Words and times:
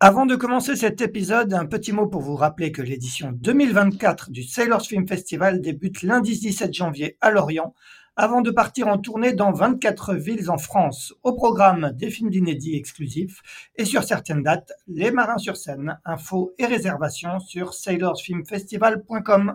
Avant 0.00 0.26
de 0.26 0.34
commencer 0.34 0.74
cet 0.74 1.00
épisode, 1.00 1.54
un 1.54 1.66
petit 1.66 1.92
mot 1.92 2.08
pour 2.08 2.20
vous 2.20 2.34
rappeler 2.34 2.72
que 2.72 2.82
l'édition 2.82 3.30
2024 3.32 4.32
du 4.32 4.42
Sailors 4.42 4.82
Film 4.82 5.06
Festival 5.06 5.60
débute 5.60 6.02
lundi 6.02 6.38
17 6.38 6.74
janvier 6.74 7.16
à 7.20 7.30
Lorient, 7.30 7.74
avant 8.16 8.40
de 8.40 8.50
partir 8.50 8.88
en 8.88 8.98
tournée 8.98 9.32
dans 9.32 9.52
24 9.52 10.14
villes 10.16 10.50
en 10.50 10.58
France. 10.58 11.14
Au 11.22 11.32
programme 11.32 11.92
des 11.94 12.10
films 12.10 12.30
d'inédits 12.30 12.76
exclusifs 12.76 13.40
et 13.76 13.84
sur 13.84 14.02
certaines 14.02 14.42
dates, 14.42 14.72
les 14.88 15.12
marins 15.12 15.38
sur 15.38 15.56
scène, 15.56 16.00
infos 16.04 16.52
et 16.58 16.66
réservations 16.66 17.38
sur 17.38 17.72
sailorsfilmfestival.com. 17.72 19.54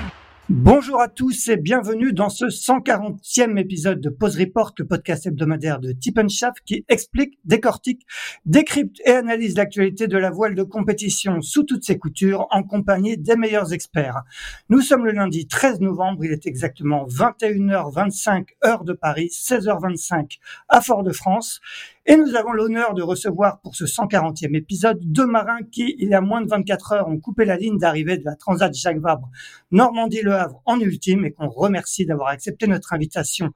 Bonjour 0.53 0.99
à 0.99 1.07
tous 1.07 1.47
et 1.47 1.55
bienvenue 1.55 2.11
dans 2.11 2.27
ce 2.27 2.43
140e 2.43 3.57
épisode 3.57 4.01
de 4.01 4.09
Pause 4.09 4.37
Report, 4.37 4.73
le 4.79 4.85
podcast 4.85 5.25
hebdomadaire 5.25 5.79
de 5.79 5.93
Tip 5.93 6.19
qui 6.65 6.83
explique, 6.89 7.39
décortique, 7.45 8.05
décrypte 8.45 8.99
et 9.05 9.11
analyse 9.11 9.55
l'actualité 9.55 10.07
de 10.07 10.17
la 10.17 10.29
voile 10.29 10.53
de 10.55 10.63
compétition 10.63 11.41
sous 11.41 11.63
toutes 11.63 11.85
ses 11.85 11.97
coutures 11.97 12.47
en 12.51 12.63
compagnie 12.63 13.17
des 13.17 13.37
meilleurs 13.37 13.71
experts. 13.71 14.23
Nous 14.67 14.81
sommes 14.81 15.05
le 15.05 15.13
lundi 15.13 15.47
13 15.47 15.79
novembre, 15.79 16.25
il 16.25 16.33
est 16.33 16.45
exactement 16.45 17.05
21h25 17.07 18.47
heure 18.65 18.83
de 18.83 18.91
Paris, 18.91 19.29
16h25 19.31 20.37
à 20.67 20.81
Fort-de-France 20.81 21.61
et 22.05 22.17
nous 22.17 22.35
avons 22.35 22.51
l'honneur 22.51 22.93
de 22.93 23.03
recevoir 23.03 23.61
pour 23.61 23.75
ce 23.75 23.85
140e 23.85 24.55
épisode 24.55 24.99
deux 25.01 25.27
marins 25.27 25.59
qui, 25.71 25.95
il 25.99 26.09
y 26.09 26.13
a 26.15 26.21
moins 26.21 26.41
de 26.41 26.49
24 26.49 26.93
heures, 26.93 27.07
ont 27.07 27.19
coupé 27.19 27.45
la 27.45 27.57
ligne 27.57 27.77
d'arrivée 27.77 28.17
de 28.17 28.25
la 28.25 28.35
Transat 28.35 28.73
Jacques 28.73 28.99
Vabre 28.99 29.29
Normandie-Le 29.71 30.33
Havre 30.33 30.61
en 30.65 30.79
ultime 30.79 31.25
et 31.25 31.31
qu'on 31.31 31.49
remercie 31.49 32.05
d'avoir 32.05 32.29
accepté 32.29 32.65
notre 32.65 32.93
invitation 32.93 33.51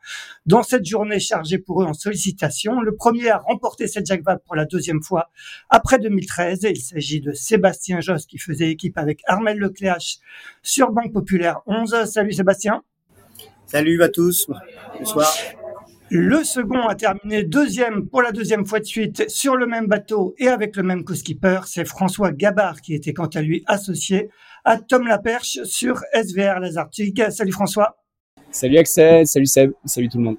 dans 0.45 0.61
cette 0.61 0.85
journée 0.85 1.19
chargée 1.19 1.57
pour 1.57 1.81
eux 1.81 1.85
en 1.85 1.93
sollicitations. 1.93 2.81
Le 2.81 2.95
premier 2.95 3.29
à 3.29 3.39
remporter 3.39 3.87
cette 3.87 4.05
Jacques 4.05 4.23
Vabre 4.23 4.41
pour 4.45 4.55
la 4.55 4.65
deuxième 4.65 5.01
fois 5.01 5.31
après 5.69 5.97
2013. 5.97 6.65
Et 6.65 6.71
il 6.71 6.81
s'agit 6.81 7.21
de 7.21 7.31
Sébastien 7.31 7.99
Josse 7.99 8.27
qui 8.27 8.37
faisait 8.37 8.69
équipe 8.69 8.97
avec 8.97 9.21
Armel 9.25 9.57
Lecléache 9.57 10.17
sur 10.61 10.91
Banque 10.91 11.13
Populaire 11.13 11.61
11. 11.65 12.05
Salut 12.05 12.33
Sébastien. 12.33 12.83
Salut 13.65 14.03
à 14.03 14.09
tous. 14.09 14.47
Bonsoir. 14.99 15.33
Le 16.17 16.45
second 16.45 16.87
a 16.87 16.95
terminé 16.95 17.43
deuxième 17.43 18.07
pour 18.07 18.21
la 18.21 18.31
deuxième 18.31 18.65
fois 18.65 18.79
de 18.79 18.85
suite 18.85 19.29
sur 19.29 19.57
le 19.57 19.67
même 19.67 19.87
bateau 19.87 20.33
et 20.37 20.47
avec 20.47 20.77
le 20.77 20.83
même 20.83 21.03
co-skipper. 21.03 21.59
C'est 21.65 21.83
François 21.83 22.31
Gabard 22.31 22.79
qui 22.79 22.93
était 22.93 23.11
quant 23.11 23.27
à 23.27 23.41
lui 23.41 23.65
associé 23.67 24.29
à 24.63 24.77
Tom 24.77 25.07
Laperche 25.07 25.59
sur 25.65 26.01
SVR 26.13 26.61
Les 26.61 26.77
Arctiques. 26.77 27.21
Salut 27.31 27.51
François. 27.51 27.97
Salut 28.49 28.77
Axel, 28.77 29.27
salut 29.27 29.45
Seb, 29.45 29.71
salut 29.83 30.07
tout 30.07 30.19
le 30.19 30.23
monde. 30.23 30.37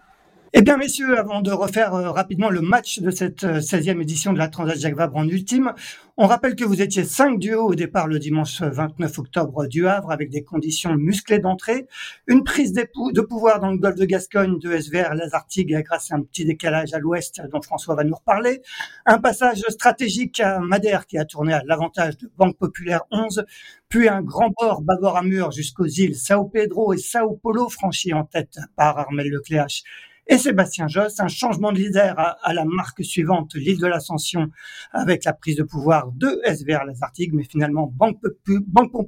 Eh 0.59 0.63
bien, 0.63 0.79
messieurs, 0.79 1.19
avant 1.19 1.43
de 1.43 1.51
refaire 1.51 1.93
euh, 1.93 2.11
rapidement 2.11 2.49
le 2.49 2.63
match 2.63 3.01
de 3.01 3.11
cette 3.11 3.45
16e 3.45 3.99
euh, 3.99 4.01
édition 4.01 4.33
de 4.33 4.39
la 4.39 4.49
Transat 4.49 4.79
Jacques 4.79 4.97
Vabre 4.97 5.17
en 5.17 5.29
ultime, 5.29 5.75
on 6.17 6.27
rappelle 6.27 6.57
que 6.57 6.65
vous 6.65 6.81
étiez 6.81 7.05
cinq 7.05 7.39
duos 7.39 7.67
au 7.67 7.75
départ 7.75 8.07
le 8.07 8.19
dimanche 8.19 8.63
29 8.63 9.19
octobre 9.19 9.67
du 9.67 9.87
Havre 9.87 10.11
avec 10.11 10.31
des 10.31 10.45
conditions 10.45 10.97
musclées 10.97 11.41
d'entrée, 11.41 11.87
une 12.27 12.43
prise 12.43 12.73
de 12.73 13.21
pouvoir 13.21 13.61
dans 13.61 13.71
le 13.71 13.77
golfe 13.77 13.97
de 13.97 14.07
Gascogne 14.07 14.59
de 14.59 14.75
SVR 14.75 15.13
Lazartigue 15.13 15.77
grâce 15.85 16.11
à 16.11 16.15
un 16.15 16.23
petit 16.23 16.47
décalage 16.47 16.95
à 16.95 17.01
l'ouest 17.01 17.43
dont 17.53 17.61
François 17.61 17.95
va 17.95 18.05
nous 18.05 18.15
reparler, 18.15 18.63
un 19.05 19.19
passage 19.19 19.63
stratégique 19.69 20.41
à 20.41 20.59
Madère 20.61 21.05
qui 21.05 21.19
a 21.19 21.27
tourné 21.27 21.53
à 21.53 21.61
l'avantage 21.67 22.17
de 22.17 22.31
Banque 22.35 22.57
Populaire 22.57 23.03
11, 23.11 23.45
puis 23.91 24.09
un 24.09 24.23
grand 24.23 24.49
bord 24.59 24.81
bâbord 24.81 25.19
à 25.19 25.23
mur 25.23 25.51
jusqu'aux 25.51 25.85
îles 25.85 26.17
Sao 26.17 26.45
Pedro 26.45 26.95
et 26.95 26.99
Sao 26.99 27.39
Paulo 27.43 27.69
franchi 27.69 28.15
en 28.15 28.25
tête 28.25 28.59
par 28.75 28.99
Armel 28.99 29.29
Lecléache 29.29 29.83
et 30.29 30.39
Sébastien 30.39 30.89
Josse, 30.89 31.21
un 31.21 31.29
changement 31.29 31.73
de 31.73 31.79
leader 31.79 32.15
à, 32.19 32.53
la 32.53 32.65
marque 32.65 33.05
suivante, 33.05 33.55
l'île 33.55 33.79
de 33.79 33.87
l'Ascension, 33.87 34.51
avec 34.93 35.25
la 35.25 35.33
prise 35.33 35.57
de 35.57 35.63
pouvoir 35.63 36.11
de 36.13 36.41
SVR 36.45 36.85
Lazartigue, 36.85 37.33
mais 37.33 37.45
finalement 37.45 37.93
Banque, 37.95 38.21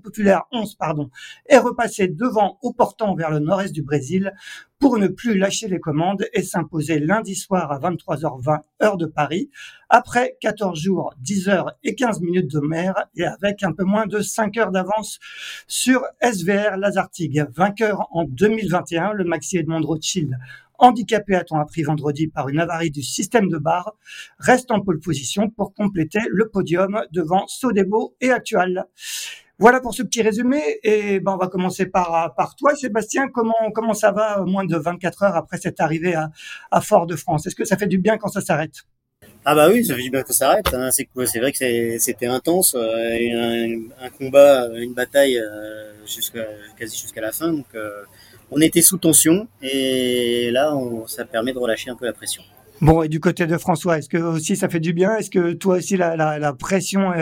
Populaire 0.02 0.44
11 0.52 0.76
pardon, 0.76 1.10
est 1.46 1.58
repassé 1.58 2.08
devant 2.08 2.58
au 2.62 2.72
portant 2.72 3.14
vers 3.14 3.30
le 3.30 3.40
nord-est 3.40 3.72
du 3.72 3.82
Brésil 3.82 4.32
pour 4.78 4.98
ne 4.98 5.08
plus 5.08 5.36
lâcher 5.36 5.66
les 5.66 5.80
commandes 5.80 6.24
et 6.32 6.42
s'imposer 6.42 7.00
lundi 7.00 7.34
soir 7.34 7.72
à 7.72 7.80
23h20 7.80 8.60
heure 8.80 8.96
de 8.96 9.06
Paris, 9.06 9.50
après 9.88 10.36
14 10.40 10.78
jours, 10.78 11.14
10 11.18 11.48
heures 11.48 11.72
et 11.82 11.96
15 11.96 12.20
minutes 12.20 12.50
de 12.52 12.60
mer 12.60 12.94
et 13.16 13.24
avec 13.24 13.64
un 13.64 13.72
peu 13.72 13.82
moins 13.82 14.06
de 14.06 14.20
5 14.20 14.56
heures 14.56 14.70
d'avance 14.70 15.18
sur 15.66 16.04
SVR 16.22 16.76
Lazartigue. 16.76 17.46
Vainqueur 17.50 18.06
en 18.12 18.24
2021, 18.24 19.14
le 19.14 19.24
Maxi 19.24 19.58
Edmond 19.58 19.82
Rothschild 19.82 20.38
handicapé 20.78 21.34
à 21.34 21.44
temps 21.44 21.60
appris 21.60 21.82
vendredi 21.82 22.28
par 22.28 22.48
une 22.48 22.60
avarie 22.60 22.90
du 22.90 23.02
système 23.02 23.48
de 23.48 23.58
barre, 23.58 23.94
reste 24.38 24.70
en 24.70 24.80
pole 24.80 25.00
position 25.00 25.50
pour 25.50 25.74
compléter 25.74 26.20
le 26.30 26.48
podium 26.48 27.02
devant 27.12 27.46
Sodebo 27.46 28.14
et 28.20 28.30
Actual. 28.30 28.86
Voilà 29.60 29.80
pour 29.80 29.92
ce 29.92 30.04
petit 30.04 30.22
résumé. 30.22 30.62
Et 30.84 31.18
ben, 31.18 31.32
on 31.32 31.36
va 31.36 31.48
commencer 31.48 31.86
par, 31.86 32.34
par 32.36 32.54
toi, 32.54 32.76
Sébastien. 32.76 33.26
Comment, 33.28 33.72
comment 33.74 33.94
ça 33.94 34.12
va 34.12 34.44
moins 34.44 34.64
de 34.64 34.76
24 34.76 35.24
heures 35.24 35.36
après 35.36 35.58
cette 35.58 35.80
arrivée 35.80 36.14
à, 36.14 36.30
à 36.70 36.80
Fort-de-France? 36.80 37.46
Est-ce 37.46 37.56
que 37.56 37.64
ça 37.64 37.76
fait 37.76 37.88
du 37.88 37.98
bien 37.98 38.18
quand 38.18 38.28
ça 38.28 38.40
s'arrête? 38.40 38.84
Ah 39.44 39.54
bah 39.54 39.68
oui, 39.70 39.84
ça 39.84 39.94
fait 39.94 40.02
du 40.02 40.10
bien 40.10 40.22
que 40.22 40.28
ça 40.28 40.46
s'arrête. 40.46 40.72
Hein. 40.74 40.90
C'est 40.90 41.08
c'est 41.26 41.40
vrai 41.40 41.52
que 41.52 41.98
c'était 41.98 42.26
intense, 42.26 42.74
euh, 42.76 43.76
un, 44.00 44.10
combat, 44.10 44.68
une 44.76 44.94
bataille 44.94 45.38
euh, 45.38 46.06
jusqu'à 46.06 46.46
quasi 46.78 46.98
jusqu'à 46.98 47.20
la 47.20 47.32
fin. 47.32 47.52
Donc 47.52 47.66
euh, 47.74 48.02
on 48.50 48.60
était 48.60 48.82
sous 48.82 48.98
tension 48.98 49.48
et 49.62 50.50
là, 50.50 50.74
ça 51.06 51.24
permet 51.24 51.52
de 51.52 51.58
relâcher 51.58 51.90
un 51.90 51.96
peu 51.96 52.06
la 52.06 52.12
pression. 52.12 52.42
Bon, 52.80 53.02
et 53.02 53.08
du 53.08 53.18
côté 53.18 53.46
de 53.46 53.58
François, 53.58 53.98
est-ce 53.98 54.08
que 54.08 54.18
aussi 54.18 54.54
ça 54.54 54.68
fait 54.68 54.80
du 54.80 54.92
bien? 54.92 55.16
Est-ce 55.16 55.30
que 55.30 55.52
toi 55.54 55.78
aussi 55.78 55.96
la, 55.96 56.52
pression 56.58 57.12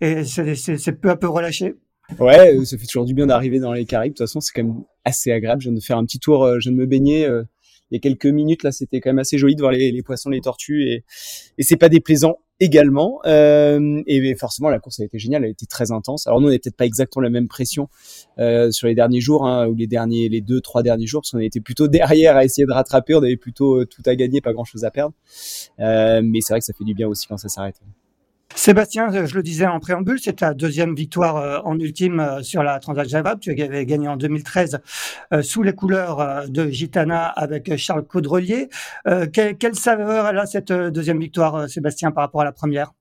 est, 0.00 0.24
c'est 0.24 1.00
peu 1.00 1.10
à 1.10 1.16
peu 1.16 1.28
relâchée 1.28 1.74
Ouais, 2.18 2.56
euh, 2.56 2.64
ça 2.64 2.76
fait 2.76 2.86
toujours 2.86 3.04
du 3.04 3.14
bien 3.14 3.26
d'arriver 3.26 3.60
dans 3.60 3.72
les 3.72 3.84
Caraïbes. 3.84 4.12
De 4.12 4.18
toute 4.18 4.26
façon, 4.26 4.40
c'est 4.40 4.52
quand 4.52 4.64
même 4.64 4.82
assez 5.04 5.30
agréable. 5.30 5.62
Je 5.62 5.68
viens 5.68 5.76
de 5.76 5.82
faire 5.82 5.96
un 5.96 6.04
petit 6.04 6.18
tour, 6.18 6.44
euh, 6.44 6.58
je 6.58 6.68
viens 6.68 6.76
de 6.76 6.80
me 6.80 6.86
baigner 6.86 7.24
euh, 7.24 7.44
il 7.90 7.94
y 7.94 7.96
a 7.96 8.00
quelques 8.00 8.26
minutes. 8.26 8.62
Là, 8.62 8.72
c'était 8.72 9.00
quand 9.00 9.10
même 9.10 9.18
assez 9.18 9.38
joli 9.38 9.54
de 9.54 9.60
voir 9.60 9.72
les, 9.72 10.02
poissons, 10.02 10.30
les 10.30 10.40
tortues, 10.40 10.88
et, 10.88 11.04
et 11.58 11.62
c'est 11.62 11.76
pas 11.76 11.88
déplaisant. 11.88 12.38
Également. 12.60 13.20
Euh, 13.26 14.02
et 14.06 14.34
forcément, 14.36 14.68
la 14.68 14.78
course 14.78 15.00
a 15.00 15.04
été 15.04 15.18
géniale, 15.18 15.42
elle 15.42 15.48
a 15.48 15.52
été 15.52 15.66
très 15.66 15.90
intense. 15.90 16.26
Alors 16.26 16.40
nous, 16.40 16.46
on 16.46 16.50
n'avait 16.50 16.58
peut-être 16.58 16.76
pas 16.76 16.86
exactement 16.86 17.22
la 17.22 17.30
même 17.30 17.48
pression 17.48 17.88
euh, 18.38 18.70
sur 18.70 18.86
les 18.86 18.94
derniers 18.94 19.20
jours 19.20 19.46
hein, 19.46 19.66
ou 19.66 19.74
les 19.74 19.86
derniers, 19.86 20.28
les 20.28 20.40
deux, 20.40 20.60
trois 20.60 20.82
derniers 20.82 21.06
jours, 21.06 21.22
parce 21.22 21.32
qu'on 21.32 21.38
était 21.38 21.60
plutôt 21.60 21.88
derrière 21.88 22.36
à 22.36 22.44
essayer 22.44 22.66
de 22.66 22.72
rattraper. 22.72 23.14
On 23.14 23.22
avait 23.22 23.36
plutôt 23.36 23.84
tout 23.84 24.02
à 24.06 24.14
gagner, 24.14 24.40
pas 24.40 24.52
grand-chose 24.52 24.84
à 24.84 24.90
perdre. 24.90 25.14
mais 25.78 26.40
c'est 26.40 26.52
vrai 26.52 26.60
que 26.60 26.66
ça 26.66 26.72
fait 26.72 26.84
du 26.84 26.94
bien 26.94 27.08
aussi 27.08 27.26
quand 27.26 27.38
ça 27.38 27.48
s'arrête. 27.48 27.80
Sébastien, 28.54 29.26
je 29.26 29.34
le 29.34 29.42
disais 29.42 29.66
en 29.66 29.80
préambule, 29.80 30.18
c'est 30.20 30.38
ta 30.38 30.54
deuxième 30.54 30.94
victoire 30.94 31.36
euh, 31.36 31.58
en 31.64 31.78
ultime 31.78 32.20
euh, 32.20 32.42
sur 32.42 32.62
la 32.62 32.78
Transat 32.80 33.08
Java. 33.08 33.36
Tu 33.40 33.50
avais 33.62 33.86
gagné 33.86 34.08
en 34.08 34.16
2013 34.16 34.80
euh, 35.32 35.42
sous 35.42 35.62
les 35.62 35.72
couleurs 35.72 36.48
de 36.48 36.68
Gitana 36.68 37.26
avec 37.26 37.76
Charles 37.76 38.04
Caudrelier. 38.04 38.68
Quelle, 39.32 39.74
saveur 39.74 40.26
a 40.26 40.46
cette 40.46 40.72
deuxième 40.72 41.20
victoire, 41.20 41.68
Sébastien, 41.68 42.10
par 42.10 42.24
rapport 42.24 42.42
à 42.42 42.44
la 42.44 42.52
première? 42.52 42.92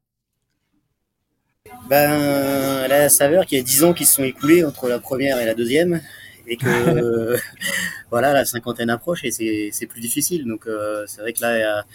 Ben, 1.89 2.87
la 2.87 3.09
saveur 3.09 3.45
qu'il 3.45 3.57
y 3.57 3.61
a 3.61 3.63
dix 3.63 3.83
ans 3.83 3.93
qui 3.93 4.05
se 4.05 4.15
sont 4.15 4.23
écoulés 4.23 4.63
entre 4.63 4.87
la 4.87 4.99
première 4.99 5.39
et 5.39 5.45
la 5.45 5.55
deuxième 5.55 6.01
et 6.49 6.57
que 6.57 7.37
voilà 8.09 8.33
la 8.33 8.43
cinquantaine 8.43 8.89
approche 8.89 9.23
et 9.23 9.31
c'est 9.71 9.85
plus 9.85 10.01
difficile. 10.01 10.45
Donc 10.45 10.67
euh, 10.67 11.05
c'est 11.07 11.21
vrai 11.21 11.33
que 11.33 11.41
là 11.41 11.85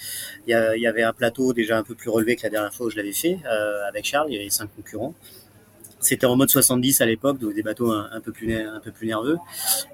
il 0.47 0.51
y, 0.51 0.81
y, 0.81 0.87
avait 0.87 1.03
un 1.03 1.13
plateau 1.13 1.53
déjà 1.53 1.77
un 1.77 1.83
peu 1.83 1.95
plus 1.95 2.11
relevé 2.11 2.37
que 2.37 2.43
la 2.45 2.51
dernière 2.51 2.73
fois 2.73 2.87
où 2.87 2.91
je 2.91 2.97
l'avais 2.97 3.13
fait 3.13 3.39
euh, 3.47 3.89
avec 3.89 4.05
Charles. 4.05 4.29
Il 4.31 4.37
y 4.37 4.41
avait 4.41 4.51
cinq 4.51 4.71
concurrents. 4.75 5.15
C'était 6.01 6.27
en 6.27 6.37
mode 6.37 6.51
70 6.51 7.01
à 7.01 7.07
l'époque 7.07 7.39
donc 7.39 7.55
des 7.55 7.63
bateaux 7.63 7.91
un, 7.91 8.21
peu 8.23 8.31
plus 8.31 8.55
un 8.55 8.81
peu 8.81 8.93
plus 8.93 9.07
nerveux. 9.07 9.39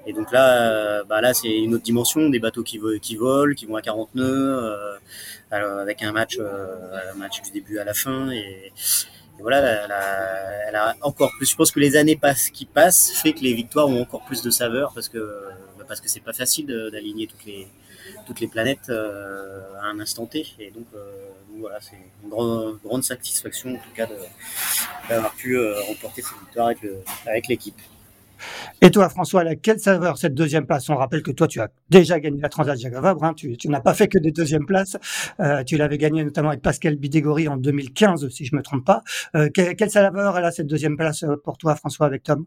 Et 0.05 0.13
donc 0.13 0.31
là 0.31 0.71
euh, 0.71 1.03
bah 1.05 1.21
là 1.21 1.33
c'est 1.33 1.49
une 1.49 1.73
autre 1.73 1.83
dimension 1.83 2.29
des 2.29 2.39
bateaux 2.39 2.63
qui, 2.63 2.79
qui 3.01 3.15
volent 3.15 3.55
qui 3.55 3.65
vont 3.65 3.77
à 3.77 3.81
40 3.81 4.15
nœuds 4.15 4.77
avec 5.51 6.03
un 6.03 6.11
match 6.11 6.37
un 6.39 7.17
match 7.17 7.41
du 7.41 7.51
début 7.51 7.79
à 7.79 7.85
la 7.85 7.93
fin 7.93 8.29
et 8.31 8.73
voilà, 9.41 9.85
elle 10.67 10.75
a, 10.75 10.95
encore 11.01 11.31
plus. 11.37 11.49
Je 11.49 11.55
pense 11.55 11.71
que 11.71 11.79
les 11.79 11.95
années 11.95 12.15
passent, 12.15 12.49
qui 12.49 12.65
passent 12.65 13.11
fait 13.11 13.33
que 13.33 13.41
les 13.41 13.53
victoires 13.53 13.87
ont 13.87 14.01
encore 14.01 14.23
plus 14.25 14.41
de 14.41 14.49
saveur 14.49 14.93
parce 14.93 15.09
que 15.09 15.19
bah, 15.77 15.85
parce 15.87 16.01
que 16.01 16.09
c'est 16.09 16.21
pas 16.21 16.33
facile 16.33 16.67
d'aligner 16.91 17.27
toutes 17.27 17.45
les 17.45 17.67
toutes 18.25 18.39
les 18.39 18.47
planètes 18.47 18.89
euh, 18.89 19.61
à 19.81 19.87
un 19.87 19.99
instant 19.99 20.25
T. 20.25 20.45
Et 20.59 20.71
donc, 20.71 20.85
euh, 20.95 21.29
voilà, 21.59 21.79
c'est 21.81 21.97
une 22.23 22.29
grande, 22.29 22.79
grande 22.83 23.03
satisfaction 23.03 23.71
en 23.71 23.77
tout 23.77 23.93
cas 23.95 24.07
d'avoir 25.09 25.33
pu 25.33 25.57
euh, 25.57 25.79
remporter 25.81 26.21
cette 26.21 26.39
victoire 26.39 26.71
avec 27.25 27.47
l'équipe. 27.47 27.79
Et 28.81 28.91
toi, 28.91 29.09
François, 29.09 29.43
quelle 29.55 29.79
saveur 29.79 30.17
cette 30.17 30.33
deuxième 30.33 30.65
place? 30.65 30.89
On 30.89 30.95
rappelle 30.95 31.23
que 31.23 31.31
toi, 31.31 31.47
tu 31.47 31.59
as 31.59 31.69
déjà 31.89 32.19
gagné 32.19 32.41
la 32.41 32.49
Transat 32.49 32.77
Jacques 32.77 32.93
Vabre. 32.93 33.23
Hein. 33.23 33.33
tu, 33.33 33.57
n'as 33.65 33.81
pas 33.81 33.93
fait 33.93 34.07
que 34.07 34.17
des 34.17 34.31
deuxièmes 34.31 34.65
places. 34.65 34.97
Euh, 35.39 35.63
tu 35.63 35.77
l'avais 35.77 35.97
gagné 35.97 36.23
notamment 36.23 36.49
avec 36.49 36.61
Pascal 36.61 36.95
Bidégory 36.95 37.47
en 37.47 37.57
2015, 37.57 38.29
si 38.29 38.45
je 38.45 38.55
me 38.55 38.61
trompe 38.61 38.85
pas. 38.85 39.03
Euh, 39.35 39.49
quelle, 39.49 39.89
saveur 39.89 40.35
a 40.35 40.51
cette 40.51 40.67
deuxième 40.67 40.97
place 40.97 41.23
euh, 41.23 41.35
pour 41.43 41.57
toi, 41.57 41.75
François, 41.75 42.05
avec 42.05 42.23
Tom? 42.23 42.45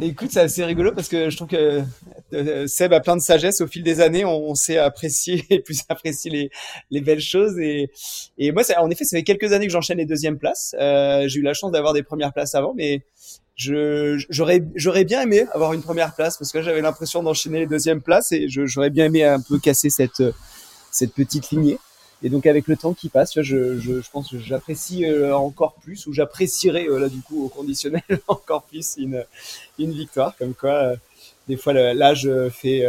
Écoute, 0.00 0.30
c'est 0.30 0.40
assez 0.40 0.64
rigolo 0.64 0.92
parce 0.92 1.08
que 1.08 1.28
je 1.28 1.36
trouve 1.36 1.48
que 1.48 1.82
Seb 2.66 2.92
a 2.92 3.00
plein 3.00 3.16
de 3.16 3.20
sagesse 3.20 3.60
au 3.60 3.66
fil 3.66 3.82
des 3.82 4.00
années. 4.00 4.24
On, 4.24 4.54
sait 4.54 4.78
apprécier 4.78 5.44
et 5.50 5.60
plus 5.60 5.82
apprécier 5.88 6.50
les, 6.90 7.00
belles 7.00 7.20
choses. 7.20 7.58
Et, 7.58 7.90
moi, 8.52 8.62
en 8.78 8.90
effet, 8.90 9.04
ça 9.04 9.16
fait 9.16 9.22
quelques 9.22 9.52
années 9.52 9.66
que 9.66 9.72
j'enchaîne 9.72 9.98
les 9.98 10.06
deuxièmes 10.06 10.38
places. 10.38 10.74
J'ai 10.78 11.40
eu 11.40 11.42
la 11.42 11.54
chance 11.54 11.72
d'avoir 11.72 11.92
des 11.92 12.02
premières 12.02 12.32
places 12.32 12.54
avant, 12.54 12.72
mais 12.74 13.04
j'aurais 13.56 14.64
j'aurais 14.74 15.04
bien 15.04 15.22
aimé 15.22 15.46
avoir 15.52 15.72
une 15.72 15.82
première 15.82 16.14
place 16.14 16.36
parce 16.38 16.52
que 16.52 16.62
j'avais 16.62 16.80
l'impression 16.80 17.22
d'enchaîner 17.22 17.60
les 17.60 17.66
deuxièmes 17.66 18.00
places 18.00 18.32
et 18.32 18.46
j'aurais 18.48 18.90
bien 18.90 19.06
aimé 19.06 19.24
un 19.24 19.40
peu 19.40 19.58
casser 19.58 19.90
cette 19.90 20.22
cette 20.90 21.12
petite 21.14 21.50
lignée. 21.50 21.78
Et 22.24 22.28
donc 22.28 22.46
avec 22.46 22.68
le 22.68 22.76
temps 22.76 22.94
qui 22.94 23.08
passe 23.08 23.34
je, 23.34 23.42
je, 23.42 24.00
je 24.00 24.10
pense 24.12 24.30
que 24.30 24.38
j'apprécie 24.38 25.04
euh, 25.04 25.36
encore 25.36 25.74
plus 25.74 26.06
ou 26.06 26.12
j'apprécierais 26.12 26.86
euh, 26.86 27.00
là 27.00 27.08
du 27.08 27.20
coup 27.20 27.44
au 27.44 27.48
conditionnel 27.48 28.02
encore 28.28 28.62
plus 28.62 28.94
une 28.96 29.24
une 29.78 29.92
victoire. 29.92 30.36
Comme 30.36 30.54
quoi 30.54 30.74
euh, 30.74 30.96
des 31.48 31.56
fois 31.56 31.72
l'âge 31.72 32.30
fait 32.50 32.84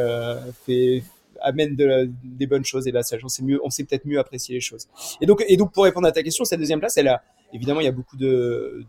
fait 0.65 1.03
amène 1.43 1.75
de, 1.75 2.09
des 2.23 2.47
bonnes 2.47 2.65
choses 2.65 2.87
et 2.87 2.91
là 2.91 3.03
ça 3.03 3.17
on 3.23 3.27
sait 3.27 3.43
mieux 3.43 3.59
on 3.63 3.69
sait 3.69 3.83
peut-être 3.83 4.05
mieux 4.05 4.19
apprécier 4.19 4.55
les 4.55 4.61
choses 4.61 4.87
et 5.21 5.25
donc 5.25 5.43
et 5.47 5.57
donc 5.57 5.71
pour 5.71 5.83
répondre 5.83 6.07
à 6.07 6.11
ta 6.11 6.23
question 6.23 6.45
cette 6.45 6.59
deuxième 6.59 6.79
place 6.79 6.97
elle 6.97 7.09
a 7.09 7.21
évidemment, 7.53 7.79
il 7.79 7.85
y 7.85 7.87
a 7.87 7.91
beaucoup 7.91 8.17
de, 8.17 8.85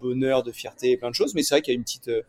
bonheur, 0.00 0.42
de 0.42 0.52
fierté, 0.52 0.96
plein 0.96 1.10
de 1.10 1.14
choses, 1.14 1.34
mais 1.34 1.42
c'est 1.42 1.54
vrai 1.54 1.62
qu'il 1.62 1.74
y 1.74 1.76
a 1.76 1.78
une 1.78 1.82
petite, 1.82 2.08
euh, 2.08 2.22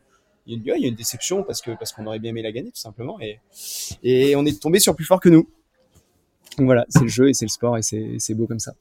il 0.48 0.62
y 0.64 0.72
a 0.72 0.76
une, 0.76 0.96
déception 0.96 1.44
parce 1.44 1.62
que 1.62 1.72
parce 1.72 1.94
qu'on 1.94 2.08
aurait 2.08 2.18
bien 2.18 2.32
aimé 2.32 2.42
la 2.42 2.52
gagner 2.52 2.72
tout 2.72 2.80
simplement 2.80 3.20
et 3.22 3.40
et 4.02 4.36
on 4.36 4.46
est 4.46 4.60
tombé 4.60 4.80
sur 4.80 4.96
plus 4.96 5.06
fort 5.06 5.20
que 5.20 5.30
nous. 5.30 5.48
Donc 6.58 6.66
voilà, 6.66 6.86
c'est 6.90 7.04
le 7.04 7.08
jeu 7.08 7.30
et 7.30 7.34
c'est 7.34 7.46
le 7.46 7.50
sport 7.50 7.78
et 7.78 7.82
c'est 7.84 8.34
beau 8.34 8.48
comme 8.48 8.60
ça. 8.60 8.74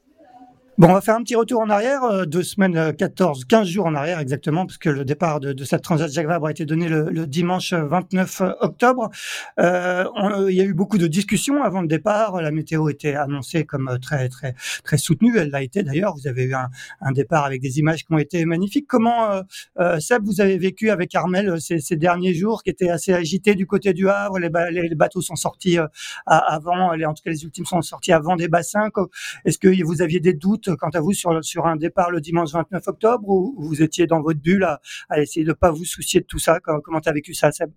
Bon, 0.79 0.87
on 0.87 0.93
va 0.93 1.01
faire 1.01 1.15
un 1.15 1.23
petit 1.23 1.35
retour 1.35 1.59
en 1.59 1.69
arrière, 1.69 2.05
euh, 2.05 2.23
deux 2.23 2.41
semaines 2.41 2.95
14, 2.95 3.41
euh, 3.41 3.45
15 3.49 3.67
jours 3.67 3.85
en 3.87 3.95
arrière 3.95 4.17
exactement, 4.19 4.65
parce 4.65 4.77
que 4.77 4.87
le 4.87 5.03
départ 5.03 5.41
de, 5.41 5.51
de 5.51 5.63
cette 5.65 5.81
Transat 5.81 6.09
Jacques 6.09 6.27
Vabre 6.27 6.47
a 6.47 6.51
été 6.51 6.63
donné 6.63 6.87
le, 6.87 7.09
le 7.09 7.27
dimanche 7.27 7.73
29 7.73 8.43
octobre. 8.61 9.09
Euh, 9.59 10.05
il 10.47 10.55
y 10.55 10.61
a 10.61 10.63
eu 10.63 10.73
beaucoup 10.73 10.97
de 10.97 11.07
discussions 11.07 11.63
avant 11.63 11.81
le 11.81 11.89
départ. 11.89 12.41
La 12.41 12.51
météo 12.51 12.87
était 12.87 13.13
annoncée 13.13 13.65
comme 13.65 13.99
très 14.01 14.29
très 14.29 14.55
très 14.85 14.97
soutenue. 14.97 15.37
Elle 15.37 15.49
l'a 15.49 15.63
été 15.63 15.83
d'ailleurs. 15.83 16.15
Vous 16.15 16.29
avez 16.29 16.43
eu 16.45 16.53
un, 16.53 16.69
un, 17.01 17.11
départ 17.11 17.43
avec 17.43 17.59
des 17.59 17.79
images 17.79 18.05
qui 18.05 18.13
ont 18.13 18.17
été 18.17 18.45
magnifiques. 18.45 18.87
Comment, 18.87 19.31
euh, 19.31 19.41
euh 19.81 19.99
Seb, 19.99 20.23
vous 20.23 20.39
avez 20.39 20.57
vécu 20.57 20.91
avec 20.91 21.13
Armel 21.13 21.59
ces, 21.59 21.79
ces, 21.79 21.97
derniers 21.97 22.33
jours 22.33 22.63
qui 22.63 22.69
étaient 22.69 22.89
assez 22.89 23.11
agités 23.11 23.53
du 23.53 23.67
côté 23.67 23.91
du 23.91 24.07
Havre? 24.07 24.39
Les, 24.39 24.49
les 24.71 24.95
bateaux 24.95 25.19
sont 25.19 25.35
sortis 25.35 25.77
avant, 26.25 26.93
les, 26.93 27.05
en 27.05 27.13
tout 27.13 27.21
cas 27.21 27.31
les 27.31 27.43
ultimes 27.43 27.65
sont 27.65 27.81
sortis 27.81 28.13
avant 28.13 28.37
des 28.37 28.47
bassins. 28.47 28.87
Est-ce 29.43 29.57
que 29.57 29.83
vous 29.83 30.01
aviez 30.01 30.21
des 30.21 30.31
doutes 30.31 30.68
quant 30.75 30.89
à 30.89 30.99
vous 30.99 31.13
sur, 31.13 31.65
un 31.65 31.75
départ 31.75 32.11
le 32.11 32.21
dimanche 32.21 32.51
29 32.51 32.87
octobre 32.87 33.29
ou 33.29 33.55
vous 33.57 33.81
étiez 33.81 34.07
dans 34.07 34.21
votre 34.21 34.39
bulle 34.39 34.63
à, 34.63 35.21
essayer 35.21 35.45
de 35.45 35.53
pas 35.53 35.71
vous 35.71 35.85
soucier 35.85 36.21
de 36.21 36.25
tout 36.25 36.39
ça? 36.39 36.59
Comment 36.59 37.01
tu 37.01 37.09
as 37.09 37.13
vécu 37.13 37.33
ça, 37.33 37.51
Seb? 37.51 37.71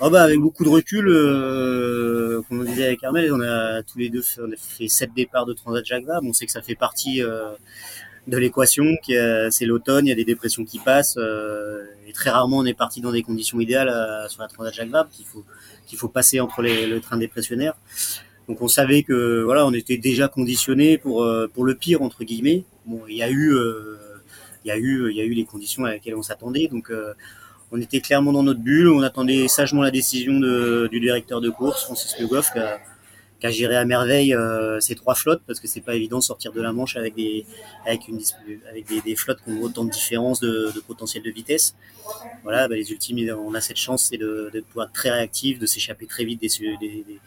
Oh 0.00 0.10
bah 0.10 0.24
avec 0.24 0.38
beaucoup 0.38 0.64
de 0.64 0.68
recul, 0.68 1.08
euh, 1.08 2.42
comme 2.48 2.60
on 2.60 2.64
disait 2.64 2.86
avec 2.86 3.02
Armel, 3.04 3.32
on 3.32 3.40
a 3.40 3.82
tous 3.82 3.98
les 3.98 4.10
deux 4.10 4.20
fait, 4.20 4.42
on 4.42 4.50
a 4.50 4.56
fait 4.56 4.88
sept 4.88 5.14
départs 5.14 5.46
de 5.46 5.54
Transat 5.54 5.84
Jacques 5.84 6.04
Vabre. 6.04 6.26
On 6.26 6.32
sait 6.32 6.44
que 6.44 6.52
ça 6.52 6.60
fait 6.60 6.74
partie 6.74 7.22
euh, 7.22 7.52
de 8.26 8.36
l'équation, 8.36 8.84
c'est 9.50 9.66
l'automne, 9.66 10.06
il 10.06 10.10
y 10.10 10.12
a 10.12 10.16
des 10.16 10.24
dépressions 10.24 10.64
qui 10.64 10.78
passent, 10.78 11.16
euh, 11.18 11.84
et 12.06 12.12
très 12.12 12.30
rarement 12.30 12.58
on 12.58 12.64
est 12.64 12.74
parti 12.74 13.00
dans 13.00 13.10
des 13.10 13.22
conditions 13.22 13.58
idéales 13.58 13.88
euh, 13.88 14.28
sur 14.28 14.42
la 14.42 14.48
Transat 14.48 14.72
Jacques 14.72 14.90
Vabre 14.90 15.10
qu'il 15.10 15.26
faut 15.26 15.44
qu'il 15.86 15.98
faut 15.98 16.08
passer 16.08 16.40
entre 16.40 16.62
le 16.62 16.98
train 17.00 17.16
dépressionnaire. 17.16 17.74
Donc 18.48 18.60
on 18.60 18.68
savait 18.68 19.02
que 19.02 19.42
voilà, 19.42 19.66
on 19.66 19.72
était 19.72 19.98
déjà 19.98 20.28
conditionné 20.28 20.98
pour 20.98 21.22
euh, 21.22 21.48
pour 21.52 21.64
le 21.64 21.74
pire 21.74 22.02
entre 22.02 22.24
guillemets. 22.24 22.64
Bon, 22.86 23.02
il 23.08 23.16
y 23.16 23.22
a 23.22 23.30
eu 23.30 23.54
euh, 23.54 23.98
il 24.64 24.68
y 24.68 24.70
a 24.70 24.76
eu 24.76 25.10
il 25.10 25.16
y 25.16 25.20
a 25.20 25.24
eu 25.24 25.32
les 25.32 25.44
conditions 25.44 25.84
à 25.84 25.90
laquelle 25.92 26.16
on 26.16 26.22
s'attendait. 26.22 26.68
Donc 26.68 26.90
euh, 26.90 27.14
on 27.70 27.80
était 27.80 28.00
clairement 28.00 28.32
dans 28.32 28.42
notre 28.42 28.60
bulle. 28.60 28.88
On 28.88 29.02
attendait 29.02 29.48
sagement 29.48 29.82
la 29.82 29.90
décision 29.90 30.38
de, 30.40 30.88
du 30.90 31.00
directeur 31.00 31.40
de 31.40 31.50
course, 31.50 31.84
Francis 31.84 32.14
Goff, 32.28 32.52
qui 32.52 32.58
a, 32.58 32.80
qui 33.40 33.46
a 33.46 33.50
géré 33.50 33.76
à 33.76 33.84
merveille 33.84 34.36
ces 34.80 34.94
trois 34.94 35.14
flottes 35.14 35.42
parce 35.46 35.58
que 35.58 35.68
c'est 35.68 35.80
pas 35.80 35.94
évident 35.94 36.18
de 36.18 36.24
sortir 36.24 36.52
de 36.52 36.60
la 36.60 36.72
Manche 36.72 36.96
avec 36.96 37.14
des 37.14 37.46
avec 37.86 38.08
une 38.08 38.20
avec 38.70 38.86
des, 38.88 39.00
des 39.00 39.16
flottes 39.16 39.38
qui 39.44 39.50
ont 39.52 39.62
autant 39.62 39.84
de 39.84 39.90
différences 39.90 40.40
de, 40.40 40.72
de 40.74 40.80
potentiel 40.80 41.22
de 41.22 41.30
vitesse. 41.30 41.74
Voilà, 42.42 42.68
bah, 42.68 42.74
les 42.74 42.90
ultimes, 42.90 43.18
on 43.38 43.54
a 43.54 43.60
cette 43.60 43.76
chance, 43.76 44.08
c'est 44.10 44.18
de, 44.18 44.50
de 44.52 44.60
pouvoir 44.60 44.88
être 44.88 44.92
très 44.92 45.10
réactif, 45.10 45.58
de 45.58 45.66
s'échapper 45.66 46.06
très 46.06 46.24
vite 46.24 46.40
des, 46.40 46.48
des, 46.80 47.20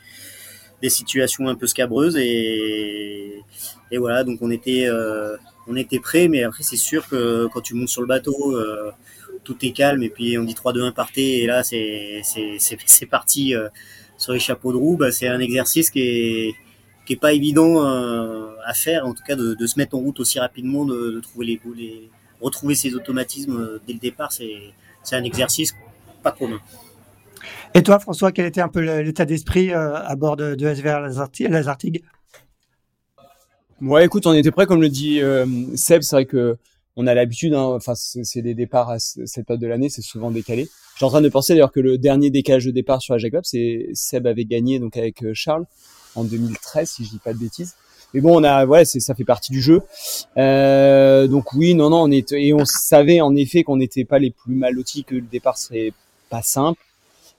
des 0.81 0.89
situations 0.89 1.47
un 1.47 1.55
peu 1.55 1.67
scabreuses 1.67 2.17
et, 2.17 3.43
et 3.91 3.97
voilà 3.97 4.23
donc 4.23 4.39
on 4.41 4.51
était 4.51 4.85
euh, 4.87 5.37
prêt 6.01 6.27
mais 6.27 6.43
après 6.43 6.63
c'est 6.63 6.77
sûr 6.77 7.07
que 7.07 7.47
quand 7.53 7.61
tu 7.61 7.73
montes 7.75 7.89
sur 7.89 8.01
le 8.01 8.07
bateau 8.07 8.55
euh, 8.55 8.91
tout 9.43 9.57
est 9.65 9.71
calme 9.71 10.03
et 10.03 10.09
puis 10.09 10.37
on 10.37 10.43
dit 10.43 10.55
3 10.55 10.73
2 10.73 10.83
1 10.83 10.91
partez 10.91 11.43
et 11.43 11.47
là 11.47 11.63
c'est 11.63 12.21
c'est 12.23 12.57
c'est 12.59 13.05
parti 13.05 13.55
euh, 13.55 13.69
sur 14.17 14.33
les 14.33 14.39
chapeaux 14.39 14.71
de 14.71 14.77
roue 14.77 14.97
bah, 14.97 15.11
c'est 15.11 15.27
un 15.27 15.39
exercice 15.39 15.89
qui 15.89 16.01
est 16.01 16.55
qui 17.05 17.13
est 17.13 17.17
pas 17.17 17.33
évident 17.33 17.83
à 17.83 18.73
faire 18.73 19.05
en 19.05 19.13
tout 19.13 19.21
cas 19.23 19.35
de, 19.35 19.67
se 19.67 19.77
mettre 19.77 19.95
en 19.95 19.99
route 19.99 20.19
aussi 20.19 20.39
rapidement 20.39 20.85
de, 20.85 21.21
les, 21.39 21.61
les 21.75 22.09
retrouver 22.41 22.73
ses 22.73 22.95
automatismes 22.95 23.79
dès 23.85 23.93
le 23.93 23.99
départ 23.99 24.31
c'est 24.31 24.73
c'est 25.03 25.15
un 25.15 25.23
exercice 25.23 25.75
pas 26.23 26.31
commun. 26.31 26.59
Et 27.75 27.83
toi, 27.83 27.99
François, 27.99 28.31
quel 28.31 28.45
était 28.45 28.61
un 28.61 28.69
peu 28.69 28.79
l'état 29.01 29.25
d'esprit 29.25 29.73
euh, 29.73 29.97
à 29.97 30.15
bord 30.15 30.37
de, 30.37 30.55
de 30.55 30.73
SVR 30.73 31.01
Lazartigue? 31.01 32.03
Ouais, 33.81 34.05
écoute, 34.05 34.25
on 34.27 34.33
était 34.33 34.51
prêt, 34.51 34.65
comme 34.65 34.81
le 34.81 34.87
dit 34.87 35.19
euh, 35.21 35.45
Seb. 35.75 36.01
C'est 36.01 36.15
vrai 36.15 36.25
que 36.25 36.55
on 36.95 37.05
a 37.05 37.13
l'habitude. 37.13 37.53
Hein, 37.53 37.63
enfin, 37.63 37.91
c'est 37.95 38.41
des 38.41 38.53
départs 38.53 38.91
à 38.91 38.99
cette 38.99 39.45
période 39.45 39.61
de 39.61 39.67
l'année, 39.67 39.89
c'est 39.89 40.01
souvent 40.01 40.31
décalé. 40.31 40.69
Je 40.93 40.99
suis 40.99 41.05
en 41.05 41.09
train 41.09 41.21
de 41.21 41.27
penser 41.27 41.51
d'ailleurs 41.51 41.73
que 41.73 41.81
le 41.81 41.97
dernier 41.97 42.29
décalage 42.29 42.63
de 42.63 42.71
départ 42.71 43.01
sur 43.01 43.13
la 43.13 43.17
Jacob, 43.17 43.41
c'est 43.43 43.89
Seb 43.91 44.25
avait 44.25 44.45
gagné 44.45 44.79
donc 44.79 44.95
avec 44.95 45.21
euh, 45.25 45.33
Charles 45.33 45.65
en 46.15 46.23
2013, 46.23 46.89
si 46.89 47.03
je 47.03 47.09
dis 47.09 47.19
pas 47.19 47.33
de 47.33 47.39
bêtises. 47.39 47.75
Mais 48.13 48.21
bon, 48.21 48.39
on 48.39 48.43
a, 48.45 48.85
ça 48.85 49.15
fait 49.15 49.25
partie 49.25 49.51
du 49.51 49.61
jeu. 49.61 49.81
Donc 50.37 51.51
oui, 51.51 51.75
non, 51.75 51.89
non, 51.89 52.03
on 52.03 52.11
est 52.11 52.31
et 52.31 52.53
on 52.53 52.63
savait 52.63 53.19
en 53.19 53.35
effet 53.35 53.63
qu'on 53.63 53.75
n'était 53.75 54.05
pas 54.05 54.19
les 54.19 54.31
plus 54.31 54.55
mal 54.55 54.75
lotis, 54.75 55.03
que 55.03 55.15
le 55.15 55.21
départ 55.29 55.57
serait 55.57 55.91
pas 56.29 56.41
simple. 56.41 56.79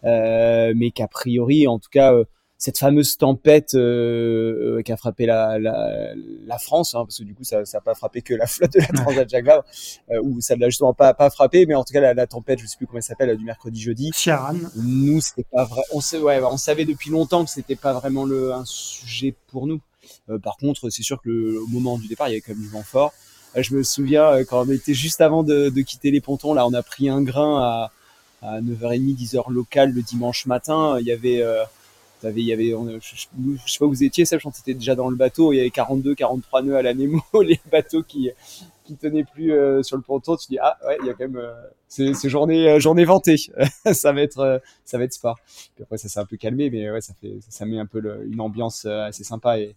Euh, 0.04 0.72
mais 0.76 0.90
qu'a 0.90 1.08
priori, 1.08 1.66
en 1.66 1.78
tout 1.78 1.90
cas, 1.90 2.12
euh, 2.14 2.24
cette 2.58 2.78
fameuse 2.78 3.18
tempête 3.18 3.74
euh, 3.74 4.80
qui 4.82 4.92
a 4.92 4.96
frappé 4.96 5.26
la, 5.26 5.58
la, 5.58 6.14
la 6.46 6.58
France, 6.58 6.94
hein, 6.94 7.04
parce 7.04 7.18
que 7.18 7.24
du 7.24 7.34
coup 7.34 7.44
ça 7.44 7.60
n'a 7.60 7.80
pas 7.80 7.94
frappé 7.94 8.22
que 8.22 8.34
la 8.34 8.46
flotte 8.46 8.72
de 8.72 8.80
la 8.80 8.86
Transat 8.86 9.28
Jacques 9.28 9.44
Vabre, 9.44 9.64
euh, 10.10 10.20
ou 10.22 10.40
ça 10.40 10.56
ne 10.56 10.60
l'a 10.60 10.68
justement 10.68 10.94
pas, 10.94 11.12
pas 11.12 11.28
frappé, 11.28 11.66
mais 11.66 11.74
en 11.74 11.84
tout 11.84 11.92
cas 11.92 12.00
la, 12.00 12.14
la 12.14 12.26
tempête, 12.26 12.58
je 12.58 12.66
sais 12.66 12.76
plus 12.76 12.86
comment 12.86 12.98
elle 12.98 13.02
s'appelle, 13.02 13.36
du 13.36 13.44
mercredi 13.44 13.80
jeudi. 13.80 14.10
Chiaran. 14.14 14.56
Nous 14.76 15.20
c'était 15.20 15.46
pas 15.52 15.64
vrai, 15.64 15.82
on, 15.92 16.00
sait, 16.00 16.18
ouais, 16.18 16.40
on 16.42 16.56
savait 16.56 16.86
depuis 16.86 17.10
longtemps 17.10 17.44
que 17.44 17.50
c'était 17.50 17.76
pas 17.76 17.92
vraiment 17.92 18.24
le 18.24 18.54
un 18.54 18.64
sujet 18.64 19.34
pour 19.48 19.66
nous. 19.66 19.80
Euh, 20.30 20.38
par 20.38 20.56
contre, 20.56 20.88
c'est 20.90 21.02
sûr 21.02 21.20
que 21.20 21.28
le, 21.28 21.60
au 21.60 21.66
moment 21.66 21.98
du 21.98 22.08
départ, 22.08 22.28
il 22.28 22.32
y 22.32 22.34
avait 22.34 22.40
quand 22.40 22.52
même 22.52 22.62
du 22.62 22.68
vent 22.68 22.82
fort. 22.82 23.12
Euh, 23.56 23.62
je 23.62 23.74
me 23.74 23.82
souviens 23.82 24.24
euh, 24.26 24.44
quand 24.44 24.66
on 24.66 24.70
était 24.70 24.94
juste 24.94 25.20
avant 25.20 25.42
de, 25.42 25.68
de, 25.68 25.80
quitter 25.82 26.10
les 26.10 26.20
pontons, 26.20 26.54
là, 26.54 26.66
on 26.66 26.74
a 26.74 26.82
pris 26.82 27.08
un 27.08 27.22
grain 27.22 27.60
à, 27.60 27.92
à 28.46 28.60
9h30, 28.60 29.16
10h 29.16 29.52
local 29.52 29.92
le 29.92 30.02
dimanche 30.02 30.46
matin. 30.46 30.96
Il 31.00 31.06
y 31.06 31.12
avait 31.12 31.44
il 32.24 32.40
y 32.40 32.52
avait, 32.52 32.74
je, 33.00 33.20
sais 33.20 33.78
pas 33.78 33.84
où 33.84 33.90
vous 33.90 34.04
étiez, 34.04 34.24
ça, 34.24 34.36
on 34.44 34.50
était 34.50 34.74
déjà 34.74 34.94
dans 34.94 35.08
le 35.08 35.16
bateau, 35.16 35.52
il 35.52 35.56
y 35.56 35.60
avait 35.60 35.70
42, 35.70 36.14
43 36.14 36.62
nœuds 36.62 36.76
à 36.76 36.82
la 36.82 36.94
Nemo, 36.94 37.22
les 37.42 37.60
bateaux 37.70 38.02
qui, 38.02 38.30
qui 38.86 38.96
tenaient 38.96 39.24
plus 39.24 39.52
euh, 39.52 39.82
sur 39.82 39.96
le 39.96 40.02
ponton, 40.02 40.36
tu 40.36 40.46
dis, 40.48 40.58
ah, 40.60 40.78
ouais, 40.86 40.96
il 41.00 41.06
y 41.06 41.10
a 41.10 41.14
quand 41.14 41.24
même, 41.24 41.36
euh, 41.36 41.54
c'est, 41.88 42.28
journée, 42.28 42.68
euh, 42.68 42.80
journée 42.80 43.04
vantée. 43.04 43.36
ça 43.92 44.12
va 44.12 44.22
être, 44.22 44.62
ça 44.84 44.98
va 44.98 45.04
être 45.04 45.12
sport. 45.12 45.38
Puis 45.74 45.82
après, 45.82 45.98
ça 45.98 46.08
s'est 46.08 46.20
un 46.20 46.24
peu 46.24 46.36
calmé, 46.36 46.70
mais 46.70 46.90
ouais, 46.90 47.00
ça 47.00 47.14
fait, 47.20 47.38
ça, 47.48 47.66
met 47.66 47.78
un 47.78 47.86
peu 47.86 48.00
une 48.24 48.40
ambiance 48.40 48.86
assez 48.86 49.24
sympa 49.24 49.58
et, 49.58 49.74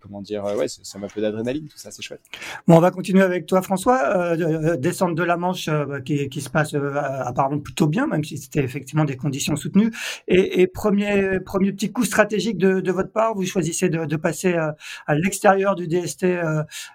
comment 0.00 0.20
dire, 0.20 0.44
euh, 0.44 0.56
ouais, 0.56 0.66
ça 0.68 0.98
met 0.98 1.06
un 1.06 1.08
peu 1.08 1.20
d'adrénaline, 1.20 1.68
tout 1.68 1.78
ça, 1.78 1.90
c'est 1.90 2.02
chouette. 2.02 2.20
Bon, 2.66 2.76
on 2.76 2.80
va 2.80 2.90
continuer 2.90 3.22
avec 3.22 3.46
toi, 3.46 3.62
François. 3.62 4.02
Euh, 4.16 4.72
euh 4.72 4.76
descendre 4.76 5.14
de 5.14 5.22
la 5.22 5.36
Manche 5.36 5.68
euh, 5.68 6.00
qui, 6.00 6.40
se 6.40 6.50
passe 6.50 6.74
apparemment 6.74 7.58
plutôt 7.58 7.86
bien, 7.86 8.06
même 8.06 8.24
si 8.24 8.36
c'était 8.38 8.62
effectivement 8.62 9.04
des 9.04 9.16
conditions 9.16 9.56
soutenues. 9.56 9.92
Et, 10.28 10.66
premier, 10.66 11.40
premier 11.40 11.72
petit 11.72 11.92
coup 11.92 12.04
stratégique 12.04 12.58
de, 12.58 12.90
votre 12.90 13.10
part, 13.10 13.34
vous 13.34 13.44
choisissez 13.44 13.88
de, 13.88 14.16
passer 14.16 14.54
à 14.54 15.14
l'extérieur 15.14 15.74
du 15.74 15.86
DST 15.86 16.26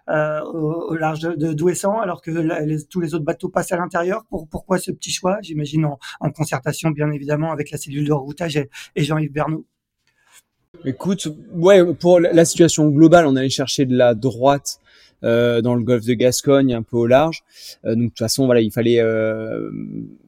au, 0.07 0.95
large 0.95 1.20
de, 1.21 1.53
d'Ouessant, 1.53 1.99
alors 1.99 2.21
que 2.21 2.83
tous 2.89 2.99
les 2.99 3.13
autres 3.13 3.25
bateaux 3.25 3.49
passent 3.49 3.71
à 3.71 3.77
l'intérieur. 3.77 4.25
Pour, 4.29 4.47
pourquoi 4.47 4.77
ce 4.77 4.91
petit 4.91 5.11
choix? 5.11 5.37
J'imagine 5.41 5.85
en, 5.85 6.31
concertation, 6.31 6.91
bien 6.91 7.11
évidemment, 7.11 7.51
avec 7.51 7.71
la 7.71 7.77
cellule 7.77 8.07
de 8.07 8.13
routage 8.13 8.57
et, 8.57 8.69
Jean-Yves 8.95 9.31
Bernot. 9.31 9.65
Écoute, 10.85 11.27
ouais, 11.53 11.93
pour 11.93 12.19
la 12.19 12.45
situation 12.45 12.89
globale, 12.89 13.25
on 13.25 13.35
allait 13.35 13.49
chercher 13.49 13.85
de 13.85 13.95
la 13.95 14.15
droite 14.15 14.79
euh, 15.23 15.61
dans 15.61 15.75
le 15.75 15.83
golfe 15.83 16.05
de 16.05 16.13
Gascogne, 16.13 16.73
un 16.73 16.81
peu 16.81 16.97
au 16.97 17.05
large. 17.05 17.43
Euh, 17.85 17.93
donc 17.93 18.03
de 18.03 18.07
toute 18.09 18.17
façon, 18.17 18.47
voilà, 18.47 18.61
il 18.61 18.71
fallait, 18.71 18.99
euh, 18.99 19.69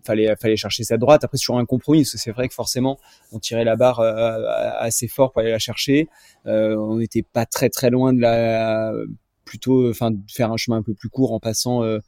fallait, 0.04 0.36
fallait 0.36 0.56
chercher 0.56 0.84
sa 0.84 0.98
droite. 0.98 1.24
Après, 1.24 1.38
c'est 1.38 1.44
toujours 1.44 1.58
un 1.58 1.66
compromis, 1.66 2.02
parce 2.02 2.12
que 2.12 2.18
c'est 2.20 2.32
vrai 2.32 2.48
que 2.48 2.54
forcément, 2.54 3.00
on 3.32 3.40
tirait 3.40 3.64
la 3.64 3.76
barre 3.76 4.00
assez 4.00 5.08
fort 5.08 5.32
pour 5.32 5.42
aller 5.42 5.52
la 5.52 5.60
chercher. 5.60 6.10
On 6.46 6.98
n'était 6.98 7.24
pas 7.24 7.46
très 7.46 7.70
très 7.70 7.90
loin 7.90 8.14
de 8.14 8.22
la 8.22 8.94
plutôt 9.44 9.90
enfin 9.90 10.12
faire 10.28 10.52
un 10.52 10.58
chemin 10.58 10.78
un 10.78 10.82
peu 10.82 10.94
plus 10.94 11.10
court 11.10 11.34
en 11.34 11.40
passant 11.40 11.84
euh, 11.84 12.00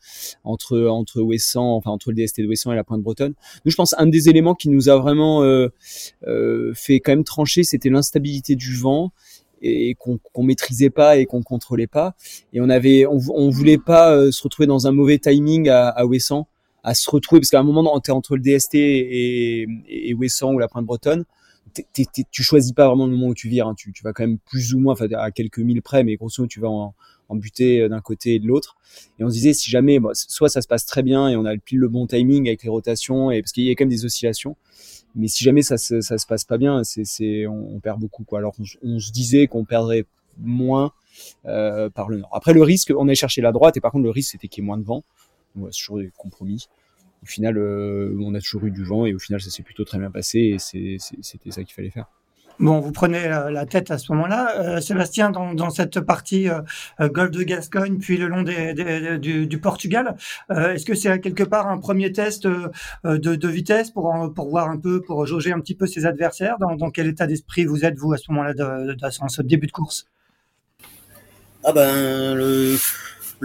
entre 0.43 0.87
entre 0.87 1.21
Ouessant 1.21 1.75
enfin 1.75 1.91
entre 1.91 2.11
le 2.11 2.15
DST 2.15 2.41
de 2.41 2.47
Ouessant 2.47 2.71
et 2.71 2.75
la 2.75 2.83
Pointe 2.83 3.01
Bretonne. 3.01 3.33
Nous 3.65 3.71
je 3.71 3.75
pense 3.75 3.93
un 3.97 4.07
des 4.07 4.29
éléments 4.29 4.55
qui 4.55 4.69
nous 4.69 4.89
a 4.89 4.97
vraiment 4.97 5.43
euh, 5.43 5.69
euh, 6.27 6.73
fait 6.73 6.99
quand 6.99 7.11
même 7.11 7.23
trancher 7.23 7.63
c'était 7.63 7.89
l'instabilité 7.89 8.55
du 8.55 8.75
vent 8.75 9.11
et 9.61 9.95
qu'on 9.95 10.19
qu'on 10.33 10.43
maîtrisait 10.43 10.89
pas 10.89 11.17
et 11.17 11.25
qu'on 11.25 11.41
contrôlait 11.41 11.87
pas 11.87 12.15
et 12.53 12.61
on 12.61 12.69
avait 12.69 13.05
on, 13.05 13.49
voulait 13.49 13.77
pas 13.77 14.31
se 14.31 14.43
retrouver 14.43 14.67
dans 14.67 14.87
un 14.87 14.91
mauvais 14.91 15.17
timing 15.17 15.69
à, 15.69 15.89
à 15.89 16.05
Ouessant 16.05 16.47
à 16.83 16.93
se 16.93 17.09
retrouver 17.09 17.39
parce 17.39 17.49
qu'à 17.49 17.59
un 17.59 17.63
moment 17.63 17.97
était 17.97 18.11
entre 18.11 18.35
le 18.35 18.41
DST 18.41 18.75
et, 18.75 19.67
et 19.87 20.13
Ouessant 20.13 20.53
ou 20.53 20.59
la 20.59 20.67
Pointe 20.67 20.85
Bretonne 20.85 21.25
tu 22.31 22.43
choisis 22.43 22.73
pas 22.73 22.87
vraiment 22.87 23.05
le 23.05 23.11
moment 23.13 23.27
où 23.27 23.33
tu 23.33 23.49
vires. 23.49 23.67
Hein. 23.67 23.75
Tu, 23.75 23.91
tu, 23.91 24.03
vas 24.03 24.13
quand 24.13 24.23
même 24.23 24.39
plus 24.39 24.73
ou 24.73 24.79
moins, 24.79 24.93
enfin 24.93 25.07
à 25.17 25.31
quelques 25.31 25.59
milles 25.59 25.81
près, 25.81 26.03
mais 26.03 26.15
grosso 26.15 26.41
modo 26.41 26.47
tu 26.47 26.59
vas 26.59 26.69
en, 26.69 26.95
en 27.29 27.35
butée 27.35 27.81
euh, 27.81 27.89
d'un 27.89 28.01
côté 28.01 28.35
et 28.35 28.39
de 28.39 28.47
l'autre. 28.47 28.77
Et 29.19 29.23
on 29.23 29.29
se 29.29 29.33
disait 29.33 29.53
si 29.53 29.69
jamais, 29.69 29.99
soit 30.13 30.49
ça 30.49 30.61
se 30.61 30.67
passe 30.67 30.85
très 30.85 31.03
bien 31.03 31.27
et 31.27 31.35
on 31.35 31.45
a 31.45 31.55
pile 31.57 31.79
le 31.79 31.89
bon 31.89 32.07
timing 32.07 32.47
avec 32.47 32.63
les 32.63 32.69
rotations, 32.69 33.31
et 33.31 33.41
parce 33.41 33.51
qu'il 33.51 33.63
y 33.63 33.69
a 33.69 33.75
quand 33.75 33.83
même 33.83 33.89
des 33.89 34.05
oscillations. 34.05 34.55
Mais 35.15 35.27
si 35.27 35.43
jamais 35.43 35.61
ça 35.61 35.77
se, 35.77 36.01
ça 36.01 36.17
se 36.17 36.27
passe 36.27 36.43
pas 36.43 36.57
bien, 36.57 36.83
c'est, 36.83 37.05
c'est 37.05 37.47
on, 37.47 37.79
perd 37.79 37.99
beaucoup. 37.99 38.23
Quoi. 38.23 38.39
Alors 38.39 38.53
on, 38.83 38.99
se 38.99 39.11
disait 39.11 39.47
qu'on 39.47 39.63
perdrait 39.63 40.05
moins 40.37 40.91
euh, 41.45 41.89
par 41.89 42.09
le 42.09 42.17
nord. 42.17 42.29
Après 42.33 42.53
le 42.53 42.61
risque, 42.61 42.93
on 42.95 43.07
a 43.07 43.13
cherché 43.13 43.41
la 43.41 43.53
droite 43.53 43.77
et 43.77 43.81
par 43.81 43.91
contre 43.91 44.03
le 44.03 44.09
risque 44.09 44.31
c'était 44.31 44.49
qu'il 44.49 44.63
y 44.63 44.65
ait 44.65 44.67
moins 44.67 44.77
de 44.77 44.83
vent. 44.83 45.03
Donc, 45.55 45.69
c'est 45.71 45.79
toujours 45.79 45.99
des 45.99 46.11
compromis. 46.17 46.67
Au 47.23 47.25
final, 47.25 47.57
euh, 47.57 48.13
on 48.21 48.35
a 48.35 48.41
toujours 48.41 48.65
eu 48.65 48.71
du 48.71 48.83
vent 48.83 49.05
et 49.05 49.13
au 49.13 49.19
final 49.19 49.41
ça 49.41 49.49
s'est 49.49 49.63
plutôt 49.63 49.85
très 49.85 49.97
bien 49.97 50.11
passé 50.11 50.39
et 50.39 50.59
c'était 50.59 51.51
ça 51.51 51.63
qu'il 51.63 51.73
fallait 51.73 51.89
faire. 51.89 52.07
Bon, 52.59 52.79
vous 52.79 52.93
prenez 52.93 53.27
la 53.27 53.65
tête 53.65 53.91
à 53.91 53.97
ce 53.97 54.11
moment-là. 54.13 54.61
Euh, 54.61 54.79
Sébastien, 54.79 55.29
dans, 55.29 55.69
cette 55.69 55.99
partie 55.99 56.47
euh, 56.47 56.61
euh, 57.01 57.09
Golfe 57.09 57.31
de 57.31 57.43
Gascogne, 57.43 57.97
puis 57.97 58.17
le 58.17 58.27
long 58.27 58.43
du, 58.43 59.59
Portugal, 59.59 60.15
euh, 60.51 60.73
est-ce 60.73 60.85
que 60.85 60.95
c'est 60.95 61.19
quelque 61.19 61.43
part 61.43 61.67
un 61.67 61.77
premier 61.79 62.13
test 62.13 62.45
euh, 62.45 62.69
de, 63.03 63.35
de, 63.35 63.47
vitesse 63.49 63.91
pour, 63.91 64.31
pour 64.33 64.49
voir 64.49 64.69
un 64.69 64.77
peu, 64.77 65.01
pour 65.01 65.25
jauger 65.25 65.51
un 65.51 65.59
petit 65.59 65.75
peu 65.75 65.85
ses 65.85 66.05
adversaires? 66.05 66.57
Dans, 66.59 66.91
quel 66.91 67.07
état 67.07 67.27
d'esprit 67.27 67.65
vous 67.65 67.83
êtes, 67.83 67.97
vous, 67.97 68.13
à 68.13 68.17
ce 68.17 68.31
moment-là, 68.31 68.53
de, 68.53 68.93
de, 68.93 69.09
ce 69.27 69.41
début 69.41 69.67
de 69.67 69.73
course? 69.73 70.07
Ah 71.65 71.73
ben, 71.73 72.35
le, 72.35 72.77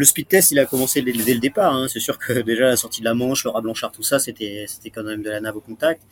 speed 0.04 0.28
test, 0.28 0.52
il 0.52 0.58
a 0.60 0.66
commencé 0.66 1.02
dès, 1.02 1.12
dès 1.12 1.34
le 1.34 1.40
départ. 1.40 1.74
Hein. 1.74 1.86
C'est 1.88 2.00
sûr 2.00 2.16
que 2.16 2.40
déjà 2.42 2.66
la 2.66 2.76
sortie 2.76 3.00
de 3.00 3.06
la 3.06 3.14
Manche, 3.14 3.44
le 3.44 3.50
rat 3.50 3.60
Blanchard, 3.60 3.90
tout 3.90 4.04
ça, 4.04 4.20
c'était 4.20 4.66
c'était 4.68 4.90
quand 4.90 5.02
même 5.02 5.22
de 5.22 5.30
la 5.30 5.40
nave 5.40 5.56
au 5.56 5.60
contact. 5.60 6.02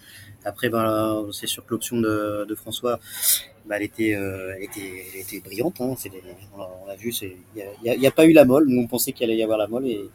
Après, 0.44 0.68
ben, 0.68 1.26
c'est 1.32 1.46
sûr 1.46 1.64
que 1.66 1.74
l'option 1.74 2.00
de, 2.00 2.46
de, 2.48 2.54
François, 2.54 3.00
ben, 3.66 3.76
elle, 3.76 3.82
était, 3.82 4.14
euh, 4.14 4.54
elle, 4.56 4.64
était, 4.64 5.04
elle 5.12 5.20
était 5.20 5.40
brillante. 5.40 5.80
Hein. 5.80 5.94
On 6.56 6.86
l'a 6.86 6.96
vu, 6.96 7.12
il 7.22 7.36
n'y 7.82 8.06
a, 8.06 8.08
a, 8.08 8.12
pas 8.12 8.24
eu 8.26 8.32
la 8.32 8.44
molle. 8.44 8.66
Nous, 8.68 8.80
on 8.80 8.86
pensait 8.86 9.12
qu'il 9.12 9.24
allait 9.24 9.36
y 9.36 9.42
avoir 9.42 9.58
la 9.58 9.66
molle. 9.66 9.86
Et, 9.86 10.08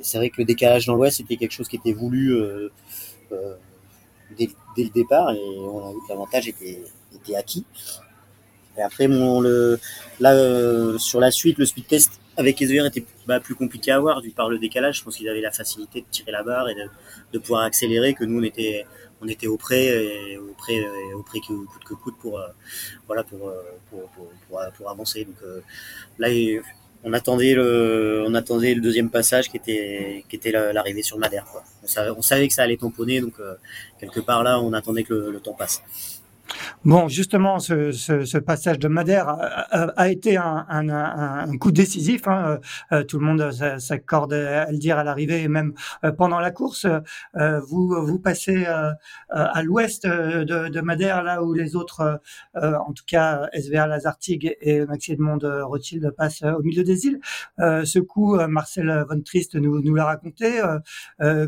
c'est 0.00 0.18
vrai 0.18 0.30
que 0.30 0.36
le 0.38 0.44
décalage 0.44 0.86
dans 0.86 0.94
l'ouest, 0.94 1.18
c'était 1.18 1.36
quelque 1.36 1.52
chose 1.52 1.68
qui 1.68 1.76
était 1.76 1.92
voulu 1.92 2.34
euh, 2.34 2.70
euh, 3.32 3.54
dès, 4.36 4.48
dès, 4.76 4.84
le 4.84 4.90
départ. 4.90 5.30
Et 5.32 5.40
on 5.58 5.88
a 5.88 5.92
vu 5.92 5.98
que 6.06 6.12
l'avantage 6.12 6.48
était, 6.48 6.82
était 7.14 7.36
acquis. 7.36 7.64
Et 8.76 8.82
après, 8.82 9.06
le, 9.08 9.78
là, 10.20 10.34
euh, 10.34 10.98
sur 10.98 11.20
la 11.20 11.30
suite, 11.30 11.58
le 11.58 11.64
speed 11.64 11.86
test 11.86 12.20
avec 12.36 12.60
les 12.60 12.74
ER 12.74 12.86
était 12.86 13.04
bah, 13.26 13.40
plus 13.40 13.54
compliqué 13.54 13.90
à 13.90 13.96
avoir 13.96 14.20
du 14.20 14.30
par 14.30 14.50
le 14.50 14.58
décalage. 14.58 14.98
Je 14.98 15.04
pense 15.04 15.16
qu'ils 15.16 15.28
avaient 15.28 15.40
la 15.40 15.52
facilité 15.52 16.02
de 16.02 16.06
tirer 16.10 16.32
la 16.32 16.42
barre 16.42 16.68
et 16.68 16.74
de, 16.74 16.82
de, 17.32 17.38
pouvoir 17.38 17.62
accélérer, 17.62 18.12
que 18.12 18.24
nous 18.24 18.40
on 18.40 18.42
était 18.42 18.84
on 19.20 19.28
était 19.28 19.46
au 19.46 19.56
près 19.56 19.86
et 19.86 20.38
au 20.38 20.52
près 20.56 20.80
au 21.14 21.22
que 21.22 21.38
coûte 21.38 21.84
que 21.84 21.94
coûte 21.94 22.16
pour 22.20 22.38
euh, 22.38 22.48
voilà 23.06 23.22
pour, 23.24 23.48
euh, 23.48 23.62
pour, 23.90 24.02
pour, 24.10 24.28
pour, 24.48 24.60
pour 24.76 24.90
avancer. 24.90 25.24
Donc 25.24 25.36
euh, 25.42 25.60
là 26.18 26.28
on 27.04 27.12
attendait 27.12 27.54
le 27.54 28.24
on 28.26 28.34
attendait 28.34 28.74
le 28.74 28.80
deuxième 28.80 29.10
passage 29.10 29.48
qui 29.50 29.56
était 29.56 30.24
qui 30.28 30.36
était 30.36 30.52
l'arrivée 30.52 31.02
sur 31.02 31.18
Madère. 31.18 31.44
Quoi. 31.44 31.62
On, 31.82 32.22
savait, 32.22 32.48
que 32.48 32.54
ça 32.54 32.62
allait 32.62 32.76
tamponner 32.76 33.20
donc 33.20 33.34
quelque 34.00 34.20
part 34.20 34.42
là 34.42 34.60
on 34.60 34.72
attendait 34.72 35.04
que 35.04 35.14
le 35.14 35.40
temps 35.40 35.54
passe. 35.54 35.82
Bon, 36.86 37.08
justement, 37.08 37.58
ce, 37.58 37.90
ce, 37.90 38.24
ce, 38.24 38.38
passage 38.38 38.78
de 38.78 38.86
Madère 38.86 39.28
a, 39.28 39.86
a, 39.96 40.08
été 40.08 40.36
un, 40.36 40.64
un, 40.68 40.88
un, 40.88 41.58
coup 41.58 41.72
décisif. 41.72 42.28
Hein. 42.28 42.60
Euh, 42.92 43.02
tout 43.02 43.18
le 43.18 43.26
monde 43.26 43.50
s'accorde 43.80 44.32
à 44.32 44.70
le 44.70 44.78
dire 44.78 44.96
à 44.96 45.02
l'arrivée 45.02 45.42
et 45.42 45.48
même 45.48 45.74
euh, 46.04 46.12
pendant 46.12 46.38
la 46.38 46.52
course. 46.52 46.86
Euh, 46.86 47.60
vous, 47.66 47.92
vous 48.06 48.20
passez 48.20 48.66
à 49.30 49.62
l'ouest 49.64 50.06
de, 50.06 50.68
de, 50.68 50.80
Madère, 50.80 51.24
là 51.24 51.42
où 51.42 51.54
les 51.54 51.74
autres, 51.74 52.20
en 52.54 52.92
tout 52.92 53.02
cas 53.04 53.48
SVA 53.52 53.88
Lazartigue 53.88 54.56
et 54.60 54.86
Maxi 54.86 55.10
Edmond 55.10 55.40
Rothschild 55.42 56.08
passent 56.16 56.44
au 56.44 56.62
milieu 56.62 56.84
des 56.84 57.06
îles. 57.06 57.18
ce 57.58 57.98
coup, 57.98 58.36
Marcel 58.46 59.04
Von 59.08 59.22
Trist 59.22 59.56
nous, 59.56 59.82
nous 59.82 59.94
l'a 59.96 60.04
raconté. 60.04 60.62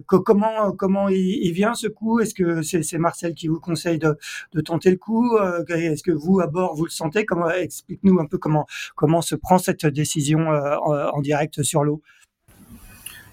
comment 0.05 0.73
comment 0.73 1.09
il, 1.09 1.47
il, 1.47 1.53
vient 1.53 1.75
ce 1.75 1.87
coup? 1.87 2.19
Est-ce 2.19 2.35
que 2.35 2.63
c'est 2.63 2.99
Marcel 2.99 3.35
qui 3.35 3.47
vous 3.47 3.61
conseille 3.61 4.01
de, 4.01 4.17
de 4.53 4.61
tenter 4.61 4.91
le 4.91 4.97
coup? 4.97 5.28
Euh, 5.37 5.65
Est-ce 5.69 6.03
que 6.03 6.11
vous, 6.11 6.41
à 6.41 6.47
bord, 6.47 6.75
vous 6.75 6.85
le 6.85 6.91
sentez? 6.91 7.25
Explique-nous 7.57 8.19
un 8.21 8.27
peu 8.27 8.37
comment, 8.39 8.67
comment 8.95 9.23
se 9.23 9.35
prend 9.35 9.59
cette 9.59 9.87
décision 9.87 10.53
euh, 10.53 10.77
en, 10.77 11.21
direct 11.21 11.63
sur 11.63 11.85
l'eau? 11.85 12.03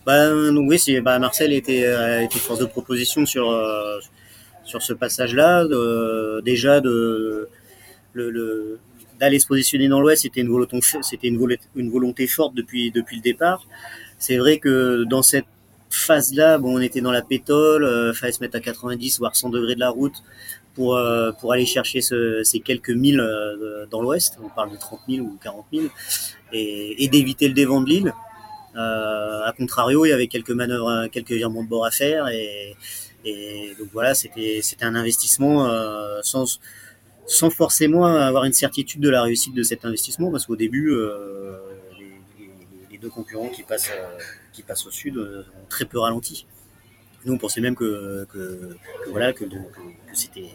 Donc 0.05 0.69
oui, 0.69 0.79
bah, 1.01 1.17
Marcel 1.19 1.53
était, 1.53 1.85
euh, 1.85 2.21
était 2.21 2.39
force 2.39 2.59
de 2.59 2.65
proposition 2.65 3.25
sur, 3.25 3.51
sur 4.63 4.81
ce 4.81 4.93
passage-là. 4.93 5.65
déjà, 6.43 6.81
d'aller 6.81 7.47
se 9.39 9.47
positionner 9.47 9.87
dans 9.87 10.01
l'Ouest, 10.01 10.23
c'était 10.23 10.41
une 10.41 11.91
volonté 11.91 12.27
forte 12.27 12.53
depuis, 12.53 12.91
depuis 12.91 13.15
le 13.17 13.21
départ. 13.21 13.65
C'est 14.19 14.37
vrai 14.37 14.59
que 14.59 15.03
dans 15.03 15.23
cette 15.23 15.45
phase-là, 15.89 16.57
bon, 16.57 16.77
on 16.77 16.81
était 16.81 17.01
dans 17.01 17.11
la 17.11 17.21
pétole, 17.21 17.83
euh, 17.83 18.13
fallait 18.13 18.31
se 18.31 18.41
mettre 18.41 18.57
à 18.57 18.59
90 18.59 19.19
voire 19.19 19.35
100 19.35 19.49
degrés 19.49 19.75
de 19.75 19.79
la 19.79 19.89
route 19.89 20.23
pour 20.75 20.96
euh, 20.96 21.32
pour 21.32 21.53
aller 21.53 21.65
chercher 21.65 22.01
ce, 22.01 22.44
ces 22.44 22.60
quelques 22.60 22.91
milles 22.91 23.20
euh, 23.20 23.86
dans 23.89 24.01
l'ouest. 24.01 24.38
On 24.44 24.50
parle 24.50 24.72
de 24.72 24.77
30 24.77 25.00
000 25.10 25.25
ou 25.25 25.38
40 25.41 25.65
000 25.74 25.86
et, 26.51 27.08
d'éviter 27.08 27.48
le 27.48 27.53
dévent 27.53 27.84
de 27.84 27.89
l'île. 27.89 28.13
Euh, 28.75 29.41
à 29.46 29.53
contrario, 29.53 30.05
il 30.05 30.10
y 30.10 30.12
avait 30.12 30.27
quelques 30.27 30.51
manœuvres, 30.51 31.08
quelques 31.08 31.32
virements 31.32 31.63
de 31.63 31.70
bord 31.70 31.86
à 31.86 31.91
faire 31.91 32.27
et, 32.27 32.75
donc 33.79 33.88
voilà, 33.91 34.13
c'était 34.13 34.60
c'était 34.62 34.86
un 34.86 34.94
investissement 34.94 35.65
euh, 35.65 36.20
sans 36.22 36.60
sans 37.25 37.50
forcément 37.50 38.05
avoir 38.05 38.44
une 38.44 38.53
certitude 38.53 39.01
de 39.01 39.10
la 39.10 39.24
réussite 39.24 39.55
de 39.55 39.63
cet 39.63 39.84
investissement, 39.84 40.29
parce 40.29 40.46
qu'au 40.46 40.55
début, 40.55 40.94
les, 42.91 43.00
deux 43.00 43.10
concurrents 43.10 43.50
qui 43.50 43.63
passent, 43.63 43.89
qui 44.53 44.62
passent 44.62 44.86
au 44.86 44.91
sud 44.91 45.17
ont 45.17 45.65
très 45.67 45.86
peu 45.86 45.98
ralenti. 45.98 46.46
Nous, 47.25 47.34
on 47.34 47.38
pensait 47.38 47.62
même 47.62 47.75
que, 47.75 48.27
voilà, 49.10 49.34
que, 49.34 49.46
c'était 50.13 50.50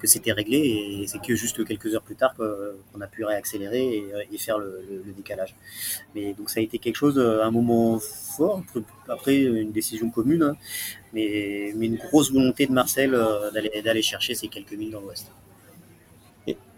que 0.00 0.06
c'était 0.06 0.32
réglé 0.32 0.58
et 0.58 1.06
c'est 1.06 1.20
que 1.20 1.34
juste 1.34 1.64
quelques 1.64 1.94
heures 1.94 2.02
plus 2.02 2.16
tard 2.16 2.34
qu'on 2.36 3.00
a 3.00 3.06
pu 3.06 3.24
réaccélérer 3.24 4.04
et, 4.30 4.38
faire 4.38 4.58
le, 4.58 4.82
décalage. 5.16 5.54
Mais 6.14 6.34
donc 6.34 6.50
ça 6.50 6.60
a 6.60 6.62
été 6.62 6.78
quelque 6.78 6.96
chose, 6.96 7.18
un 7.18 7.50
moment 7.50 7.98
fort, 7.98 8.62
après 9.08 9.36
une 9.36 9.72
décision 9.72 10.10
commune, 10.10 10.42
hein, 10.42 10.56
mais, 11.12 11.72
mais, 11.76 11.86
une 11.86 11.96
grosse 11.96 12.32
volonté 12.32 12.66
de 12.66 12.72
Marcel 12.72 13.14
euh, 13.14 13.50
d'aller 13.84 14.02
chercher 14.02 14.34
ces 14.34 14.48
quelques 14.48 14.72
milles 14.72 14.92
dans 14.92 15.00
l'Ouest. 15.00 15.30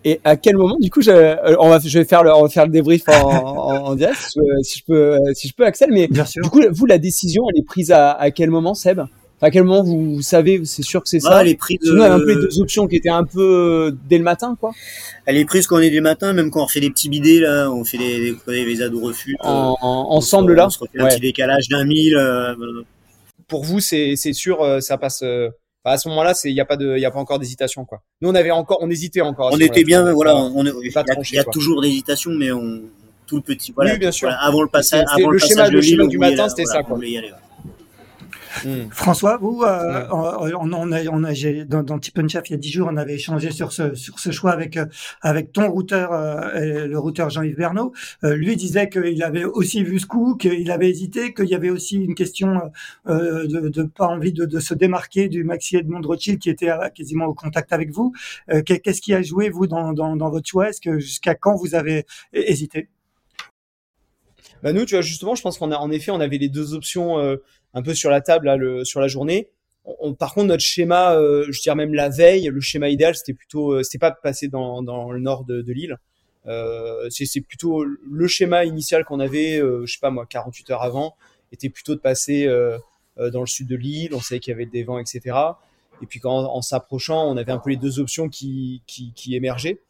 Et 0.03 0.19
à 0.25 0.37
quel 0.37 0.57
moment, 0.57 0.77
du 0.81 0.89
coup, 0.89 1.03
je, 1.03 1.11
euh, 1.11 1.57
on 1.59 1.69
va, 1.69 1.79
je 1.79 1.99
vais 1.99 2.07
faire 2.07 2.23
le, 2.23 2.33
on 2.33 2.43
va 2.43 2.49
faire 2.49 2.65
le 2.65 2.73
débrief 2.73 3.07
en, 3.09 3.85
en, 3.85 3.95
direct, 3.95 4.19
si 4.63 4.79
je 4.79 4.85
peux, 4.87 5.19
si 5.35 5.49
je 5.49 5.55
peux, 5.55 5.67
Axel. 5.67 5.91
Mais 5.93 6.09
du 6.09 6.49
coup, 6.49 6.63
vous, 6.71 6.87
la 6.87 6.97
décision, 6.97 7.43
elle 7.53 7.61
est 7.61 7.67
prise 7.67 7.91
à, 7.91 8.13
à 8.13 8.31
quel 8.31 8.49
moment, 8.49 8.73
Seb? 8.73 9.03
À 9.43 9.51
quel 9.51 9.65
moment 9.65 9.83
vous, 9.83 10.21
savez, 10.23 10.63
c'est 10.65 10.83
sûr 10.83 11.03
que 11.03 11.09
c'est 11.09 11.21
ça. 11.21 11.41
Elle 11.41 11.49
est 11.49 11.55
prise. 11.55 11.79
Nous, 11.83 11.97
on 11.97 12.03
a 12.03 12.11
un 12.11 12.19
peu 12.19 12.29
les 12.29 12.35
deux 12.35 12.61
options 12.61 12.87
qui 12.87 12.97
étaient 12.97 13.09
un 13.09 13.25
peu 13.25 13.91
euh, 13.91 13.97
dès 14.09 14.19
le 14.19 14.25
matin, 14.25 14.57
quoi. 14.61 14.73
Elle 15.25 15.37
est 15.37 15.45
prise 15.45 15.67
quand 15.67 15.77
on 15.77 15.81
est 15.81 15.91
du 15.91 16.01
matin, 16.01 16.33
même 16.33 16.51
quand 16.51 16.63
on 16.63 16.69
fait 16.69 16.81
des 16.81 16.91
petits 16.91 17.09
bidets 17.09 17.41
là, 17.41 17.71
on 17.71 17.85
fait 17.85 17.99
des, 17.99 18.37
des, 18.47 18.65
des 18.65 18.83
ados 18.83 19.03
refus. 19.03 19.37
En, 19.41 19.77
ensemble 19.81 20.55
là. 20.55 20.67
On 20.67 20.71
se 20.71 20.79
refait 20.79 21.01
un 21.01 21.09
petit 21.09 21.21
décalage 21.21 21.69
d'un 21.69 21.85
mille. 21.85 22.17
Euh, 22.17 22.55
Pour 23.49 23.65
vous, 23.65 23.81
c'est 23.81 24.17
sûr, 24.33 24.63
euh, 24.63 24.81
ça 24.81 24.99
passe. 24.99 25.23
à 25.85 25.99
ce 25.99 26.09
moment-là, 26.09 26.35
il 26.45 26.53
y 26.53 26.61
a 26.61 26.67
pas 26.67 26.77
de, 26.77 26.97
il 26.97 27.01
y 27.01 27.07
a 27.07 27.11
pas 27.11 27.21
encore 27.21 27.39
d'hésitation 27.39 27.85
quoi. 27.87 28.03
Nous, 28.21 28.29
on 28.29 28.35
avait 28.35 28.51
encore, 28.51 28.79
on 28.83 28.91
hésitait 28.91 29.23
encore. 29.23 29.51
On 29.53 29.59
était 29.59 29.85
bien, 29.85 30.13
voilà. 30.13 30.37
On, 30.37 30.65
il 30.65 30.93
y 31.33 31.39
a, 31.39 31.45
toujours 31.45 31.81
d'hésitation, 31.81 32.33
mais 32.33 32.53
on 32.53 32.83
tout 33.27 33.37
le 33.37 33.43
petit. 33.43 33.73
Voilà, 33.73 33.93
oui, 33.93 33.99
bien 33.99 34.11
sûr. 34.11 34.29
avant 34.39 34.61
le 34.61 34.69
passage, 34.69 35.05
avant 35.09 35.31
le, 35.31 35.35
le, 35.35 35.39
schéma, 35.39 35.69
le 35.69 35.81
schéma 35.81 36.07
du 36.07 36.19
matin, 36.19 36.49
c'était 36.49 36.65
ça 36.65 36.83
quoi. 36.83 36.99
Hmm. 38.65 38.89
François, 38.91 39.37
vous, 39.37 39.63
euh, 39.63 40.07
on, 40.11 40.73
on, 40.73 40.93
a, 40.93 41.05
on 41.07 41.25
a, 41.25 41.65
dans, 41.65 41.83
dans 41.83 41.99
Tip 41.99 42.19
il 42.19 42.51
y 42.51 42.55
a 42.55 42.57
dix 42.57 42.71
jours, 42.71 42.89
on 42.91 42.97
avait 42.97 43.15
échangé 43.15 43.51
sur 43.51 43.73
ce, 43.73 43.95
sur 43.95 44.19
ce 44.19 44.31
choix 44.31 44.51
avec, 44.51 44.77
euh, 44.77 44.87
avec 45.23 45.53
ton 45.53 45.71
routeur, 45.71 46.13
euh, 46.13 46.87
le 46.87 46.99
routeur 46.99 47.31
Jean-Yves 47.31 47.57
Bernot. 47.57 47.93
lui 48.23 48.57
disait 48.57 48.89
qu'il 48.89 49.23
avait 49.23 49.45
aussi 49.45 49.85
vu 49.85 49.99
ce 49.99 50.07
coup, 50.07 50.37
qu'il 50.37 50.71
avait 50.71 50.91
hésité, 50.91 51.33
qu'il 51.33 51.47
y 51.47 51.55
avait 51.55 51.71
aussi 51.71 51.97
une 51.97 52.15
question 52.15 52.73
de, 53.07 53.69
de 53.69 53.83
pas 53.85 54.07
envie 54.07 54.33
de, 54.33 54.45
de, 54.45 54.61
se 54.61 54.75
démarquer 54.75 55.29
du 55.29 55.45
Maxi 55.45 55.77
Edmond 55.77 56.03
Rothschild 56.03 56.39
qui 56.39 56.51
était 56.51 56.71
quasiment 56.95 57.27
au 57.27 57.35
contact 57.35 57.73
avec 57.73 57.91
vous. 57.91 58.13
Qu'est-ce 58.67 59.01
qui 59.01 59.15
a 59.15 59.23
joué, 59.23 59.49
vous, 59.49 59.67
dans, 59.67 59.93
dans, 59.93 60.17
dans 60.17 60.31
votre 60.31 60.49
choix? 60.49 60.71
Est-ce 60.71 60.81
que 60.81 60.99
jusqu'à 60.99 61.35
quand 61.35 61.55
vous 61.55 61.75
avez 61.75 62.05
hésité? 62.33 62.89
Bah 64.63 64.75
nous, 64.75 64.85
tu 64.85 64.95
vois, 64.95 65.03
justement, 65.03 65.35
je 65.35 65.43
pense 65.43 65.57
qu'on 65.57 65.71
a, 65.71 65.77
en 65.77 65.91
effet, 65.91 66.11
on 66.11 66.21
avait 66.21 66.37
les 66.37 66.51
deux 66.51 66.75
options 66.75 67.19
un 67.75 67.83
peu 67.83 67.95
sur 67.95 68.11
la 68.11 68.21
table 68.21 68.47
là, 68.47 68.57
le, 68.57 68.85
sur 68.85 69.01
la 69.01 69.09
journée. 69.09 69.49
On, 69.85 70.15
par 70.15 70.35
contre, 70.35 70.49
notre 70.49 70.63
schéma, 70.63 71.15
euh, 71.15 71.47
je 71.51 71.61
dirais 71.61 71.75
même 71.75 71.95
la 71.95 72.09
veille, 72.09 72.49
le 72.53 72.61
schéma 72.61 72.89
idéal, 72.89 73.15
c'était 73.15 73.33
plutôt, 73.35 73.73
euh, 73.73 73.83
c'était 73.83 73.99
pas 73.99 74.11
de 74.11 74.17
passer 74.23 74.49
dans, 74.49 74.83
dans 74.83 75.11
le 75.11 75.21
nord 75.21 75.45
de, 75.45 75.63
de 75.63 75.73
l'île. 75.73 75.99
Euh, 76.47 77.09
c'est 77.11 77.41
plutôt 77.41 77.85
le 77.85 78.27
schéma 78.27 78.65
initial 78.65 79.05
qu'on 79.05 79.21
avait, 79.21 79.59
euh, 79.59 79.85
je 79.87 79.93
sais 79.93 80.01
pas 80.01 80.11
moi, 80.11 80.27
48 80.27 80.71
heures 80.71 80.83
avant, 80.83 81.17
était 81.53 81.69
plutôt 81.69 81.95
de 81.95 82.01
passer 82.01 82.47
euh, 82.47 82.79
dans 83.17 83.41
le 83.41 83.47
sud 83.47 83.67
de 83.69 83.77
l'île. 83.77 84.15
On 84.15 84.21
savait 84.21 84.41
qu'il 84.41 84.53
y 84.53 84.55
avait 84.55 84.67
des 84.67 84.85
vents, 84.85 84.99
etc. 84.99 85.37
Et 86.03 86.07
puis 86.07 86.21
quand 86.21 86.33
en 86.33 86.63
s'approchant, 86.63 87.27
on 87.31 87.37
avait 87.37 87.53
un 87.53 87.59
peu 87.59 87.71
les 87.71 87.77
deux 87.77 87.99
options 87.99 88.29
qui, 88.29 88.83
qui, 88.87 89.13
qui 89.15 89.35
émergeaient. 89.35 89.81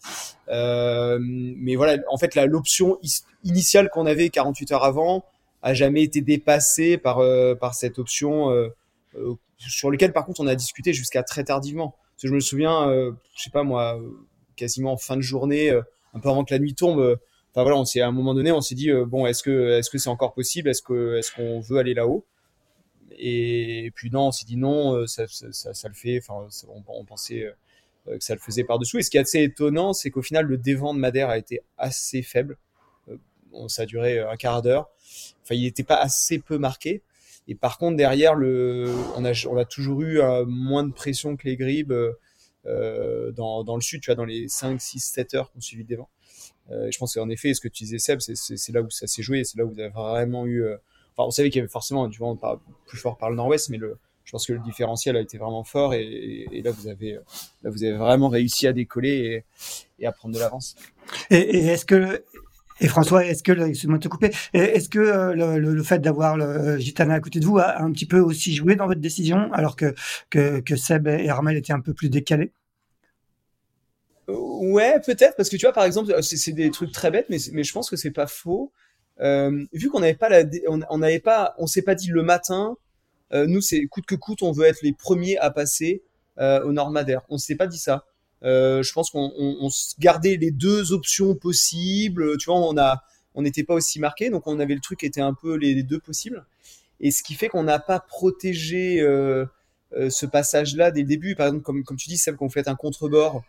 Euh, 0.48 1.18
mais 1.20 1.76
voilà, 1.76 2.02
en 2.08 2.18
fait, 2.18 2.34
l'option 2.34 2.98
initiale 3.44 3.88
qu'on 3.90 4.06
avait 4.06 4.28
48 4.28 4.72
heures 4.72 4.84
avant, 4.84 5.24
a 5.62 5.74
jamais 5.74 6.02
été 6.02 6.20
dépassé 6.20 6.96
par 6.98 7.18
euh, 7.18 7.54
par 7.54 7.74
cette 7.74 7.98
option 7.98 8.50
euh, 8.50 8.68
euh, 9.16 9.34
sur 9.58 9.90
lequel 9.90 10.12
par 10.12 10.24
contre 10.24 10.40
on 10.40 10.46
a 10.46 10.54
discuté 10.54 10.92
jusqu'à 10.92 11.22
très 11.22 11.44
tardivement. 11.44 11.96
Je 12.22 12.28
me 12.28 12.40
souviens, 12.40 12.86
je 13.34 13.42
sais 13.42 13.50
pas 13.50 13.62
moi, 13.62 13.98
quasiment 14.54 14.92
en 14.92 14.98
fin 14.98 15.16
de 15.16 15.22
journée, 15.22 15.70
un 15.70 16.20
peu 16.20 16.28
avant 16.28 16.44
que 16.44 16.52
la 16.52 16.58
nuit 16.58 16.74
tombe. 16.74 17.18
Enfin 17.50 17.62
voilà, 17.62 17.78
on 17.78 17.86
s'est 17.86 18.02
à 18.02 18.08
un 18.08 18.12
moment 18.12 18.34
donné, 18.34 18.52
on 18.52 18.60
s'est 18.60 18.74
dit 18.74 18.90
bon, 19.06 19.26
est-ce 19.26 19.42
que 19.42 19.78
est-ce 19.78 19.88
que 19.88 19.96
c'est 19.96 20.10
encore 20.10 20.34
possible? 20.34 20.68
Est-ce 20.68 20.82
que 20.82 21.16
est-ce 21.16 21.32
qu'on 21.32 21.60
veut 21.60 21.78
aller 21.78 21.94
là-haut? 21.94 22.26
Et, 23.18 23.90
puis 23.94 24.10
non, 24.10 24.28
on 24.28 24.32
s'est 24.32 24.44
dit 24.44 24.58
non, 24.58 25.06
ça, 25.06 25.24
ça, 25.28 25.88
le 25.88 25.94
fait. 25.94 26.18
Enfin, 26.18 26.46
on, 26.68 26.82
on, 26.86 27.04
pensait 27.06 27.50
que 28.06 28.20
ça 28.20 28.34
le 28.34 28.40
faisait 28.40 28.64
par 28.64 28.78
dessous. 28.78 28.98
Et 28.98 29.02
ce 29.02 29.08
qui 29.08 29.16
est 29.16 29.20
assez 29.20 29.42
étonnant, 29.42 29.94
c'est 29.94 30.10
qu'au 30.10 30.22
final, 30.22 30.44
le 30.44 30.58
dévent 30.58 30.92
de 30.92 30.98
Madère 30.98 31.30
a 31.30 31.38
été 31.38 31.60
assez 31.78 32.20
faible. 32.20 32.58
Ça 33.68 33.82
a 33.82 33.86
duré 33.86 34.18
un 34.20 34.36
quart 34.36 34.62
d'heure. 34.62 34.88
Enfin, 35.42 35.54
il 35.54 35.62
n'était 35.62 35.82
pas 35.82 35.96
assez 35.96 36.38
peu 36.38 36.58
marqué. 36.58 37.02
Et 37.48 37.54
par 37.54 37.78
contre, 37.78 37.96
derrière, 37.96 38.34
le, 38.34 38.92
on, 39.16 39.24
a, 39.24 39.32
on 39.48 39.56
a 39.56 39.64
toujours 39.64 40.02
eu 40.02 40.20
euh, 40.20 40.44
moins 40.46 40.84
de 40.84 40.92
pression 40.92 41.36
que 41.36 41.48
les 41.48 41.56
Gribes 41.56 41.92
euh, 42.66 43.32
dans, 43.32 43.64
dans, 43.64 43.74
le 43.74 43.80
sud, 43.80 44.02
tu 44.02 44.06
vois, 44.06 44.14
dans 44.14 44.24
les 44.24 44.46
5, 44.48 44.80
6, 44.80 45.00
7 45.00 45.34
heures 45.34 45.50
qu'on 45.50 45.60
suivi 45.60 45.82
le 45.82 45.88
dévent. 45.88 46.04
Euh, 46.70 46.90
je 46.90 46.98
pense 46.98 47.14
qu'en 47.14 47.28
effet, 47.30 47.54
ce 47.54 47.60
que 47.60 47.68
tu 47.68 47.84
disais, 47.84 47.98
Seb, 47.98 48.20
c'est 48.20 48.72
là 48.72 48.82
où 48.82 48.90
ça 48.90 49.06
s'est 49.06 49.22
joué, 49.22 49.44
c'est 49.44 49.58
là 49.58 49.64
où 49.64 49.70
vous 49.70 49.80
avez 49.80 49.88
vraiment 49.88 50.46
eu. 50.46 50.62
Euh, 50.62 50.76
enfin, 51.16 51.26
on 51.26 51.30
savait 51.30 51.50
qu'il 51.50 51.58
y 51.58 51.62
avait 51.62 51.70
forcément 51.70 52.06
du 52.06 52.18
vent 52.18 52.38
plus 52.86 52.98
fort 52.98 53.16
par 53.16 53.30
le 53.30 53.36
nord-ouest, 53.36 53.70
mais 53.70 53.78
le, 53.78 53.98
je 54.24 54.32
pense 54.32 54.46
que 54.46 54.52
le 54.52 54.60
différentiel 54.60 55.16
a 55.16 55.20
été 55.20 55.38
vraiment 55.38 55.64
fort 55.64 55.94
et, 55.94 56.60
là 56.62 56.70
vous 56.70 56.86
avez 56.86 57.18
là 57.62 57.70
vous 57.70 57.82
avez 57.82 57.94
vraiment 57.94 58.28
réussi 58.28 58.68
à 58.68 58.72
décoller 58.72 59.44
et, 59.98 60.02
et 60.04 60.06
à 60.06 60.12
prendre 60.12 60.34
de 60.34 60.38
l'avance. 60.38 60.76
Et 61.30 61.66
est-ce 61.66 61.84
que 61.84 62.22
et 62.80 62.88
François, 62.88 63.24
est-ce 63.24 63.42
que, 63.42 63.52
euh, 64.98 65.34
le, 65.34 65.58
le, 65.58 65.82
fait 65.82 65.98
d'avoir 65.98 66.36
le 66.36 66.44
euh, 66.44 66.78
Gitana 66.78 67.14
à 67.14 67.20
côté 67.20 67.40
de 67.40 67.44
vous 67.44 67.58
a 67.58 67.80
un 67.80 67.92
petit 67.92 68.06
peu 68.06 68.18
aussi 68.18 68.54
joué 68.54 68.74
dans 68.76 68.86
votre 68.86 69.00
décision, 69.00 69.52
alors 69.52 69.76
que, 69.76 69.94
que, 70.30 70.76
Seb 70.76 71.06
et 71.06 71.28
Armel 71.28 71.56
étaient 71.56 71.72
un 71.72 71.80
peu 71.80 71.94
plus 71.94 72.08
décalés? 72.08 72.52
Euh, 74.28 74.34
Ouais, 74.60 75.00
peut-être, 75.00 75.36
parce 75.36 75.48
que 75.48 75.56
tu 75.56 75.66
vois, 75.66 75.72
par 75.72 75.84
exemple, 75.84 76.12
c'est 76.22 76.52
des 76.52 76.70
trucs 76.70 76.92
très 76.92 77.10
bêtes, 77.10 77.26
mais, 77.28 77.38
je 77.38 77.72
pense 77.72 77.88
que 77.88 77.96
c'est 77.96 78.10
pas 78.10 78.26
faux. 78.26 78.72
Euh, 79.20 79.64
vu 79.72 79.90
qu'on 79.90 80.00
n'avait 80.00 80.14
pas 80.14 80.28
la, 80.28 80.44
on 80.68 80.98
n'avait 80.98 81.20
pas, 81.20 81.54
on 81.58 81.66
s'est 81.66 81.82
pas 81.82 81.94
dit 81.94 82.08
le 82.08 82.22
matin, 82.22 82.76
euh, 83.32 83.46
nous 83.46 83.60
c'est 83.60 83.84
coûte 83.86 84.06
que 84.06 84.14
coûte, 84.14 84.42
on 84.42 84.52
veut 84.52 84.64
être 84.66 84.80
les 84.82 84.92
premiers 84.92 85.36
à 85.38 85.50
passer 85.50 86.02
euh, 86.38 86.64
au 86.64 86.72
Nord 86.72 86.90
Madère. 86.90 87.22
On 87.28 87.38
s'est 87.38 87.56
pas 87.56 87.66
dit 87.66 87.78
ça. 87.78 88.06
Euh, 88.42 88.82
je 88.82 88.92
pense 88.92 89.10
qu'on 89.10 89.32
on, 89.36 89.56
on 89.60 89.68
gardait 89.98 90.36
les 90.36 90.50
deux 90.50 90.92
options 90.92 91.34
possibles. 91.34 92.36
Tu 92.38 92.50
vois, 92.50 92.72
on 93.34 93.42
n'était 93.42 93.64
pas 93.64 93.74
aussi 93.74 94.00
marqué, 94.00 94.30
donc 94.30 94.46
on 94.46 94.58
avait 94.60 94.74
le 94.74 94.80
truc 94.80 95.00
qui 95.00 95.06
était 95.06 95.20
un 95.20 95.34
peu 95.34 95.56
les, 95.56 95.82
deux 95.82 96.00
possibles. 96.00 96.44
Et 97.00 97.10
ce 97.10 97.22
qui 97.22 97.34
fait 97.34 97.48
qu'on 97.48 97.62
n'a 97.62 97.78
pas 97.78 98.00
protégé 98.00 99.00
euh, 99.00 99.46
euh, 99.94 100.10
ce 100.10 100.26
passage-là 100.26 100.90
dès 100.90 101.02
le 101.02 101.06
début. 101.06 101.34
Par 101.34 101.46
exemple, 101.46 101.62
comme, 101.62 101.96
tu 101.96 102.08
dis, 102.08 102.18
celle 102.18 102.36
qu'on 102.36 102.50
fait 102.50 102.68
un 102.68 102.74
contrebord, 102.74 103.42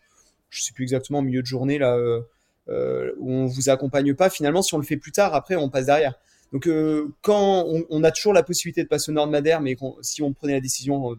je 0.49 0.61
sais 0.61 0.73
plus 0.73 0.83
exactement 0.83 1.19
au 1.19 1.23
milieu 1.23 1.41
de 1.41 1.47
journée 1.47 1.77
là, 1.77 1.97
où 2.67 3.31
on 3.31 3.45
vous 3.45 3.69
accompagne 3.69 4.13
pas. 4.13 4.29
Finalement, 4.29 4.61
si 4.61 4.73
on 4.73 4.77
le 4.77 4.83
fait 4.83 4.97
plus 4.97 5.11
tard, 5.11 5.33
après 5.35 5.55
on 5.55 5.69
passe 5.69 5.85
derrière. 5.85 6.15
Donc 6.51 6.67
quand 7.21 7.65
on, 7.65 7.85
on, 7.89 8.03
a 8.03 8.11
toujours 8.11 8.33
la 8.33 8.43
possibilité 8.43 8.83
de 8.83 8.89
passer 8.89 9.11
au 9.11 9.13
nord 9.13 9.25
de 9.25 9.31
Madère, 9.31 9.61
mais 9.61 9.77
si 10.01 10.21
on 10.21 10.33
prenait 10.33 10.53
la 10.53 10.59
décision 10.59 11.15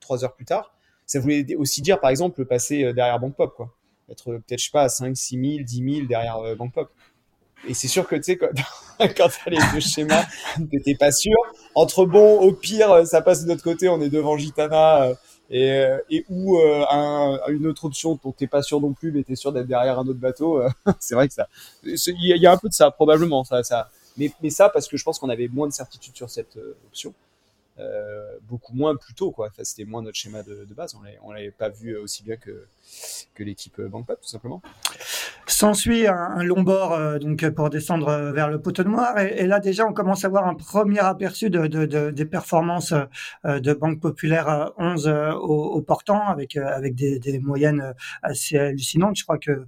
trois 0.00 0.24
heures 0.24 0.34
plus 0.34 0.44
tard, 0.44 0.74
ça 1.06 1.20
voulait 1.20 1.54
aussi 1.56 1.82
dire, 1.82 2.00
par 2.00 2.10
exemple, 2.10 2.44
passer 2.44 2.84
euh, 2.84 2.92
derrière 2.92 3.18
Bank 3.18 3.34
Pop, 3.36 3.54
quoi. 3.54 3.74
Être 4.10 4.32
euh, 4.32 4.38
peut-être, 4.38 4.60
je 4.60 4.64
sais 4.66 4.70
pas, 4.70 4.82
à 4.82 4.88
5, 4.88 5.16
6 5.16 5.56
000, 5.56 5.64
10 5.64 5.94
000 5.96 6.06
derrière 6.06 6.38
euh, 6.38 6.54
Bank 6.54 6.72
Pop. 6.72 6.90
Et 7.66 7.74
c'est 7.74 7.88
sûr 7.88 8.06
que, 8.06 8.16
tu 8.16 8.22
sais, 8.22 8.36
quand, 8.36 8.48
quand 8.98 9.28
t'as 9.28 9.50
les 9.50 9.58
deux 9.72 9.80
schémas, 9.80 10.24
t'étais 10.70 10.94
pas 10.94 11.12
sûr. 11.12 11.36
Entre 11.74 12.04
bon, 12.04 12.40
au 12.40 12.52
pire, 12.52 13.06
ça 13.06 13.22
passe 13.22 13.44
de 13.44 13.48
notre 13.48 13.62
côté, 13.62 13.88
on 13.88 14.00
est 14.00 14.10
devant 14.10 14.36
Gitana, 14.36 15.12
et, 15.50 15.86
et 16.10 16.24
ou 16.30 16.58
un, 16.58 17.38
une 17.48 17.66
autre 17.66 17.84
option 17.84 18.18
dont 18.22 18.32
t'es 18.32 18.46
pas 18.46 18.62
sûr 18.62 18.80
non 18.80 18.92
plus, 18.92 19.12
mais 19.12 19.22
t'es 19.22 19.36
sûr 19.36 19.52
d'être 19.52 19.66
derrière 19.66 19.98
un 19.98 20.06
autre 20.06 20.18
bateau. 20.18 20.62
c'est 21.00 21.14
vrai 21.14 21.28
que 21.28 21.34
ça, 21.34 21.48
il 21.82 22.38
y, 22.38 22.46
a 22.46 22.52
un 22.52 22.56
peu 22.56 22.68
de 22.68 22.74
ça, 22.74 22.90
probablement, 22.90 23.44
ça, 23.44 23.90
mais 24.16 24.50
ça, 24.50 24.68
parce 24.68 24.88
que 24.88 24.96
je 24.96 25.04
pense 25.04 25.18
qu'on 25.18 25.28
avait 25.28 25.48
moins 25.48 25.68
de 25.68 25.72
certitude 25.72 26.16
sur 26.16 26.30
cette 26.30 26.58
option. 26.86 27.14
Euh, 27.80 28.38
beaucoup 28.42 28.72
moins 28.72 28.94
plus 28.94 29.14
tôt 29.14 29.32
quoi. 29.32 29.48
Enfin, 29.48 29.64
c'était 29.64 29.84
moins 29.84 30.00
notre 30.02 30.16
schéma 30.16 30.44
de, 30.44 30.64
de 30.64 30.74
base. 30.74 30.94
On 30.94 31.00
on 31.28 31.32
l'avait 31.32 31.50
pas 31.50 31.70
vu 31.70 31.96
aussi 31.96 32.22
bien 32.22 32.36
que 32.36 32.66
que 33.34 33.42
l'équipe 33.42 33.80
Bankpop 33.80 34.20
tout 34.20 34.28
simplement. 34.28 34.62
S'ensuit 35.46 36.06
un, 36.06 36.14
un, 36.14 36.42
long 36.42 36.62
bord 36.62 36.92
euh, 36.92 37.18
donc 37.18 37.46
pour 37.50 37.68
descendre 37.68 38.08
euh, 38.08 38.32
vers 38.32 38.48
le 38.48 38.60
poteau 38.60 38.82
noir 38.82 39.18
et, 39.18 39.40
et, 39.40 39.46
là 39.46 39.60
déjà 39.60 39.86
on 39.86 39.92
commence 39.92 40.24
à 40.24 40.28
avoir 40.28 40.46
un 40.46 40.54
premier 40.54 41.00
aperçu 41.00 41.50
de, 41.50 41.66
de, 41.66 41.84
de 41.84 42.10
des 42.10 42.24
performances 42.24 42.94
euh, 43.44 43.60
de 43.60 43.74
Banque 43.74 44.00
Populaire 44.00 44.72
11 44.78 45.06
au, 45.08 45.42
au, 45.42 45.82
portant 45.82 46.28
avec 46.28 46.56
avec 46.56 46.94
des, 46.94 47.18
des, 47.18 47.38
moyennes 47.38 47.94
assez 48.22 48.56
hallucinantes. 48.56 49.16
Je 49.16 49.24
crois 49.24 49.38
que 49.38 49.66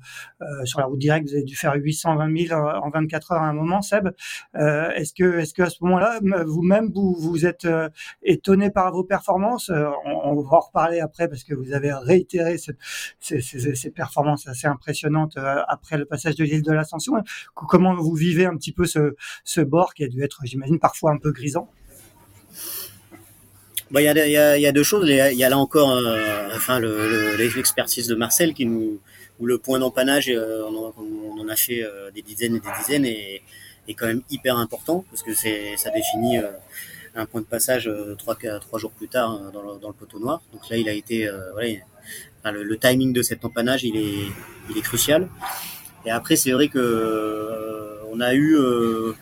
sur 0.64 0.81
la 0.81 0.87
route 0.87 0.99
directe 0.99 1.29
vous 1.29 1.35
avez 1.35 1.42
dû 1.45 1.57
faire 1.57 1.75
820 1.75 2.47
000 2.49 2.59
en 2.61 2.88
24 2.88 3.33
heures 3.33 3.42
à 3.42 3.49
un 3.49 3.53
moment, 3.53 3.83
Seb. 3.83 4.09
est-ce 4.55 5.12
que 5.12 5.38
est-ce 5.38 5.53
que 5.53 5.62
à 5.62 5.71
ce 5.71 5.83
moment-là 5.83 6.21
vous-même 6.47 6.90
vous 6.95 7.14
vous 7.19 7.45
êtes 7.45 7.66
étonné 8.23 8.71
par 8.71 8.93
vos 8.93 9.05
performances 9.05 9.71
on, 9.71 10.11
on, 10.31 10.43
va 10.43 10.57
en 10.57 10.61
reparler 10.61 11.01
après 11.01 11.29
parce 11.29 11.45
que 11.45 11.55
vous 11.55 11.73
avez 11.73 11.93
réitéré 11.93 12.59
ces, 12.59 12.75
ces, 13.21 13.41
ces 13.75 13.91
performances 13.91 14.47
assez 14.49 14.67
impressionnantes 14.67 15.37
après 15.69 15.97
le 15.97 16.05
passage 16.05 16.37
de 16.37 16.45
l'île 16.45 16.63
de 16.63 16.73
l'Ascension. 16.73 17.15
Comment 17.55 17.95
vous 17.95 18.15
vivez 18.15 18.47
un 18.47 18.57
petit 18.57 18.73
peu 18.73 18.85
ce, 18.87 19.61
bord 19.61 19.95
qui 19.95 20.05
a 20.05 20.09
dû 20.09 20.23
être, 20.23 20.41
j'imagine, 20.45 20.79
parfois 20.79 21.13
un 21.13 21.19
peu 21.19 21.33
grisant? 21.33 21.69
Bah, 23.91 24.01
il 24.03 24.05
y, 24.05 24.09
a, 24.09 24.27
y, 24.27 24.37
a, 24.37 24.59
y 24.59 24.67
a 24.67 24.73
deux 24.73 24.83
choses. 24.83 25.09
Il 25.09 25.15
y 25.15 25.45
a 25.45 25.49
là 25.49 25.59
encore, 25.59 25.91
euh, 25.91 26.49
enfin, 26.57 26.81
l'expertise 26.81 28.09
le, 28.09 28.15
de 28.15 28.19
Marcel 28.19 28.53
qui 28.53 28.67
nous, 28.67 29.01
où 29.39 29.47
le 29.47 29.59
point 29.59 29.79
d'empannage, 29.79 30.29
euh, 30.29 30.65
on, 30.65 31.41
en 31.41 31.49
a 31.49 31.57
fait 31.57 31.83
euh, 31.83 32.11
des 32.11 32.23
dizaines 32.23 32.57
et 32.57 32.61
des 32.61 32.69
dizaines, 32.81 33.05
et 33.05 33.43
est 33.89 33.95
quand 33.95 34.07
même 34.07 34.23
hyper 34.31 34.57
important 34.57 35.05
parce 35.11 35.23
que 35.23 35.33
ça 35.35 35.91
définit 35.91 36.39
euh, 36.39 36.51
un 37.16 37.26
point 37.26 37.40
de 37.40 37.46
passage 37.46 37.90
trois, 38.18 38.37
trois 38.61 38.79
jours 38.79 38.92
plus 38.92 39.09
tard 39.09 39.50
dans 39.52 39.62
le, 39.62 39.79
dans 39.81 39.88
le, 39.88 39.94
poteau 39.94 40.18
noir. 40.18 40.42
Donc 40.52 40.68
là, 40.68 40.76
il 40.76 40.88
a 40.88 40.92
été, 40.92 41.29
enfin, 42.40 42.52
le, 42.52 42.79
timing 42.79 43.12
de 43.12 43.22
cet 43.22 43.44
empannage, 43.44 43.85
il 43.85 43.96
est, 43.96 44.26
il 44.70 44.79
est 44.79 44.83
crucial. 44.83 45.29
Et 46.07 46.11
après, 46.11 46.37
c'est 46.37 46.52
vrai 46.52 46.68
que 46.68 46.79
euh, 46.79 47.96
on 48.12 48.20
a 48.20 48.33
eu, 48.33 48.57
euh, 48.57 49.12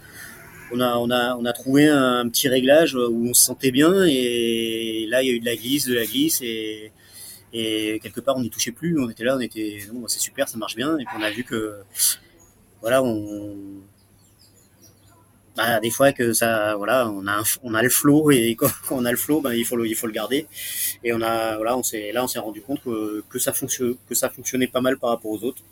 on 0.70 0.80
a, 0.80 0.96
on 0.96 1.10
a, 1.10 1.34
on 1.34 1.46
a 1.46 1.52
trouvé 1.54 1.88
un 1.88 2.28
petit 2.28 2.46
réglage 2.48 2.94
où 2.94 3.28
on 3.30 3.32
se 3.32 3.42
sentait 3.42 3.70
bien. 3.70 4.04
Et 4.04 5.06
là, 5.08 5.22
il 5.22 5.28
y 5.28 5.30
a 5.30 5.34
eu 5.34 5.40
de 5.40 5.46
la 5.46 5.56
glisse, 5.56 5.86
de 5.86 5.94
la 5.94 6.04
glisse, 6.04 6.42
et, 6.42 6.92
et 7.54 8.00
quelque 8.02 8.20
part, 8.20 8.36
on 8.36 8.42
n'y 8.42 8.50
touchait 8.50 8.72
plus. 8.72 9.00
On 9.00 9.08
était 9.08 9.24
là, 9.24 9.36
on 9.36 9.40
était, 9.40 9.78
bon, 9.90 10.06
c'est 10.08 10.20
super, 10.20 10.46
ça 10.46 10.58
marche 10.58 10.76
bien. 10.76 10.98
Et 10.98 11.04
puis 11.06 11.14
on 11.18 11.22
a 11.22 11.30
vu 11.30 11.42
que, 11.42 11.76
voilà, 12.82 13.02
on, 13.02 13.56
bah, 15.56 15.78
des 15.80 15.90
fois 15.90 16.12
que 16.12 16.32
ça 16.32 16.74
voilà 16.76 17.08
on 17.08 17.26
a 17.26 17.42
on 17.62 17.74
a 17.74 17.82
le 17.82 17.88
flow 17.88 18.30
et 18.30 18.54
quand, 18.58 18.68
on 18.90 19.04
a 19.04 19.10
le 19.10 19.16
flow 19.16 19.40
ben 19.40 19.52
il 19.52 19.64
faut 19.64 19.76
le 19.76 19.86
il 19.86 19.94
faut 19.94 20.06
le 20.06 20.12
garder 20.12 20.46
et 21.02 21.12
on 21.12 21.20
a 21.20 21.56
voilà 21.56 21.76
on 21.76 21.82
s'est 21.82 22.12
là 22.12 22.24
on 22.24 22.28
s'est 22.28 22.40
rendu 22.40 22.60
compte 22.60 22.80
que, 22.82 23.38
ça 23.38 23.52
fonctionne 23.52 23.94
que 24.08 24.14
ça 24.14 24.28
fonctionnait 24.30 24.66
pas 24.66 24.80
mal 24.80 24.98
par 24.98 25.10
rapport 25.10 25.30
aux 25.30 25.44
autres 25.44 25.62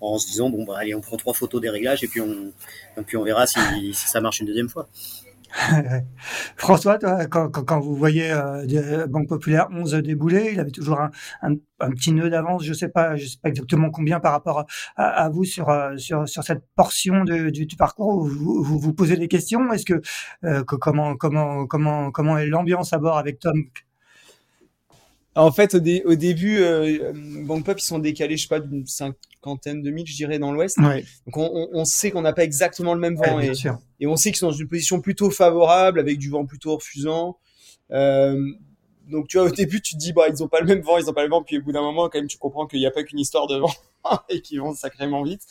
en 0.00 0.18
se 0.18 0.26
disant 0.28 0.50
bon 0.50 0.64
bah 0.64 0.76
allez 0.78 0.94
on 0.94 1.00
prend 1.00 1.16
trois 1.16 1.34
photos 1.34 1.60
des 1.60 1.70
réglages 1.70 2.04
et 2.04 2.08
puis 2.08 2.20
on 2.20 2.52
et 2.96 3.02
puis 3.02 3.16
on 3.16 3.24
verra 3.24 3.46
si 3.46 3.58
ça 3.94 4.20
marche 4.20 4.40
une 4.40 4.46
deuxième 4.46 4.68
fois. 4.68 4.88
François, 6.56 6.98
quand, 6.98 7.48
quand, 7.50 7.64
quand, 7.64 7.80
vous 7.80 7.94
voyez 7.94 8.30
euh, 8.30 9.06
Banque 9.06 9.28
Populaire 9.28 9.68
11 9.72 9.94
débouler, 9.94 10.50
il 10.52 10.60
avait 10.60 10.70
toujours 10.70 11.00
un, 11.00 11.10
un, 11.42 11.90
petit 11.90 12.12
nœud 12.12 12.30
d'avance, 12.30 12.64
je 12.64 12.72
sais 12.72 12.88
pas, 12.88 13.16
je 13.16 13.26
sais 13.26 13.38
pas 13.42 13.48
exactement 13.48 13.90
combien 13.90 14.20
par 14.20 14.32
rapport 14.32 14.66
à, 14.96 15.04
à 15.04 15.28
vous 15.28 15.44
sur, 15.44 15.70
euh, 15.70 15.96
sur, 15.96 16.28
sur 16.28 16.42
cette 16.42 16.64
portion 16.76 17.24
du, 17.24 17.50
du, 17.50 17.76
parcours 17.76 18.18
où 18.18 18.26
vous, 18.26 18.62
vous, 18.62 18.78
vous 18.78 18.92
posez 18.92 19.16
des 19.16 19.28
questions. 19.28 19.72
Est-ce 19.72 19.86
que, 19.86 20.00
euh, 20.44 20.64
que 20.64 20.76
comment 20.76 21.16
comment 21.16 21.66
comment 21.66 22.10
comment 22.10 22.38
est 22.38 22.46
l'ambiance 22.46 22.92
à 22.92 22.98
bord 22.98 23.18
avec 23.18 23.38
Tom 23.38 23.64
en 25.42 25.52
fait, 25.52 25.74
au, 25.74 25.78
dé 25.78 26.02
au 26.04 26.14
début, 26.14 26.58
euh, 26.58 27.12
Bank 27.44 27.64
Pop, 27.64 27.78
ils 27.78 27.84
sont 27.84 27.98
décalés, 27.98 28.36
je 28.36 28.42
sais 28.42 28.48
pas, 28.48 28.60
d'une 28.60 28.86
cinquantaine 28.86 29.82
de 29.82 29.90
milles, 29.90 30.06
je 30.06 30.16
dirais, 30.16 30.38
dans 30.38 30.52
l'ouest. 30.52 30.76
Ouais. 30.78 31.04
Donc, 31.26 31.36
on, 31.36 31.68
on 31.72 31.84
sait 31.84 32.10
qu'on 32.10 32.22
n'a 32.22 32.32
pas 32.32 32.44
exactement 32.44 32.94
le 32.94 33.00
même 33.00 33.16
vent. 33.16 33.36
Ouais, 33.36 33.52
et, 34.00 34.06
on 34.06 34.16
sait 34.16 34.30
qu'ils 34.30 34.38
sont 34.38 34.48
dans 34.48 34.52
une 34.52 34.68
position 34.68 35.00
plutôt 35.00 35.30
favorable, 35.30 36.00
avec 36.00 36.18
du 36.18 36.28
vent 36.28 36.44
plutôt 36.44 36.74
refusant. 36.76 37.38
Euh, 37.92 38.36
donc, 39.08 39.28
tu 39.28 39.38
vois, 39.38 39.46
au 39.46 39.50
début, 39.50 39.80
tu 39.80 39.94
te 39.94 39.98
dis, 39.98 40.12
bah, 40.12 40.24
ils 40.28 40.42
ont 40.42 40.48
pas 40.48 40.60
le 40.60 40.66
même 40.66 40.80
vent, 40.80 40.98
ils 40.98 41.08
ont 41.08 41.14
pas 41.14 41.22
le 41.22 41.30
vent. 41.30 41.42
Puis, 41.42 41.58
au 41.58 41.62
bout 41.62 41.72
d'un 41.72 41.82
moment, 41.82 42.08
quand 42.08 42.18
même, 42.18 42.28
tu 42.28 42.38
comprends 42.38 42.66
qu'il 42.66 42.80
n'y 42.80 42.86
a 42.86 42.90
pas 42.90 43.02
qu'une 43.04 43.18
histoire 43.18 43.46
de 43.46 43.56
vent 43.56 43.72
et 44.28 44.42
qu'ils 44.42 44.60
vont 44.60 44.74
sacrément 44.74 45.22
vite. 45.22 45.42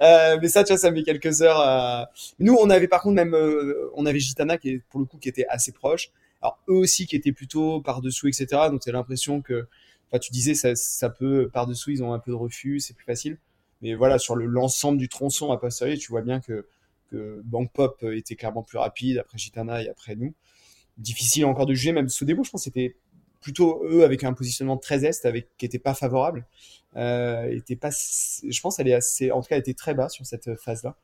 Euh, 0.00 0.38
mais 0.40 0.48
ça, 0.48 0.64
tu 0.64 0.72
vois, 0.72 0.78
ça 0.78 0.90
met 0.90 1.02
quelques 1.02 1.42
heures 1.42 1.58
à... 1.58 2.10
Nous, 2.38 2.56
on 2.58 2.70
avait, 2.70 2.88
par 2.88 3.02
contre, 3.02 3.16
même, 3.16 3.34
euh, 3.34 3.90
on 3.94 4.06
avait 4.06 4.20
Gitana, 4.20 4.56
qui 4.56 4.70
est, 4.70 4.82
pour 4.88 5.00
le 5.00 5.06
coup, 5.06 5.18
qui 5.18 5.28
était 5.28 5.46
assez 5.48 5.72
proche. 5.72 6.10
Alors 6.42 6.58
eux 6.68 6.74
aussi 6.74 7.06
qui 7.06 7.16
étaient 7.16 7.32
plutôt 7.32 7.80
par-dessous, 7.80 8.28
etc. 8.28 8.46
Donc 8.70 8.80
tu 8.80 8.88
as 8.88 8.92
l'impression 8.92 9.40
que, 9.42 9.66
enfin 10.10 10.18
tu 10.18 10.32
disais 10.32 10.54
ça, 10.54 10.74
ça 10.74 11.08
peut 11.08 11.48
par-dessous, 11.52 11.90
ils 11.90 12.02
ont 12.02 12.12
un 12.12 12.18
peu 12.18 12.32
de 12.32 12.36
refus, 12.36 12.80
c'est 12.80 12.94
plus 12.94 13.04
facile. 13.04 13.38
Mais 13.80 13.94
voilà, 13.94 14.18
sur 14.18 14.36
l'ensemble 14.36 14.98
du 14.98 15.08
tronçon 15.08 15.50
à 15.52 15.58
posteriori, 15.58 15.98
tu 15.98 16.10
vois 16.10 16.22
bien 16.22 16.40
que, 16.40 16.66
que 17.10 17.40
Bank 17.44 17.72
Pop 17.72 18.02
était 18.12 18.36
clairement 18.36 18.62
plus 18.62 18.78
rapide 18.78 19.18
après 19.18 19.38
Gitana 19.38 19.82
et 19.82 19.88
après 19.88 20.14
nous. 20.16 20.34
Difficile 20.98 21.46
encore 21.46 21.66
de 21.66 21.74
juger, 21.74 21.92
même 21.92 22.08
début, 22.24 22.44
je 22.44 22.50
pense 22.50 22.64
c'était 22.64 22.96
plutôt 23.40 23.82
eux 23.84 24.04
avec 24.04 24.24
un 24.24 24.32
positionnement 24.32 24.78
très 24.78 25.04
est, 25.04 25.26
avec 25.26 25.48
qui 25.58 25.66
était 25.66 25.78
pas 25.80 25.94
favorable. 25.94 26.46
Euh, 26.96 27.50
était 27.50 27.76
pas, 27.76 27.90
je 27.90 28.60
pense, 28.60 28.78
elle 28.78 28.88
est 28.88 28.94
assez, 28.94 29.30
en 29.30 29.42
tout 29.42 29.48
cas, 29.48 29.56
elle 29.56 29.60
était 29.60 29.74
très 29.74 29.94
bas 29.94 30.08
sur 30.08 30.24
cette 30.24 30.54
phase-là. 30.56 30.96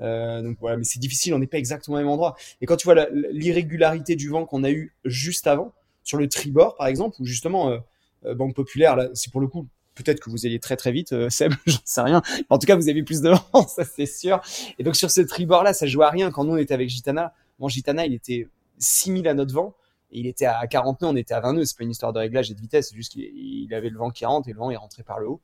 Euh, 0.00 0.42
donc 0.42 0.56
voilà, 0.60 0.76
mais 0.76 0.84
c'est 0.84 0.98
difficile, 0.98 1.34
on 1.34 1.38
n'est 1.38 1.46
pas 1.46 1.58
exactement 1.58 1.96
au 1.96 2.00
même 2.00 2.08
endroit. 2.08 2.36
Et 2.60 2.66
quand 2.66 2.76
tu 2.76 2.84
vois 2.86 3.06
l'irrégularité 3.30 4.16
du 4.16 4.28
vent 4.28 4.46
qu'on 4.46 4.64
a 4.64 4.70
eu 4.70 4.94
juste 5.04 5.46
avant, 5.46 5.72
sur 6.04 6.18
le 6.18 6.28
tribord 6.28 6.76
par 6.76 6.86
exemple, 6.86 7.16
où 7.20 7.26
justement 7.26 7.70
euh, 7.70 7.78
euh, 8.26 8.34
Banque 8.34 8.54
Populaire, 8.54 8.96
là, 8.96 9.08
c'est 9.14 9.30
pour 9.30 9.40
le 9.40 9.46
coup, 9.46 9.66
peut-être 9.94 10.20
que 10.20 10.30
vous 10.30 10.46
alliez 10.46 10.58
très 10.58 10.76
très 10.76 10.92
vite, 10.92 11.12
euh, 11.12 11.30
Seb, 11.30 11.52
j'en 11.66 11.78
sais 11.84 12.00
rien. 12.00 12.22
En 12.48 12.58
tout 12.58 12.66
cas, 12.66 12.76
vous 12.76 12.88
avez 12.88 13.02
plus 13.02 13.20
de 13.20 13.30
vent, 13.30 13.66
ça 13.68 13.84
c'est 13.84 14.06
sûr. 14.06 14.40
Et 14.78 14.84
donc 14.84 14.96
sur 14.96 15.10
ce 15.10 15.20
tribord 15.20 15.62
là, 15.62 15.72
ça 15.72 15.86
jouait 15.86 16.06
à 16.06 16.10
rien. 16.10 16.30
Quand 16.30 16.44
nous 16.44 16.52
on 16.52 16.58
était 16.58 16.74
avec 16.74 16.88
Gitana, 16.88 17.34
mon 17.58 17.68
Gitana 17.68 18.06
il 18.06 18.14
était 18.14 18.48
6000 18.78 19.28
à 19.28 19.34
notre 19.34 19.54
vent. 19.54 19.74
Et 20.14 20.20
il 20.20 20.26
était 20.26 20.44
à 20.44 20.66
40 20.66 21.00
nœuds, 21.00 21.08
on 21.08 21.16
était 21.16 21.32
à 21.32 21.40
20 21.40 21.54
nœuds. 21.54 21.64
C'est 21.64 21.78
pas 21.78 21.84
une 21.84 21.90
histoire 21.90 22.12
de 22.12 22.18
réglage 22.18 22.50
et 22.50 22.54
de 22.54 22.60
vitesse, 22.60 22.90
c'est 22.90 22.96
juste 22.96 23.12
qu'il 23.12 23.72
avait 23.72 23.88
le 23.88 23.96
vent 23.96 24.10
qui 24.10 24.26
rentre 24.26 24.46
et 24.46 24.52
le 24.52 24.58
vent 24.58 24.70
est 24.70 24.76
rentré 24.76 25.02
par 25.02 25.18
le 25.18 25.28
haut. 25.28 25.40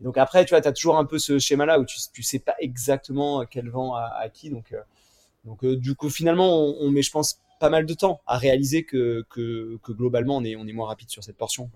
Donc 0.00 0.16
après, 0.16 0.44
tu 0.44 0.50
vois, 0.50 0.60
tu 0.60 0.68
as 0.68 0.72
toujours 0.72 0.96
un 0.96 1.04
peu 1.04 1.18
ce 1.18 1.38
schéma-là 1.38 1.80
où 1.80 1.84
tu, 1.84 1.98
tu 2.12 2.22
sais 2.22 2.38
pas 2.38 2.54
exactement 2.60 3.44
quel 3.46 3.68
vent 3.68 3.94
à, 3.94 4.12
à 4.20 4.28
qui. 4.28 4.48
Donc, 4.50 4.72
euh, 4.72 4.80
donc 5.44 5.64
euh, 5.64 5.76
du 5.76 5.94
coup, 5.96 6.08
finalement, 6.08 6.48
on, 6.80 6.90
met, 6.90 7.02
je 7.02 7.10
pense, 7.10 7.40
pas 7.58 7.68
mal 7.68 7.84
de 7.84 7.94
temps 7.94 8.20
à 8.26 8.38
réaliser 8.38 8.84
que, 8.84 9.24
que, 9.28 9.76
que 9.82 9.92
globalement, 9.92 10.36
on 10.36 10.44
est, 10.44 10.54
on 10.54 10.66
est 10.66 10.72
moins 10.72 10.86
rapide 10.86 11.10
sur 11.10 11.24
cette 11.24 11.36
portion. 11.36 11.70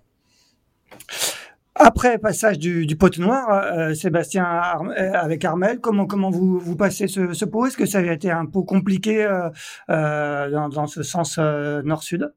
Après 1.75 2.19
passage 2.19 2.59
du, 2.59 2.87
du 2.87 2.97
pot 2.97 3.19
noir, 3.19 3.49
euh, 3.51 3.95
Sébastien 3.95 4.45
avec 4.45 5.45
Armel, 5.45 5.81
comment 5.81 6.07
comment 6.07 6.31
vous 6.31 6.61
vous 6.61 6.77
passez 6.77 7.09
ce, 7.09 7.33
ce 7.33 7.45
pot? 7.47 7.67
Est-ce 7.67 7.79
que 7.79 7.87
ça 7.87 7.99
a 7.99 8.13
été 8.13 8.31
un 8.31 8.45
peu 8.47 8.63
compliqué 8.63 9.25
euh, 9.25 10.51
dans, 10.51 10.69
dans 10.69 10.87
ce 10.87 11.03
sens 11.03 11.39
nord-sud? 11.39 12.33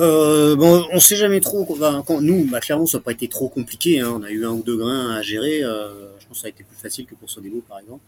Euh, 0.00 0.56
bon, 0.56 0.84
on 0.92 0.98
sait 0.98 1.16
jamais 1.16 1.40
trop. 1.40 1.64
Quand, 1.64 2.20
nous, 2.20 2.44
bah, 2.50 2.60
clairement, 2.60 2.86
ça 2.86 2.98
n'a 2.98 3.04
pas 3.04 3.12
été 3.12 3.28
trop 3.28 3.48
compliqué. 3.48 4.00
Hein. 4.00 4.12
On 4.16 4.22
a 4.22 4.30
eu 4.30 4.44
un 4.44 4.50
ou 4.50 4.62
deux 4.62 4.76
grains 4.76 5.14
à 5.14 5.22
gérer. 5.22 5.62
Euh, 5.62 6.10
je 6.18 6.26
pense 6.26 6.38
que 6.38 6.40
ça 6.42 6.46
a 6.46 6.50
été 6.50 6.64
plus 6.64 6.76
facile 6.76 7.06
que 7.06 7.14
pour 7.14 7.30
Sodebo, 7.30 7.62
par 7.68 7.78
exemple. 7.78 8.02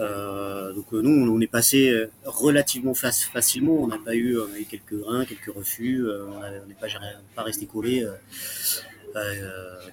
Euh, 0.00 0.72
donc 0.72 0.92
nous, 0.92 1.10
on 1.10 1.40
est 1.40 1.48
passé 1.48 2.06
relativement 2.24 2.94
facilement. 2.94 3.74
On 3.74 3.88
n'a 3.88 3.98
pas 3.98 4.14
eu, 4.14 4.38
on 4.38 4.52
a 4.54 4.58
eu 4.58 4.64
quelques 4.64 4.94
grains, 4.94 5.24
quelques 5.24 5.52
refus. 5.54 6.04
on 6.08 6.66
n'est 6.68 6.74
pas, 6.74 6.86
pas 7.34 7.42
resté 7.42 7.66
collé 7.66 8.06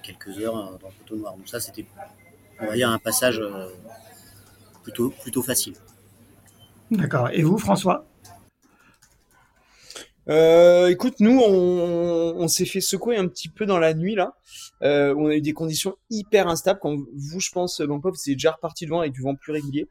quelques 0.02 0.38
heures 0.38 0.78
dans 0.80 0.88
le 0.88 0.94
poteau 1.02 1.16
noir. 1.16 1.36
Donc 1.36 1.48
ça, 1.48 1.58
c'était, 1.58 1.86
on 2.60 2.66
va 2.66 2.74
dire, 2.74 2.90
un 2.90 2.98
passage 2.98 3.42
plutôt, 4.84 5.10
plutôt 5.10 5.42
facile. 5.42 5.74
D'accord. 6.92 7.30
Et 7.32 7.42
vous, 7.42 7.58
François? 7.58 8.06
Euh, 10.28 10.88
écoute, 10.88 11.20
nous, 11.20 11.40
on, 11.40 12.48
s'est 12.48 12.64
fait 12.64 12.80
secouer 12.80 13.16
un 13.16 13.28
petit 13.28 13.48
peu 13.48 13.66
dans 13.66 13.78
la 13.78 13.94
nuit 13.94 14.14
là. 14.14 14.34
Euh, 14.82 15.14
on 15.16 15.28
a 15.28 15.36
eu 15.36 15.40
des 15.40 15.52
conditions 15.52 15.96
hyper 16.10 16.48
instables. 16.48 16.80
Quand 16.80 16.96
vous, 16.96 17.40
je 17.40 17.50
pense, 17.50 17.80
Bangkok, 17.80 18.16
c'est 18.16 18.32
déjà 18.32 18.52
reparti 18.52 18.86
de 18.86 18.90
vent 18.90 19.00
avec 19.00 19.12
du 19.12 19.22
vent 19.22 19.34
plus 19.34 19.52
régulier. 19.52 19.86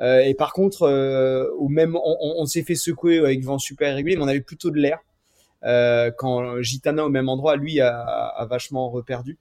Euh, 0.00 0.20
et 0.20 0.34
par 0.34 0.52
contre, 0.52 0.82
euh, 0.82 1.48
au 1.58 1.68
même, 1.68 1.96
on, 1.96 2.46
s'est 2.46 2.62
fait 2.62 2.74
secouer 2.74 3.18
avec 3.18 3.40
du 3.40 3.46
vent 3.46 3.58
super 3.58 3.90
irrégulier, 3.90 4.16
mais 4.16 4.24
on 4.24 4.28
avait 4.28 4.40
plutôt 4.40 4.70
de 4.70 4.78
l'air. 4.78 4.98
Euh, 5.64 6.10
quand 6.16 6.60
Gitana 6.62 7.04
au 7.04 7.08
même 7.08 7.28
endroit, 7.28 7.56
lui, 7.56 7.80
a, 7.80 8.46
vachement 8.48 8.90
reperdu 8.90 9.38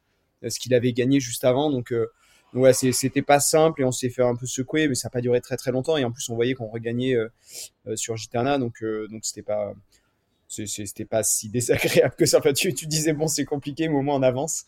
ce 0.47 0.59
qu'il 0.59 0.73
avait 0.73 0.93
gagné 0.93 1.19
juste 1.19 1.43
avant. 1.45 1.71
Donc, 1.71 1.91
euh, 1.91 2.07
ouais, 2.53 2.73
c'était 2.73 3.21
pas 3.21 3.39
simple 3.39 3.81
et 3.81 3.85
on 3.85 3.91
s'est 3.91 4.09
fait 4.09 4.23
un 4.23 4.35
peu 4.35 4.45
secouer, 4.45 4.87
mais 4.87 4.95
ça 4.95 5.07
n'a 5.07 5.11
pas 5.11 5.21
duré 5.21 5.41
très 5.41 5.57
très 5.57 5.71
longtemps. 5.71 5.97
Et 5.97 6.03
en 6.03 6.11
plus, 6.11 6.27
on 6.29 6.35
voyait 6.35 6.53
qu'on 6.55 6.67
regagnait 6.67 7.15
sur 7.95 8.17
Gitana, 8.17 8.57
donc 8.57 8.83
donc 9.09 9.25
c'était 9.25 9.41
pas 9.41 9.73
c'était 10.47 11.05
pas 11.05 11.23
si 11.23 11.49
désagréable 11.51 12.15
que 12.17 12.25
ça. 12.25 12.39
Enfin, 12.39 12.53
tu, 12.53 12.73
tu 12.73 12.87
disais 12.87 13.13
bon, 13.13 13.27
c'est 13.27 13.45
compliqué, 13.45 13.87
mais 13.87 13.95
au 13.95 14.01
moins 14.01 14.15
on 14.15 14.23
avance. 14.23 14.65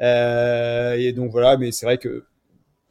Euh, 0.00 0.94
et 0.94 1.12
donc 1.12 1.30
voilà, 1.30 1.56
mais 1.56 1.72
c'est 1.72 1.86
vrai 1.86 1.98
que 1.98 2.24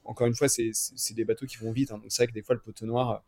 encore 0.03 0.27
une 0.27 0.35
fois, 0.35 0.47
c'est 0.49 0.71
des 1.13 1.25
bateaux 1.25 1.45
qui 1.45 1.57
vont 1.57 1.71
vite. 1.71 1.91
Hein, 1.91 1.97
donc 1.97 2.07
c'est 2.09 2.23
vrai 2.23 2.27
que 2.27 2.33
des 2.33 2.41
fois 2.41 2.55
le 2.55 2.61
poteau 2.61 2.85
noir, 2.85 3.23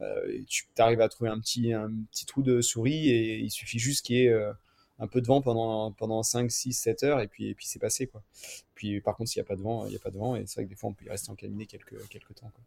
euh, 0.00 0.42
tu 0.46 0.64
arrives 0.78 1.00
à 1.00 1.08
trouver 1.08 1.30
un 1.30 1.40
petit 1.40 1.72
un 1.72 1.90
petit 2.10 2.26
trou 2.26 2.42
de 2.42 2.60
souris 2.60 3.10
et 3.10 3.38
il 3.38 3.50
suffit 3.50 3.78
juste 3.78 4.04
qu'il 4.04 4.16
y 4.16 4.24
ait 4.24 4.28
euh, 4.28 4.52
un 4.98 5.06
peu 5.06 5.20
de 5.20 5.26
vent 5.26 5.42
pendant, 5.42 5.92
pendant 5.92 6.22
5, 6.22 6.50
6, 6.50 6.72
7 6.72 7.02
heures 7.04 7.20
et 7.20 7.28
puis, 7.28 7.48
et 7.48 7.54
puis 7.54 7.66
c'est 7.66 7.78
passé. 7.78 8.06
Quoi. 8.06 8.22
Puis 8.74 9.00
par 9.00 9.16
contre, 9.16 9.30
s'il 9.30 9.40
n'y 9.40 9.46
a 9.46 9.48
pas 9.48 9.56
de 9.56 9.62
vent, 9.62 9.86
il 9.86 9.90
n'y 9.90 9.96
a 9.96 10.00
pas 10.00 10.10
de 10.10 10.18
vent 10.18 10.36
et 10.36 10.44
c'est 10.46 10.56
vrai 10.56 10.64
que 10.64 10.70
des 10.70 10.76
fois 10.76 10.90
on 10.90 10.92
peut 10.92 11.04
y 11.04 11.10
rester 11.10 11.30
en 11.30 11.34
cabinet 11.34 11.66
quelques, 11.66 12.08
quelques 12.08 12.34
temps. 12.34 12.50
Quoi. 12.54 12.64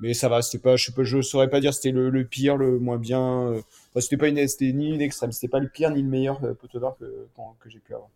Mais 0.00 0.14
ça 0.14 0.28
va, 0.28 0.42
c'était 0.42 0.62
pas, 0.62 0.76
je 0.76 1.16
ne 1.16 1.22
saurais 1.22 1.48
pas 1.48 1.60
dire 1.60 1.72
c'était 1.72 1.92
le, 1.92 2.10
le, 2.10 2.24
pire, 2.24 2.56
le 2.56 2.78
moins 2.78 2.98
bien. 2.98 3.48
Euh, 3.48 3.62
c'était 4.00 4.16
pas 4.16 4.28
une, 4.28 4.46
c'était 4.48 4.72
ni 4.72 4.92
une 4.92 5.00
extrême, 5.00 5.32
c'était 5.32 5.48
pas 5.48 5.60
le 5.60 5.68
pire 5.68 5.90
ni 5.90 6.02
le 6.02 6.08
meilleur 6.08 6.42
euh, 6.44 6.54
poteau 6.54 6.80
d'or 6.80 6.96
que, 6.98 7.26
que 7.60 7.70
j'ai 7.70 7.78
pu 7.78 7.94
avoir. 7.94 8.10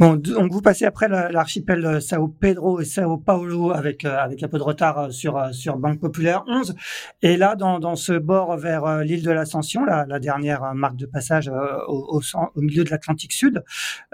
Bon, 0.00 0.16
donc 0.16 0.50
vous 0.50 0.60
passez 0.60 0.86
après 0.86 1.06
l'archipel 1.08 2.02
Sao 2.02 2.26
Pedro 2.26 2.80
et 2.80 2.84
Sao 2.84 3.16
Paulo 3.16 3.70
avec 3.70 4.04
euh, 4.04 4.18
avec 4.18 4.42
un 4.42 4.48
peu 4.48 4.58
de 4.58 4.64
retard 4.64 4.98
euh, 4.98 5.10
sur 5.10 5.36
euh, 5.38 5.52
sur 5.52 5.76
Banque 5.76 6.00
Populaire 6.00 6.42
11 6.48 6.74
et 7.22 7.36
là 7.36 7.54
dans, 7.54 7.78
dans 7.78 7.94
ce 7.94 8.14
bord 8.14 8.56
vers 8.56 9.04
l'île 9.04 9.22
de 9.22 9.30
l'Ascension, 9.30 9.84
la, 9.84 10.04
la, 10.04 10.18
dernière 10.18 10.74
marque 10.74 10.96
de 10.96 11.06
passage 11.06 11.48
au, 11.86 12.20
au, 12.20 12.60
milieu 12.60 12.82
de 12.82 12.90
l'Atlantique 12.90 13.32
Sud, 13.32 13.62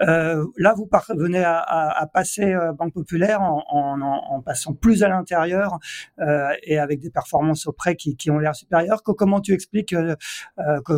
euh, 0.01 0.45
là 0.55 0.75
vous 0.77 0.85
parvenez 0.85 1.43
à, 1.43 1.57
à, 1.57 2.03
à 2.03 2.05
passer 2.05 2.55
Banque 2.77 2.93
Populaire 2.93 3.41
en, 3.41 3.63
en, 3.67 3.99
en 4.01 4.41
passant 4.43 4.73
plus 4.73 5.01
à 5.01 5.09
l'intérieur 5.09 5.79
euh, 6.19 6.49
et 6.61 6.77
avec 6.77 6.99
des 6.99 7.09
performances 7.09 7.65
auprès 7.65 7.95
qui, 7.95 8.15
qui 8.15 8.29
ont 8.29 8.37
l'air 8.37 8.55
supérieures. 8.55 9.01
Comment 9.01 9.41
tu 9.41 9.51
expliques 9.53 9.93
euh, 9.93 10.15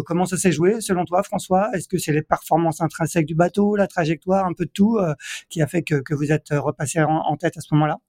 comment 0.06 0.26
ça 0.26 0.36
s'est 0.36 0.52
joué 0.52 0.82
selon 0.82 1.06
toi, 1.06 1.24
François? 1.24 1.70
Est-ce 1.74 1.88
que 1.88 1.98
c'est 1.98 2.12
les 2.12 2.22
performances 2.22 2.82
intrinsèques 2.82 3.26
du 3.26 3.36
bateau, 3.36 3.78
la 3.78 3.88
trajectoire, 3.88 4.46
un 4.46 4.54
peu 4.54 4.66
tout 4.74 4.98
euh, 4.98 5.14
qui 5.50 5.62
a 5.62 5.68
fait 5.68 5.84
que, 5.84 6.14
vous 6.14 6.32
êtes 6.32 6.50
repassé 6.52 7.02
en, 7.02 7.38
tête 7.38 7.58
à 7.58 7.62
ce 7.62 7.74
moment-là? 7.74 8.00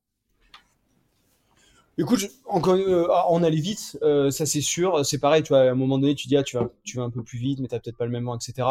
Écoute, 1.96 2.28
encore, 2.46 2.74
euh, 2.74 3.06
on 3.28 3.42
allait 3.44 3.60
vite, 3.60 3.98
euh, 4.02 4.30
ça 4.30 4.46
c'est 4.46 4.60
sûr. 4.60 5.06
C'est 5.06 5.18
pareil, 5.18 5.42
tu 5.44 5.50
vois, 5.50 5.60
à 5.60 5.70
un 5.70 5.74
moment 5.74 5.98
donné, 5.98 6.14
tu 6.16 6.26
dis, 6.26 6.36
ah, 6.36 6.42
tu 6.42 6.56
vas, 6.56 7.02
un 7.02 7.10
peu 7.10 7.22
plus 7.22 7.38
vite, 7.38 7.60
mais 7.60 7.68
t'as 7.68 7.78
peut-être 7.78 7.96
pas 7.96 8.04
le 8.04 8.10
même 8.10 8.24
vent, 8.24 8.36
etc. 8.36 8.66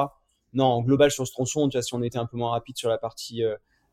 Non, 0.54 0.66
en 0.66 0.82
global 0.82 1.10
sur 1.10 1.26
ce 1.26 1.32
tronçon, 1.32 1.70
si 1.72 1.94
on 1.96 2.04
était 2.04 2.18
un 2.18 2.26
peu 2.26 2.38
moins 2.38 2.52
rapide 2.52 2.78
sur 2.78 2.90
la 2.90 2.98
partie 2.98 3.42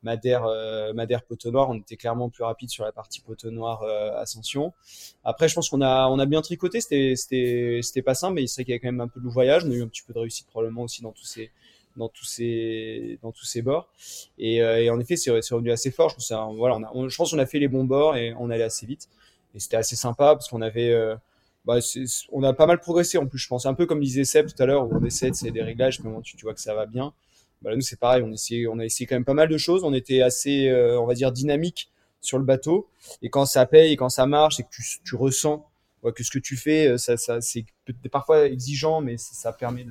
Madère, 0.03 0.47
Madère 0.95 1.23
Poteau 1.23 1.51
Noir, 1.51 1.71
on 1.71 1.77
était 1.77 1.97
clairement 1.97 2.29
plus 2.29 2.43
rapide 2.43 2.71
sur 2.71 2.85
la 2.85 2.93
partie 2.93 3.21
Poteau 3.21 3.51
Noir 3.51 3.83
Ascension. 4.19 4.75
Après, 5.25 5.49
je 5.49 5.55
pense 5.55 5.71
qu'on 5.71 5.81
a, 5.81 6.09
on 6.09 6.19
a 6.19 6.27
bien 6.27 6.43
tricoté. 6.43 6.81
C'était, 6.81 7.15
c'était, 7.17 7.81
c'était 7.83 8.03
pas 8.03 8.15
simple, 8.15 8.35
mais 8.35 8.43
il 8.43 8.49
serait 8.49 8.65
qu'il 8.65 8.73
y 8.73 8.75
avait 8.75 8.81
quand 8.81 8.89
même 8.89 9.01
un 9.01 9.09
peu 9.09 9.21
de 9.21 9.29
voyage. 9.29 9.65
On 9.65 9.71
a 9.71 9.75
eu 9.75 9.83
un 9.83 9.89
petit 9.89 10.03
peu 10.03 10.13
de 10.13 10.19
réussite 10.19 10.49
probablement 10.49 10.83
aussi 10.83 11.03
dans 11.03 11.13
tous 11.13 11.25
ces, 11.25 11.51
dans 11.97 12.09
tous 12.09 12.25
ces 12.25 13.19
dans 13.23 13.33
tous 13.33 13.45
ces 13.45 13.63
bords. 13.63 13.89
Et, 14.39 14.63
euh, 14.63 14.93
en 14.93 15.01
effet 15.01 15.17
c'est 15.17 15.31
revenu 15.31 15.71
assez 15.71 15.91
fort. 15.91 16.09
Je 16.11 16.17
pense 16.17 16.29
ça, 16.29 16.49
voilà 16.55 16.77
a, 16.77 17.09
je 17.09 17.17
pense 17.17 17.31
qu'on 17.31 17.39
a 17.39 17.47
fait 17.47 17.59
les 17.59 17.69
bons 17.69 17.85
bords 17.85 18.17
et 18.17 18.35
on 18.39 18.51
allait 18.51 18.65
assez 18.65 18.87
vite. 18.87 19.09
Et 19.55 19.61
c'était 19.61 19.77
assez 19.77 19.97
sympa 19.97 20.35
parce 20.35 20.49
qu'on 20.49 20.63
avait 20.63 20.91
euh, 20.91 21.17
bah, 21.65 21.79
on 22.33 22.43
a 22.43 22.53
pas 22.53 22.67
mal 22.67 22.81
progressé 22.81 23.19
en 23.19 23.27
plus 23.27 23.39
je 23.39 23.49
pense. 23.49 23.67
Un 23.67 23.75
peu 23.75 23.87
comme 23.87 24.01
disait 24.01 24.25
Seb 24.25 24.47
tout 24.47 24.63
à 24.63 24.67
l'heure 24.67 24.87
où 24.87 24.95
on 24.95 25.05
essaie 25.05 25.31
de 25.31 25.35
c'est 25.35 25.51
des 25.51 25.63
réglages 25.63 26.01
mais 26.01 26.11
tu, 26.23 26.37
vois 26.43 26.55
que 26.55 26.61
ça 26.61 26.75
va 26.75 26.87
bien. 26.87 27.13
Bah, 27.63 27.75
nous 27.75 27.83
c'est 27.83 27.99
pareil. 27.99 28.23
On 28.23 28.79
a 28.79 28.85
essayé 28.85 29.07
quand 29.07 29.17
même 29.17 29.25
pas 29.25 29.35
mal 29.35 29.49
de 29.49 29.59
choses. 29.59 29.85
On 29.85 29.93
était 29.93 30.23
assez 30.23 30.69
euh, 30.69 31.01
on 31.01 31.07
va 31.07 31.15
dire 31.15 31.33
dynamique 31.33 31.91
sur 32.21 32.39
le 32.39 32.45
bateau. 32.45 32.89
Et 33.23 33.31
quand 33.31 33.47
ça 33.47 33.67
paye 33.67 33.93
et 33.93 33.97
quand 33.97 34.11
ça 34.11 34.27
marche 34.27 34.61
et 34.61 34.63
que 34.63 34.69
tu, 35.05 35.17
ressens 35.17 35.67
que 36.15 36.23
ce 36.23 36.31
que 36.31 36.39
tu 36.39 36.57
fais 36.57 36.97
ça, 36.99 37.17
ça 37.17 37.41
c'est 37.41 37.65
parfois 38.11 38.47
exigeant 38.47 39.01
mais 39.01 39.17
ça 39.19 39.53
permet 39.53 39.87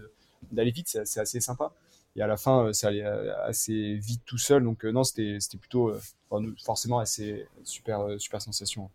d'aller 0.51 0.71
vite. 0.71 0.87
C'est 1.03 1.19
assez 1.19 1.41
sympa 1.41 1.73
et 2.19 2.21
à 2.21 2.27
la 2.27 2.37
fin 2.37 2.65
euh, 2.65 2.73
ça 2.73 2.89
allait 2.89 3.05
euh, 3.05 3.33
assez 3.45 3.95
vite 3.95 4.21
tout 4.25 4.37
seul. 4.37 4.63
Donc 4.63 4.85
euh, 4.85 4.91
non 4.91 5.03
c'était 5.03 5.37
c'était 5.39 5.57
plutôt 5.57 5.93
forcément 6.63 6.99
assez 6.99 7.47
super 7.63 8.05
super 8.19 8.41
sensation. 8.41 8.89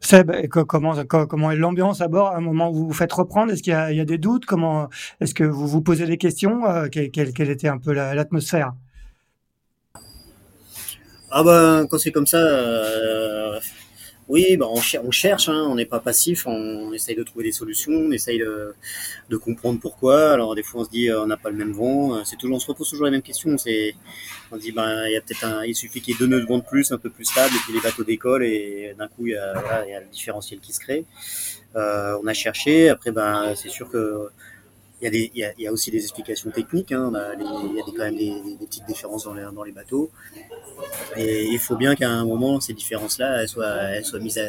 Seb, 0.00 0.30
comment, 0.48 0.94
comment 1.04 1.50
est 1.50 1.56
l'ambiance 1.56 2.00
à 2.00 2.08
bord? 2.08 2.28
À 2.28 2.36
un 2.36 2.40
moment 2.40 2.70
où 2.70 2.74
vous 2.74 2.86
vous 2.86 2.92
faites 2.94 3.12
reprendre 3.12 3.52
Est-ce 3.52 3.62
qu'il 3.62 3.72
y, 3.72 3.96
y, 3.96 4.00
a 4.00 4.04
des 4.04 4.16
doutes? 4.16 4.46
Comment 4.46 4.88
Est-ce 5.20 5.34
que 5.34 5.44
vous 5.44 5.66
vous 5.66 5.82
posez 5.82 6.06
des 6.06 6.16
questions 6.16 6.62
quelle, 6.90 7.10
quelle, 7.10 7.50
était 7.50 7.68
un 7.68 7.78
peu 7.78 7.92
l'atmosphère? 7.92 8.72
Ah 11.30 11.42
ben 11.42 11.86
quand 11.90 11.98
c'est 11.98 12.12
comme 12.12 12.26
ça, 12.26 12.38
euh, 12.38 13.58
oui, 14.28 14.56
bah 14.56 14.66
on, 14.68 14.80
on 15.04 15.10
cherche, 15.12 15.48
hein, 15.48 15.66
on 15.68 15.76
n'est 15.76 15.86
pas 15.86 16.00
passif, 16.00 16.46
on, 16.46 16.92
essaye 16.92 17.14
de 17.14 17.22
trouver 17.22 17.44
des 17.44 17.52
solutions, 17.52 17.92
on 17.92 18.10
essaye 18.10 18.38
de, 18.38 18.74
de, 19.30 19.36
comprendre 19.36 19.78
pourquoi. 19.78 20.32
Alors 20.32 20.54
des 20.56 20.64
fois 20.64 20.80
on 20.80 20.84
se 20.84 20.90
dit 20.90 21.10
euh, 21.10 21.22
on 21.22 21.26
n'a 21.26 21.36
pas 21.36 21.50
le 21.50 21.56
même 21.56 21.72
vent, 21.72 22.16
euh, 22.16 22.22
c'est 22.24 22.36
toujours, 22.36 22.56
on 22.56 22.60
se 22.60 22.66
repose 22.66 22.90
toujours 22.90 23.04
la 23.04 23.12
même 23.12 23.22
question. 23.22 23.56
C'est, 23.56 23.94
on 24.50 24.56
dit 24.56 24.72
ben 24.72 25.06
il 25.06 25.12
y 25.12 25.16
a 25.16 25.20
peut-être 25.20 25.44
un, 25.44 25.64
il 25.64 25.76
suffit 25.76 26.00
qu'il 26.00 26.14
y 26.14 26.16
ait 26.16 26.18
deux 26.18 26.26
nœuds 26.26 26.40
de 26.40 26.46
vent 26.46 26.58
de 26.58 26.64
plus, 26.64 26.90
un 26.90 26.98
peu 26.98 27.10
plus 27.10 27.24
stable, 27.24 27.54
et 27.54 27.58
puis 27.64 27.72
les 27.72 27.80
bateaux 27.80 28.02
décollent 28.04 28.44
et 28.44 28.94
d'un 28.98 29.06
coup 29.06 29.26
il 29.26 29.34
y, 29.34 29.36
a, 29.36 29.84
il 29.86 29.90
y 29.90 29.94
a 29.94 30.00
le 30.00 30.06
différentiel 30.06 30.58
qui 30.58 30.72
se 30.72 30.80
crée. 30.80 31.04
Euh, 31.76 32.18
on 32.20 32.26
a 32.26 32.34
cherché, 32.34 32.88
après 32.88 33.12
ben 33.12 33.54
c'est 33.54 33.68
sûr 33.68 33.88
que 33.88 34.28
il 35.02 35.30
y, 35.34 35.66
a 35.66 35.72
aussi 35.72 35.90
des 35.90 36.02
explications 36.02 36.50
techniques. 36.50 36.92
Hein. 36.92 37.12
Il 37.38 37.76
y 37.76 37.80
a 37.80 37.84
quand 37.84 38.04
même 38.04 38.16
des, 38.16 38.66
petites 38.66 38.86
différences 38.86 39.24
dans 39.24 39.64
les, 39.64 39.72
bateaux. 39.72 40.10
Et 41.16 41.44
il 41.44 41.58
faut 41.58 41.76
bien 41.76 41.94
qu'à 41.94 42.08
un 42.08 42.24
moment, 42.24 42.60
ces 42.60 42.72
différences-là, 42.72 43.42
elles 43.42 43.48
soient, 43.48 44.02
soient 44.02 44.20
mises 44.20 44.38
à, 44.38 44.48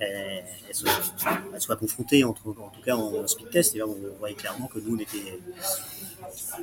elles 0.00 1.60
soient, 1.60 1.76
confrontées, 1.76 2.24
en 2.24 2.32
tout 2.32 2.54
cas 2.84 2.94
en, 2.94 3.26
speed 3.26 3.50
test. 3.50 3.74
Et 3.74 3.78
là, 3.78 3.86
on 3.86 3.96
voyait 4.18 4.34
clairement 4.34 4.66
que 4.66 4.78
nous, 4.78 4.96
on 4.96 4.98
était 4.98 5.38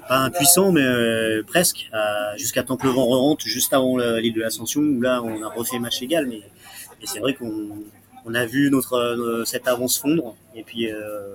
pas 0.08 0.20
impuissants, 0.20 0.72
mais 0.72 0.82
euh, 0.82 1.44
presque, 1.46 1.90
jusqu'à 2.38 2.64
temps 2.64 2.78
que 2.78 2.88
le 2.88 2.94
vent 2.94 3.06
remonte, 3.06 3.42
juste 3.42 3.74
avant 3.74 3.98
l'île 3.98 4.34
de 4.34 4.42
l'Ascension, 4.42 4.82
où 4.82 5.02
là, 5.02 5.22
on 5.22 5.44
a 5.44 5.50
refait 5.50 5.80
match 5.80 6.02
égal. 6.02 6.28
Mais, 6.28 6.42
c'est 7.04 7.20
vrai 7.20 7.34
qu'on 7.34 7.70
on 8.26 8.36
a 8.36 8.46
vu 8.46 8.70
notre, 8.70 9.44
cette 9.46 9.68
avance 9.68 9.98
fondre. 9.98 10.36
Et 10.56 10.64
puis, 10.64 10.92
euh, 10.92 11.34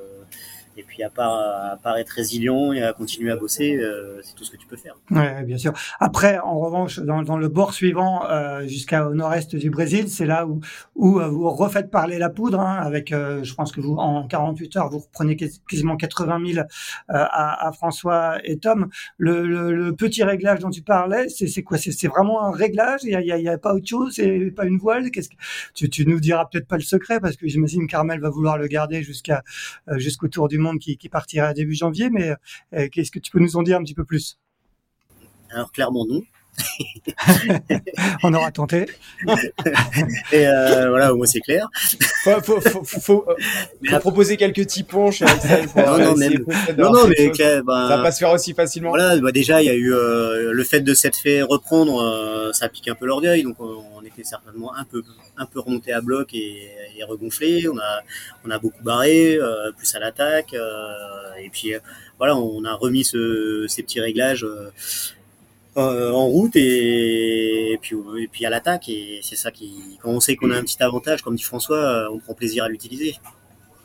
et 0.77 0.83
puis 0.83 1.03
à 1.03 1.11
part, 1.11 1.35
à 1.35 1.77
part 1.77 1.97
être 1.97 2.11
résilient 2.11 2.73
et 2.73 2.83
à 2.83 2.93
continuer 2.93 3.31
à 3.31 3.37
bosser, 3.37 3.77
euh, 3.77 4.21
c'est 4.23 4.35
tout 4.35 4.45
ce 4.45 4.51
que 4.51 4.57
tu 4.57 4.67
peux 4.67 4.77
faire. 4.77 4.97
Ouais, 5.11 5.43
bien 5.45 5.59
sûr. 5.59 5.73
Après, 6.01 6.39
en 6.39 6.59
revanche, 6.59 6.99
dans, 7.01 7.39
le 7.39 7.49
bord 7.49 7.73
suivant, 7.73 8.29
euh, 8.29 8.67
jusqu'au 8.67 9.15
nord-est 9.15 9.57
du 9.57 9.71
Brésil, 9.71 10.09
c'est 10.09 10.27
là 10.27 10.47
où, 10.47 10.61
où 10.95 11.21
euh, 11.21 11.29
vous 11.29 11.49
refaites 11.51 11.91
parler 11.91 12.19
la 12.19 12.31
poudre. 12.31 12.61
Hein, 12.61 12.79
avec, 12.81 13.13
euh, 13.13 13.43
je 13.43 13.55
pense 13.55 13.73
que 13.73 13.81
vous, 13.81 13.95
en 13.95 14.27
48 14.27 14.77
heures, 14.77 14.91
vous 14.91 14.99
reprenez 14.99 15.37
quasiment 15.37 15.97
80 15.97 16.53
000 16.53 16.59
euh, 16.59 16.65
à, 17.09 17.69
à, 17.69 17.73
François 17.73 18.39
et 18.45 18.59
Tom. 18.59 18.89
Le, 19.19 19.47
le, 19.47 19.75
le, 19.75 19.95
petit 19.95 20.23
réglage 20.23 20.61
dont 20.61 20.71
tu 20.71 20.83
parlais, 20.83 21.29
c'est 21.29 21.63
quoi? 21.63 21.79
C'est 21.79 22.09
vraiment 22.09 22.45
un 22.45 22.51
réglage? 22.51 23.01
Il 23.05 23.17
n'y 23.19 23.33
a, 23.33 23.39
y 23.39 23.49
a, 23.49 23.59
pas 23.59 23.75
autre 23.75 23.87
chose? 23.87 24.15
C'est 24.17 24.51
pas 24.55 24.67
une 24.67 24.79
voile? 24.79 25.11
Qu'est-ce 25.11 25.31
que 25.31 25.37
tu, 25.75 25.89
tu 25.89 26.07
nous 26.07 26.21
diras 26.21 26.47
peut-être 26.47 26.69
pas 26.69 26.77
le 26.77 26.83
secret 26.83 27.21
parce 27.21 27.37
que 27.37 27.47
j'imagine 27.49 27.87
Carmel 27.87 28.21
va 28.21 28.29
vouloir 28.31 28.59
le 28.59 28.67
garder 28.67 29.03
jusqu'à 29.03 29.43
jusqu'au 29.97 30.29
tour 30.29 30.49
du 30.49 30.59
monde 30.59 30.66
qui, 30.79 30.97
qui 30.97 31.09
partira 31.09 31.55
début 31.55 31.75
janvier, 31.75 32.11
mais 32.11 32.33
euh, 32.75 32.89
qu'est-ce 32.91 33.11
que 33.11 33.19
tu 33.19 33.31
peux 33.31 33.41
nous 33.41 33.57
en 33.57 33.63
dire 33.63 33.79
un 33.79 33.83
petit 33.83 33.95
peu 33.95 34.05
plus? 34.05 34.39
Alors 35.51 35.73
clairement 35.73 36.07
non. 36.07 36.23
on 38.23 38.33
aura 38.35 38.51
tenté. 38.51 38.87
et 40.33 40.47
euh, 40.47 40.89
voilà, 40.91 41.13
au 41.13 41.17
moins 41.17 41.27
c'est 41.27 41.41
clair. 41.41 41.69
Faut, 42.25 42.41
faut, 42.41 42.61
faut, 42.61 42.85
faut, 42.85 43.27
euh, 43.29 43.99
proposer 43.99 44.37
quelques 44.37 44.65
petits 44.65 44.83
ponts 44.83 45.11
chez 45.11 45.25
non, 45.77 45.99
non, 45.99 46.17
mais, 46.17 46.31
non, 46.77 46.93
non, 46.93 47.07
mais 47.09 47.31
bah, 47.63 47.87
ça 47.89 47.97
va 47.97 48.03
pas 48.03 48.13
se 48.13 48.19
faire 48.19 48.33
aussi 48.33 48.55
facilement. 48.55 48.91
Voilà, 48.91 49.17
bah, 49.19 49.33
déjà 49.33 49.63
il 49.63 49.67
y 49.67 49.71
a 49.71 49.75
eu 49.75 49.93
euh, 49.93 50.53
le 50.53 50.65
fait 50.65 50.81
de 50.81 50.95
s'être 50.95 51.17
fait 51.17 51.43
reprendre, 51.43 52.03
euh, 52.03 52.53
ça 52.53 52.69
pique 52.69 52.89
un 52.89 52.95
peu 52.95 53.07
l'orgueil, 53.07 53.43
donc 53.43 53.57
on 53.61 54.03
était 54.05 54.25
certainement 54.25 54.75
un 54.75 54.85
peu 54.85 55.03
un 55.37 55.47
peu 55.47 55.61
remonté 55.61 55.93
à 55.93 56.01
bloc 56.01 56.35
et, 56.35 56.71
et 56.97 57.05
regonflé. 57.05 57.69
On 57.69 57.79
a 57.79 58.01
on 58.45 58.51
a 58.51 58.59
beaucoup 58.59 58.83
barré, 58.83 59.37
euh, 59.37 59.73
plus 59.77 59.95
à 59.95 60.01
l'attaque, 60.01 60.55
et 60.55 61.51
puis 61.51 61.73
voilà, 62.19 62.37
on 62.37 62.65
a 62.65 62.75
remis 62.75 63.05
ce, 63.05 63.67
ces 63.69 63.83
petits 63.83 64.01
réglages 64.01 64.47
euh, 65.77 66.11
en 66.13 66.27
route 66.27 66.57
et, 66.57 67.79
puis 67.83 67.97
et 68.19 68.29
puis 68.29 68.47
à 68.47 68.51
l'attaque 68.51 68.89
et 68.89 69.21
c'est 69.23 69.37
ça 69.37 69.51
qui 69.51 69.99
quand 70.03 70.11
on 70.11 70.21
sait 70.21 70.37
qu'on 70.37 70.51
a 70.51 70.57
un 70.57 70.63
petit 70.63 70.83
avantage 70.83 71.23
comme 71.23 71.37
dit 71.37 71.43
François 71.43 71.77
euh, 71.77 72.09
on 72.11 72.19
prend 72.19 72.35
plaisir 72.35 72.65
à 72.65 72.69
l'utiliser 72.69 73.17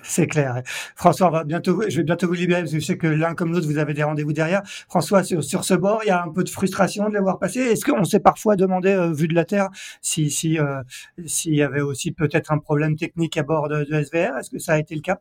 c'est 0.04 0.28
clair. 0.28 0.62
François, 0.96 1.28
on 1.28 1.32
va 1.32 1.44
bientôt, 1.44 1.84
je 1.88 1.98
vais 1.98 2.04
bientôt 2.04 2.28
vous 2.28 2.34
libérer 2.34 2.62
parce 2.62 2.72
que 2.72 2.80
je 2.80 2.86
sais 2.86 2.98
que 2.98 3.08
l'un 3.08 3.36
comme 3.36 3.54
l'autre, 3.54 3.68
vous 3.68 3.78
avez 3.78 3.94
des 3.94 4.04
rendez-vous 4.04 4.34
derrière. 4.34 4.62
François, 4.90 5.24
sur, 5.24 5.44
sur, 5.44 5.64
ce 5.64 5.74
bord, 5.74 6.02
il 6.04 6.08
y 6.08 6.12
a 6.12 6.24
un 6.24 6.30
peu 6.30 6.44
de 6.44 6.50
frustration 6.50 7.08
de 7.10 7.14
l'avoir 7.14 7.40
passé. 7.40 7.60
Est-ce 7.60 7.86
qu'on 7.86 8.04
s'est 8.04 8.20
parfois 8.20 8.56
demandé, 8.56 8.90
euh, 8.90 9.14
vu 9.14 9.28
de 9.28 9.36
la 9.36 9.46
Terre, 9.46 9.70
si 10.02 10.32
si 10.32 10.60
euh, 10.60 10.82
s'il 11.26 11.56
y 11.56 11.62
avait 11.62 11.82
aussi 11.82 12.12
peut-être 12.12 12.52
un 12.52 12.58
problème 12.58 12.96
technique 12.96 13.38
à 13.38 13.44
bord 13.44 13.70
de, 13.70 13.84
de 13.84 14.04
SVR 14.04 14.38
Est-ce 14.40 14.50
que 14.50 14.60
ça 14.60 14.74
a 14.74 14.80
été 14.80 14.96
le 14.96 15.02
cas? 15.02 15.20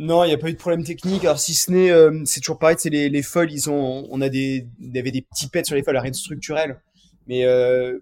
Non, 0.00 0.24
il 0.24 0.28
n'y 0.28 0.32
a 0.32 0.38
pas 0.38 0.48
eu 0.48 0.54
de 0.54 0.58
problème 0.58 0.82
technique. 0.82 1.26
Alors 1.26 1.38
si 1.38 1.54
ce 1.54 1.70
n'est, 1.70 1.90
euh, 1.90 2.22
c'est 2.24 2.40
toujours 2.40 2.58
pareil, 2.58 2.76
c'est 2.78 2.88
les, 2.88 3.10
les 3.10 3.22
foils, 3.22 3.52
ils 3.52 3.68
ont, 3.68 4.08
on 4.10 4.22
a 4.22 4.30
des, 4.30 4.66
il 4.80 4.96
y 4.96 4.98
avait 4.98 5.10
des 5.10 5.20
petits 5.20 5.46
pets 5.46 5.66
sur 5.66 5.76
les 5.76 5.82
foils, 5.82 5.98
rien 5.98 6.10
de 6.10 6.16
structurel, 6.16 6.80
mais 7.26 7.44
euh, 7.44 7.98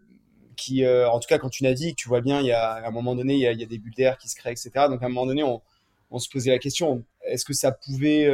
qui, 0.55 0.85
euh, 0.85 1.11
en 1.11 1.19
tout 1.19 1.27
cas, 1.27 1.39
quand 1.39 1.49
tu 1.49 1.65
navigues, 1.65 1.97
tu 1.97 2.07
vois 2.09 2.21
bien, 2.21 2.39
il 2.41 2.47
y 2.47 2.53
a 2.53 2.71
à 2.71 2.87
un 2.87 2.91
moment 2.93 3.17
donné, 3.17 3.35
il 3.35 3.41
y 3.41 3.49
a, 3.49 3.51
a 3.51 3.55
des 3.55 3.79
bulles 3.79 3.97
d'air 3.97 4.17
qui 4.17 4.29
se 4.29 4.37
créent, 4.37 4.53
etc. 4.53 4.71
Donc 4.89 5.03
à 5.03 5.07
un 5.07 5.09
moment 5.09 5.27
donné, 5.27 5.43
on, 5.43 5.61
on 6.13 6.21
se 6.21 6.29
posait 6.29 6.53
la 6.53 6.61
question, 6.61 7.03
est-ce 7.27 7.45
que 7.45 7.53
ça 7.53 7.73
pouvait 7.73 8.31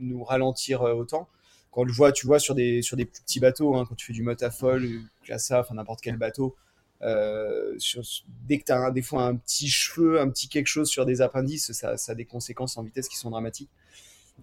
nous 0.00 0.24
ralentir 0.24 0.82
autant? 0.82 1.28
Quand 1.70 1.82
on 1.82 1.84
le 1.84 1.92
voit, 1.92 2.10
tu 2.10 2.26
vois 2.26 2.40
sur 2.40 2.56
des 2.56 2.82
sur 2.82 2.96
des 2.96 3.04
plus 3.04 3.22
petits 3.22 3.38
bateaux, 3.38 3.76
hein, 3.76 3.84
quand 3.88 3.94
tu 3.94 4.06
fais 4.06 4.12
du 4.12 4.24
motafol, 4.24 4.88
classa, 5.22 5.60
enfin 5.60 5.74
n'importe 5.74 6.00
quel 6.00 6.16
bateau, 6.16 6.56
euh, 7.02 7.76
dès 8.46 8.58
que 8.58 8.64
tu 8.64 8.72
as 8.72 8.90
des 8.90 9.02
fois 9.02 9.24
un 9.24 9.36
petit 9.36 9.68
cheveu, 9.68 10.20
un 10.20 10.28
petit 10.28 10.48
quelque 10.48 10.66
chose 10.66 10.88
sur 10.88 11.06
des 11.06 11.20
appendices, 11.20 11.72
ça, 11.72 11.96
a 12.08 12.14
des 12.14 12.24
conséquences 12.24 12.76
en 12.76 12.82
vitesse 12.82 13.08
qui 13.08 13.16
sont 13.16 13.30
dramatiques. 13.30 13.70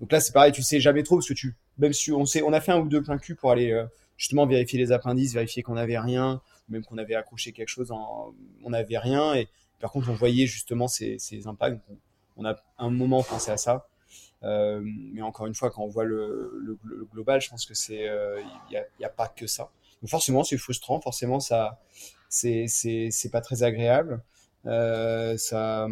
Donc 0.01 0.11
là, 0.11 0.19
c'est 0.19 0.33
pareil, 0.33 0.51
tu 0.51 0.63
sais 0.63 0.79
jamais 0.79 1.03
trop 1.03 1.17
parce 1.17 1.27
que 1.27 1.33
tu 1.33 1.55
même 1.77 1.93
si 1.93 2.11
on, 2.11 2.25
sait, 2.25 2.41
on 2.41 2.53
a 2.53 2.61
fait 2.61 2.71
un 2.71 2.79
ou 2.79 2.87
deux 2.87 3.01
plein 3.01 3.17
cul 3.17 3.35
pour 3.35 3.51
aller 3.51 3.83
justement 4.17 4.45
vérifier 4.45 4.77
les 4.79 4.91
appendices, 4.91 5.33
vérifier 5.33 5.63
qu'on 5.63 5.73
n'avait 5.73 5.97
rien, 5.97 6.41
même 6.69 6.83
qu'on 6.83 6.97
avait 6.97 7.15
accroché 7.15 7.51
quelque 7.51 7.69
chose, 7.69 7.91
on 7.91 8.69
n'avait 8.69 8.97
rien. 8.97 9.33
Et 9.33 9.47
par 9.83 9.91
contre, 9.91 10.09
on 10.09 10.13
voyait 10.13 10.47
justement 10.47 10.87
ces, 10.87 11.19
impacts. 11.45 11.77
On, 12.37 12.45
a 12.45 12.55
un 12.77 12.89
moment 12.89 13.21
pensé 13.21 13.51
à 13.51 13.57
ça. 13.57 13.85
Euh, 14.43 14.81
mais 14.83 15.21
encore 15.21 15.45
une 15.45 15.55
fois, 15.55 15.71
quand 15.71 15.83
on 15.83 15.89
voit 15.89 16.05
le, 16.05 16.79
global, 17.11 17.41
je 17.41 17.49
pense 17.49 17.65
que 17.65 17.73
c'est, 17.73 18.03
il 18.03 18.07
euh, 18.07 18.41
n'y 18.69 19.05
a, 19.05 19.09
pas 19.09 19.27
que 19.27 19.45
ça. 19.45 19.69
Donc 20.01 20.09
forcément, 20.09 20.45
c'est 20.45 20.57
frustrant. 20.57 21.01
Forcément, 21.01 21.41
ça, 21.41 21.81
c'est, 22.33 23.29
pas 23.31 23.41
très 23.41 23.63
agréable. 23.63 24.21
Euh, 24.65 25.37
ça, 25.37 25.87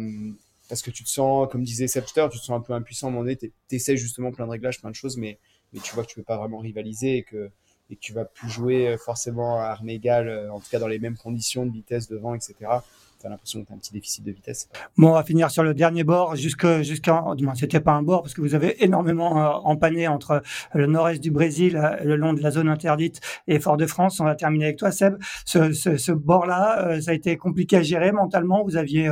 parce 0.68 0.82
que 0.82 0.90
tu 0.90 1.04
te 1.04 1.08
sens, 1.08 1.48
comme 1.50 1.62
disait 1.64 1.88
Sepster, 1.88 2.26
tu 2.30 2.38
te 2.38 2.44
sens 2.44 2.56
un 2.56 2.60
peu 2.62 2.72
impuissant 2.72 3.08
à 3.08 3.10
un 3.10 3.12
moment 3.12 3.24
donné. 3.24 3.36
Tu 3.36 3.52
essaies 3.70 3.96
justement 3.96 4.32
plein 4.32 4.46
de 4.46 4.50
réglages, 4.50 4.80
plein 4.80 4.90
de 4.90 4.94
choses, 4.94 5.16
mais, 5.16 5.38
mais 5.72 5.80
tu 5.80 5.94
vois 5.94 6.04
que 6.04 6.08
tu 6.08 6.16
peux 6.16 6.24
pas 6.24 6.38
vraiment 6.38 6.58
rivaliser 6.58 7.18
et 7.18 7.22
que 7.22 7.50
et 7.90 7.96
que 7.96 8.00
tu 8.00 8.14
vas 8.14 8.24
plus 8.24 8.48
jouer 8.48 8.96
forcément 8.96 9.58
à 9.58 9.64
armes 9.64 9.90
égales, 9.90 10.50
en 10.50 10.60
tout 10.60 10.70
cas 10.70 10.78
dans 10.78 10.88
les 10.88 10.98
mêmes 10.98 11.16
conditions 11.16 11.66
de 11.66 11.72
vitesse, 11.72 12.08
de 12.08 12.16
vent, 12.16 12.34
etc 12.34 12.80
t'as 13.22 13.28
l'impression 13.28 13.62
que 13.62 13.68
tu 13.68 13.72
un 13.72 13.78
petit 13.78 13.92
déficit 13.92 14.24
de 14.24 14.32
vitesse. 14.32 14.68
Bon, 14.96 15.10
on 15.10 15.14
va 15.14 15.22
finir 15.22 15.50
sur 15.50 15.62
le 15.62 15.74
dernier 15.74 16.02
bord, 16.02 16.34
jusqu'à, 16.34 16.82
jusqu'à, 16.82 17.24
c'était 17.54 17.80
pas 17.80 17.92
un 17.92 18.02
bord 18.02 18.22
parce 18.22 18.34
que 18.34 18.40
vous 18.40 18.54
avez 18.54 18.82
énormément 18.84 19.40
euh, 19.40 19.50
empanné 19.64 20.08
entre 20.08 20.42
le 20.74 20.86
nord-est 20.86 21.22
du 21.22 21.30
Brésil, 21.30 21.76
euh, 21.76 22.02
le 22.04 22.16
long 22.16 22.32
de 22.32 22.40
la 22.40 22.50
zone 22.50 22.68
interdite 22.68 23.20
et 23.46 23.60
Fort-de-France. 23.60 24.18
On 24.20 24.24
va 24.24 24.34
terminer 24.34 24.66
avec 24.66 24.78
toi, 24.78 24.90
Seb. 24.90 25.16
Ce, 25.44 25.72
ce, 25.72 25.96
ce 25.96 26.12
bord-là, 26.12 26.86
euh, 26.86 27.00
ça 27.00 27.12
a 27.12 27.14
été 27.14 27.36
compliqué 27.36 27.76
à 27.76 27.82
gérer 27.82 28.10
mentalement. 28.12 28.64
Vous 28.64 28.76
aviez 28.76 29.10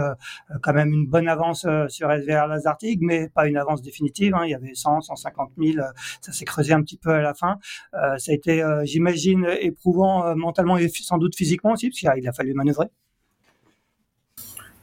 quand 0.62 0.72
même 0.72 0.92
une 0.92 1.06
bonne 1.06 1.28
avance 1.28 1.66
sur 1.88 2.10
SVR 2.10 2.46
Lazartig, 2.46 3.00
mais 3.02 3.28
pas 3.28 3.46
une 3.46 3.56
avance 3.56 3.82
définitive. 3.82 4.34
Hein. 4.34 4.42
Il 4.44 4.50
y 4.50 4.54
avait 4.54 4.74
100, 4.74 5.02
150 5.02 5.52
000. 5.58 5.86
ça 6.20 6.32
s'est 6.32 6.44
creusé 6.44 6.72
un 6.72 6.82
petit 6.82 6.96
peu 6.96 7.10
à 7.10 7.20
la 7.20 7.34
fin. 7.34 7.58
ça 7.92 8.32
a 8.32 8.34
été, 8.34 8.64
j'imagine, 8.84 9.46
éprouvant 9.60 10.34
mentalement 10.36 10.78
et 10.78 10.88
sans 10.88 11.18
doute 11.18 11.36
physiquement 11.36 11.72
aussi, 11.72 11.90
parce 11.90 12.16
qu'il 12.16 12.28
a 12.28 12.32
fallu 12.32 12.54
manœuvrer. 12.54 12.86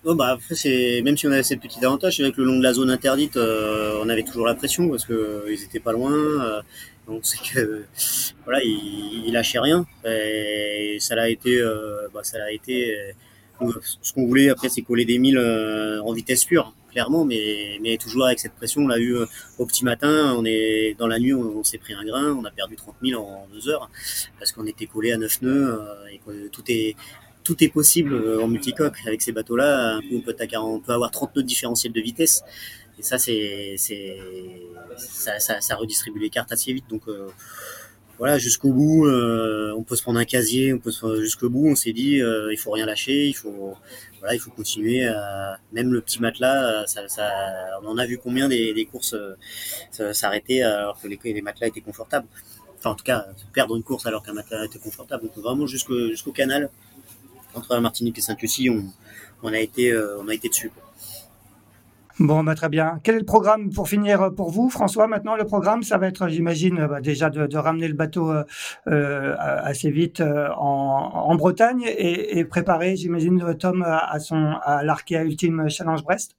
Oh 0.10 0.16
bah 0.16 0.30
après 0.30 0.56
c'est 0.56 1.02
même 1.02 1.18
si 1.18 1.28
on 1.28 1.34
avait 1.34 1.44
ces 1.44 1.58
petits 1.58 1.84
avantages, 1.84 2.16
c'est 2.16 2.24
vrai 2.24 2.32
que 2.32 2.40
le 2.40 2.46
long 2.48 2.58
de 2.58 2.64
la 2.64 2.72
zone 2.72 2.90
interdite, 2.90 3.36
euh, 3.36 4.00
on 4.02 4.08
avait 4.08 4.24
toujours 4.24 4.46
la 4.46 4.56
pression 4.56 4.88
parce 4.88 5.04
que 5.04 5.12
euh, 5.12 5.54
ils 5.54 5.62
étaient 5.62 5.82
pas 5.82 5.92
loin. 5.92 6.14
Euh, 6.14 6.62
donc 7.08 7.26
c'est 7.26 7.40
que 7.40 7.84
voilà, 8.46 8.62
ils, 8.64 9.30
lâchaient 9.34 9.60
rien. 9.60 9.86
Et 10.06 10.96
ça 11.02 11.14
l'a 11.16 11.30
été, 11.30 11.62
bah, 12.14 12.22
ça 12.24 12.38
l'a 12.38 12.54
été. 12.54 12.98
ce 14.02 14.14
qu'on 14.14 14.26
voulait 14.28 14.48
après, 14.50 14.70
c'est 14.70 14.82
coller 14.82 15.04
des 15.04 15.18
milles 15.20 15.40
en 15.40 16.14
vitesse 16.14 16.46
pure, 16.46 16.74
clairement, 16.90 17.26
mais 17.26 17.78
mais 17.82 17.98
toujours 17.98 18.28
avec 18.28 18.40
cette 18.40 18.54
pression. 18.54 18.84
On 18.84 18.88
l'a 18.88 19.00
eu 19.00 19.18
au 19.58 19.66
petit 19.66 19.84
matin. 19.84 20.34
On 20.38 20.46
est 20.46 20.96
dans 20.98 21.08
la 21.08 21.20
nuit, 21.20 21.34
on, 21.34 21.66
s'est 21.66 21.80
pris 21.80 21.94
un 21.94 22.06
grain. 22.06 22.32
On 22.32 22.46
a 22.46 22.52
perdu 22.52 22.78
30 22.78 22.96
000 23.04 23.22
en 23.22 23.46
deux 23.54 23.68
heures 23.68 23.90
parce 24.40 24.54
qu'on 24.54 24.68
était 24.68 24.86
collé 24.86 25.12
à 25.12 25.18
9 25.18 25.42
nœuds 25.42 25.82
et 26.14 26.20
que 26.26 26.48
tout 26.48 26.64
est 26.70 26.96
tout 27.48 27.64
est 27.64 27.70
possible 27.70 28.14
euh, 28.14 28.44
en 28.44 28.50
multicoque. 28.50 28.98
Avec 29.08 29.22
ces 29.22 29.32
bateaux-là, 29.32 30.02
on 30.12 30.20
peut, 30.20 30.36
on 30.56 30.80
peut 30.82 30.92
avoir 30.92 31.12
30 31.12 31.38
nœuds 31.38 31.44
différentiels 31.44 31.94
de 31.94 32.02
vitesse. 32.02 32.44
Et 33.00 33.04
ça, 33.04 33.18
c'est, 33.18 33.76
ça, 34.98 35.40
ça, 35.40 35.62
ça, 35.62 35.76
redistribue 35.76 36.20
les 36.20 36.30
cartes 36.30 36.52
assez 36.52 36.74
vite. 36.74 36.90
Donc, 36.90 37.04
euh, 37.08 37.28
voilà, 38.18 38.38
jusqu'au 38.38 38.74
bout, 38.74 39.06
euh, 39.06 39.74
on 39.78 39.84
peut 39.84 39.96
se 39.96 40.02
prendre 40.02 40.20
un 40.20 40.26
casier, 40.26 40.74
on 40.74 40.80
peut 40.80 40.92
se, 40.92 41.22
jusqu'au 41.22 41.50
bout, 41.50 41.68
on 41.68 41.76
s'est 41.76 41.94
dit, 41.94 42.16
il 42.18 42.58
faut 42.58 42.72
rien 42.72 42.88
lâcher, 42.88 43.28
il 43.28 43.34
faut, 43.34 43.76
voilà, 44.20 44.34
il 44.34 44.40
faut 44.40 44.50
continuer. 44.52 45.08
Même 45.72 45.94
le 45.94 46.02
petit 46.02 46.20
matelas, 46.20 46.86
on 47.84 47.88
en 47.88 47.98
a 47.98 48.06
vu 48.08 48.18
combien 48.18 48.50
des, 48.50 48.88
courses 48.92 49.16
s'arrêter 49.92 50.64
alors 50.64 51.00
que 51.00 51.08
les, 51.08 51.20
les 51.24 51.42
matelas 51.44 51.68
étaient 51.68 51.82
confortables. 51.82 52.28
Enfin, 52.80 52.90
en 52.90 52.96
tout 52.96 53.06
cas, 53.06 53.28
perdre 53.54 53.76
une 53.76 53.84
course 53.84 54.08
alors 54.08 54.24
qu'un 54.24 54.34
matelas 54.34 54.66
était 54.66 54.80
confortable. 54.80 55.24
Donc 55.28 55.38
vraiment 55.38 55.68
jusqu'au 55.68 56.10
jusqu'au 56.10 56.32
canal, 56.32 56.72
entre 57.58 57.74
la 57.74 57.82
Martinique 57.82 58.18
et 58.18 58.22
Sainte-Lucie, 58.22 58.70
on, 59.44 59.54
a 59.54 59.60
été, 59.60 59.92
euh, 59.92 60.20
on 60.20 60.26
dessus. 60.26 60.72
Bon, 62.20 62.44
bah, 62.44 62.56
très 62.56 62.70
bien. 62.70 63.00
Quel 63.04 63.16
est 63.16 63.20
le 63.20 63.26
programme 63.26 63.72
pour 63.72 63.88
finir 63.88 64.22
euh, 64.22 64.30
pour 64.32 64.50
vous, 64.50 64.70
François 64.70 65.08
Maintenant, 65.08 65.36
le 65.36 65.46
programme, 65.46 65.84
ça 65.84 65.98
va 65.98 66.08
être, 66.08 66.28
j'imagine, 66.28 66.88
bah, 66.88 67.02
déjà 67.02 67.30
de, 67.30 67.58
ramener 67.58 67.88
le 67.88 67.94
bateau 67.94 68.32
euh, 68.88 69.36
assez 69.38 69.92
vite 69.92 70.22
en, 70.22 71.36
Bretagne 71.36 71.84
et, 71.86 72.44
préparer, 72.46 72.96
j'imagine, 72.96 73.56
Tom 73.60 73.84
à, 73.84 74.20
son 74.20 74.56
à 74.64 74.84
Ultime 75.24 75.70
Challenge 75.70 76.04
Brest. 76.04 76.36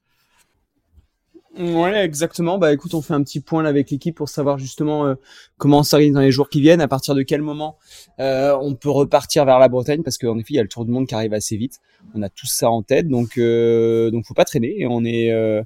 Ouais, 1.57 2.05
exactement. 2.05 2.59
Bah 2.59 2.71
écoute, 2.71 2.93
on 2.93 3.01
fait 3.01 3.15
un 3.15 3.23
petit 3.23 3.39
point 3.39 3.63
là 3.63 3.69
avec 3.69 3.89
l'équipe 3.89 4.15
pour 4.15 4.29
savoir 4.29 4.59
justement 4.59 5.07
euh, 5.07 5.15
comment 5.57 5.79
on 5.79 5.83
s'organise 5.83 6.13
dans 6.13 6.21
les 6.21 6.31
jours 6.31 6.47
qui 6.47 6.61
viennent, 6.61 6.79
à 6.79 6.87
partir 6.87 7.15
de 7.15 7.23
quel 7.23 7.41
moment 7.41 7.77
euh, 8.19 8.55
on 8.61 8.75
peut 8.75 8.89
repartir 8.89 9.45
vers 9.45 9.57
la 9.57 9.67
Bretagne, 9.67 10.03
parce 10.03 10.19
qu'en 10.19 10.37
effet, 10.37 10.53
il 10.53 10.55
y 10.57 10.59
a 10.59 10.61
le 10.61 10.69
Tour 10.69 10.85
du 10.85 10.91
Monde 10.91 11.07
qui 11.07 11.15
arrive 11.15 11.33
assez 11.33 11.57
vite. 11.57 11.79
On 12.13 12.21
a 12.21 12.29
tout 12.29 12.45
ça 12.45 12.69
en 12.69 12.83
tête, 12.83 13.07
donc 13.07 13.37
euh, 13.37 14.11
donc 14.11 14.25
faut 14.25 14.35
pas 14.35 14.45
traîner. 14.45 14.79
Et 14.79 14.85
on 14.87 15.03
est, 15.03 15.31
euh, 15.31 15.63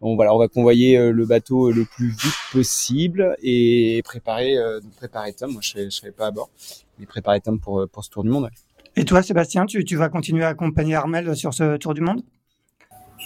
on 0.00 0.14
voilà, 0.14 0.34
on 0.34 0.38
va 0.38 0.46
convoyer 0.46 1.10
le 1.10 1.26
bateau 1.26 1.72
le 1.72 1.84
plus 1.84 2.10
vite 2.10 2.34
possible 2.52 3.36
et 3.42 4.02
préparer 4.04 4.56
préparer 4.96 5.32
Tom. 5.32 5.52
Moi, 5.52 5.62
je 5.62 5.70
serai, 5.70 5.90
serai 5.90 6.12
pas 6.12 6.28
à 6.28 6.30
bord, 6.30 6.50
mais 6.98 7.06
préparer 7.06 7.40
Tom 7.40 7.58
pour 7.58 7.86
pour 7.92 8.04
ce 8.04 8.10
Tour 8.10 8.22
du 8.22 8.30
Monde. 8.30 8.50
Et 8.96 9.04
toi, 9.04 9.22
Sébastien, 9.22 9.66
tu, 9.66 9.84
tu 9.84 9.96
vas 9.96 10.08
continuer 10.08 10.44
à 10.44 10.48
accompagner 10.48 10.94
Armel 10.94 11.34
sur 11.34 11.52
ce 11.52 11.76
Tour 11.76 11.94
du 11.94 12.00
Monde? 12.00 12.22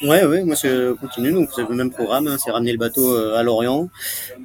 Ouais, 0.02 0.24
ouais, 0.24 0.44
moi 0.44 0.54
je 0.54 0.92
continue, 0.92 1.32
donc 1.32 1.50
c'est 1.52 1.68
le 1.68 1.74
même 1.74 1.90
programme, 1.90 2.28
hein, 2.28 2.36
c'est 2.38 2.52
ramener 2.52 2.70
le 2.70 2.78
bateau 2.78 3.16
euh, 3.16 3.36
à 3.36 3.42
Lorient 3.42 3.88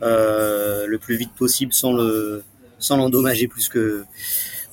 euh, 0.02 0.88
le 0.88 0.98
plus 0.98 1.16
vite 1.16 1.32
possible 1.34 1.74
sans 1.74 1.94
le 1.94 2.44
sans 2.80 2.98
l'endommager 2.98 3.48
plus 3.48 3.70
que 3.70 4.04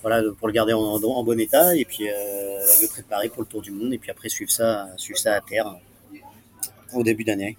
voilà 0.01 0.23
pour 0.39 0.49
le 0.49 0.55
garder 0.55 0.73
en, 0.73 0.99
bon 0.99 1.39
état 1.39 1.77
et 1.77 1.85
puis 1.85 2.09
euh, 2.09 2.13
le 2.81 2.89
préparer 2.89 3.29
pour 3.29 3.43
le 3.43 3.49
tour 3.49 3.61
du 3.61 3.73
monde 3.73 3.93
et 3.93 3.99
puis 3.99 4.11
après 4.11 4.31
suivre 4.31 4.51
ça 4.51 4.89
suivre 4.97 5.19
ça 5.19 5.35
à 5.35 5.41
terre 5.43 5.77
au 6.95 7.03
début 7.03 7.25
d'année. 7.25 7.59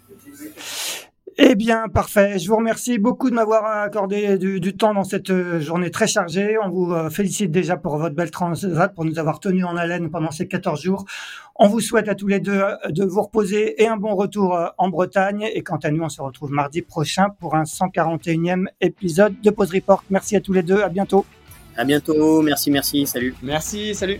Eh 1.37 1.55
bien, 1.55 1.87
parfait. 1.87 2.39
Je 2.39 2.47
vous 2.49 2.57
remercie 2.57 2.97
beaucoup 2.97 3.29
de 3.29 3.35
m'avoir 3.35 3.65
accordé 3.65 4.37
du, 4.37 4.75
temps 4.75 4.93
dans 4.93 5.05
cette 5.05 5.29
euh, 5.29 5.61
journée 5.61 5.89
très 5.89 6.07
chargée. 6.07 6.57
On 6.61 6.69
vous 6.69 6.91
euh, 6.91 7.09
félicite 7.09 7.51
déjà 7.51 7.77
pour 7.77 7.97
votre 7.97 8.15
belle 8.15 8.31
transat, 8.31 8.93
pour 8.93 9.05
nous 9.05 9.17
avoir 9.17 9.39
tenus 9.39 9.65
en 9.65 9.77
haleine 9.77 10.09
pendant 10.09 10.31
ces 10.31 10.47
14 10.47 10.81
jours. 10.81 11.05
On 11.55 11.67
vous 11.67 11.79
souhaite 11.79 12.09
à 12.09 12.15
tous 12.15 12.27
les 12.27 12.39
deux 12.39 12.59
euh, 12.59 12.75
de 12.89 13.05
vous 13.05 13.21
reposer 13.21 13.81
et 13.81 13.87
un 13.87 13.97
bon 13.97 14.15
retour 14.15 14.59
en 14.77 14.89
Bretagne. 14.89 15.47
Et 15.53 15.61
quant 15.61 15.77
à 15.77 15.89
nous, 15.89 16.03
on 16.03 16.09
se 16.09 16.21
retrouve 16.21 16.51
mardi 16.51 16.81
prochain 16.81 17.27
pour 17.39 17.55
un 17.55 17.63
141e 17.63 18.65
épisode 18.81 19.39
de 19.41 19.49
Pause 19.51 19.73
Report. 19.73 20.03
Merci 20.09 20.35
à 20.35 20.41
tous 20.41 20.53
les 20.53 20.63
deux. 20.63 20.81
À 20.81 20.89
bientôt. 20.89 21.25
À 21.77 21.85
bientôt. 21.85 22.41
Merci, 22.41 22.71
merci. 22.71 23.07
Salut. 23.07 23.35
Merci, 23.41 23.95
salut. 23.95 24.19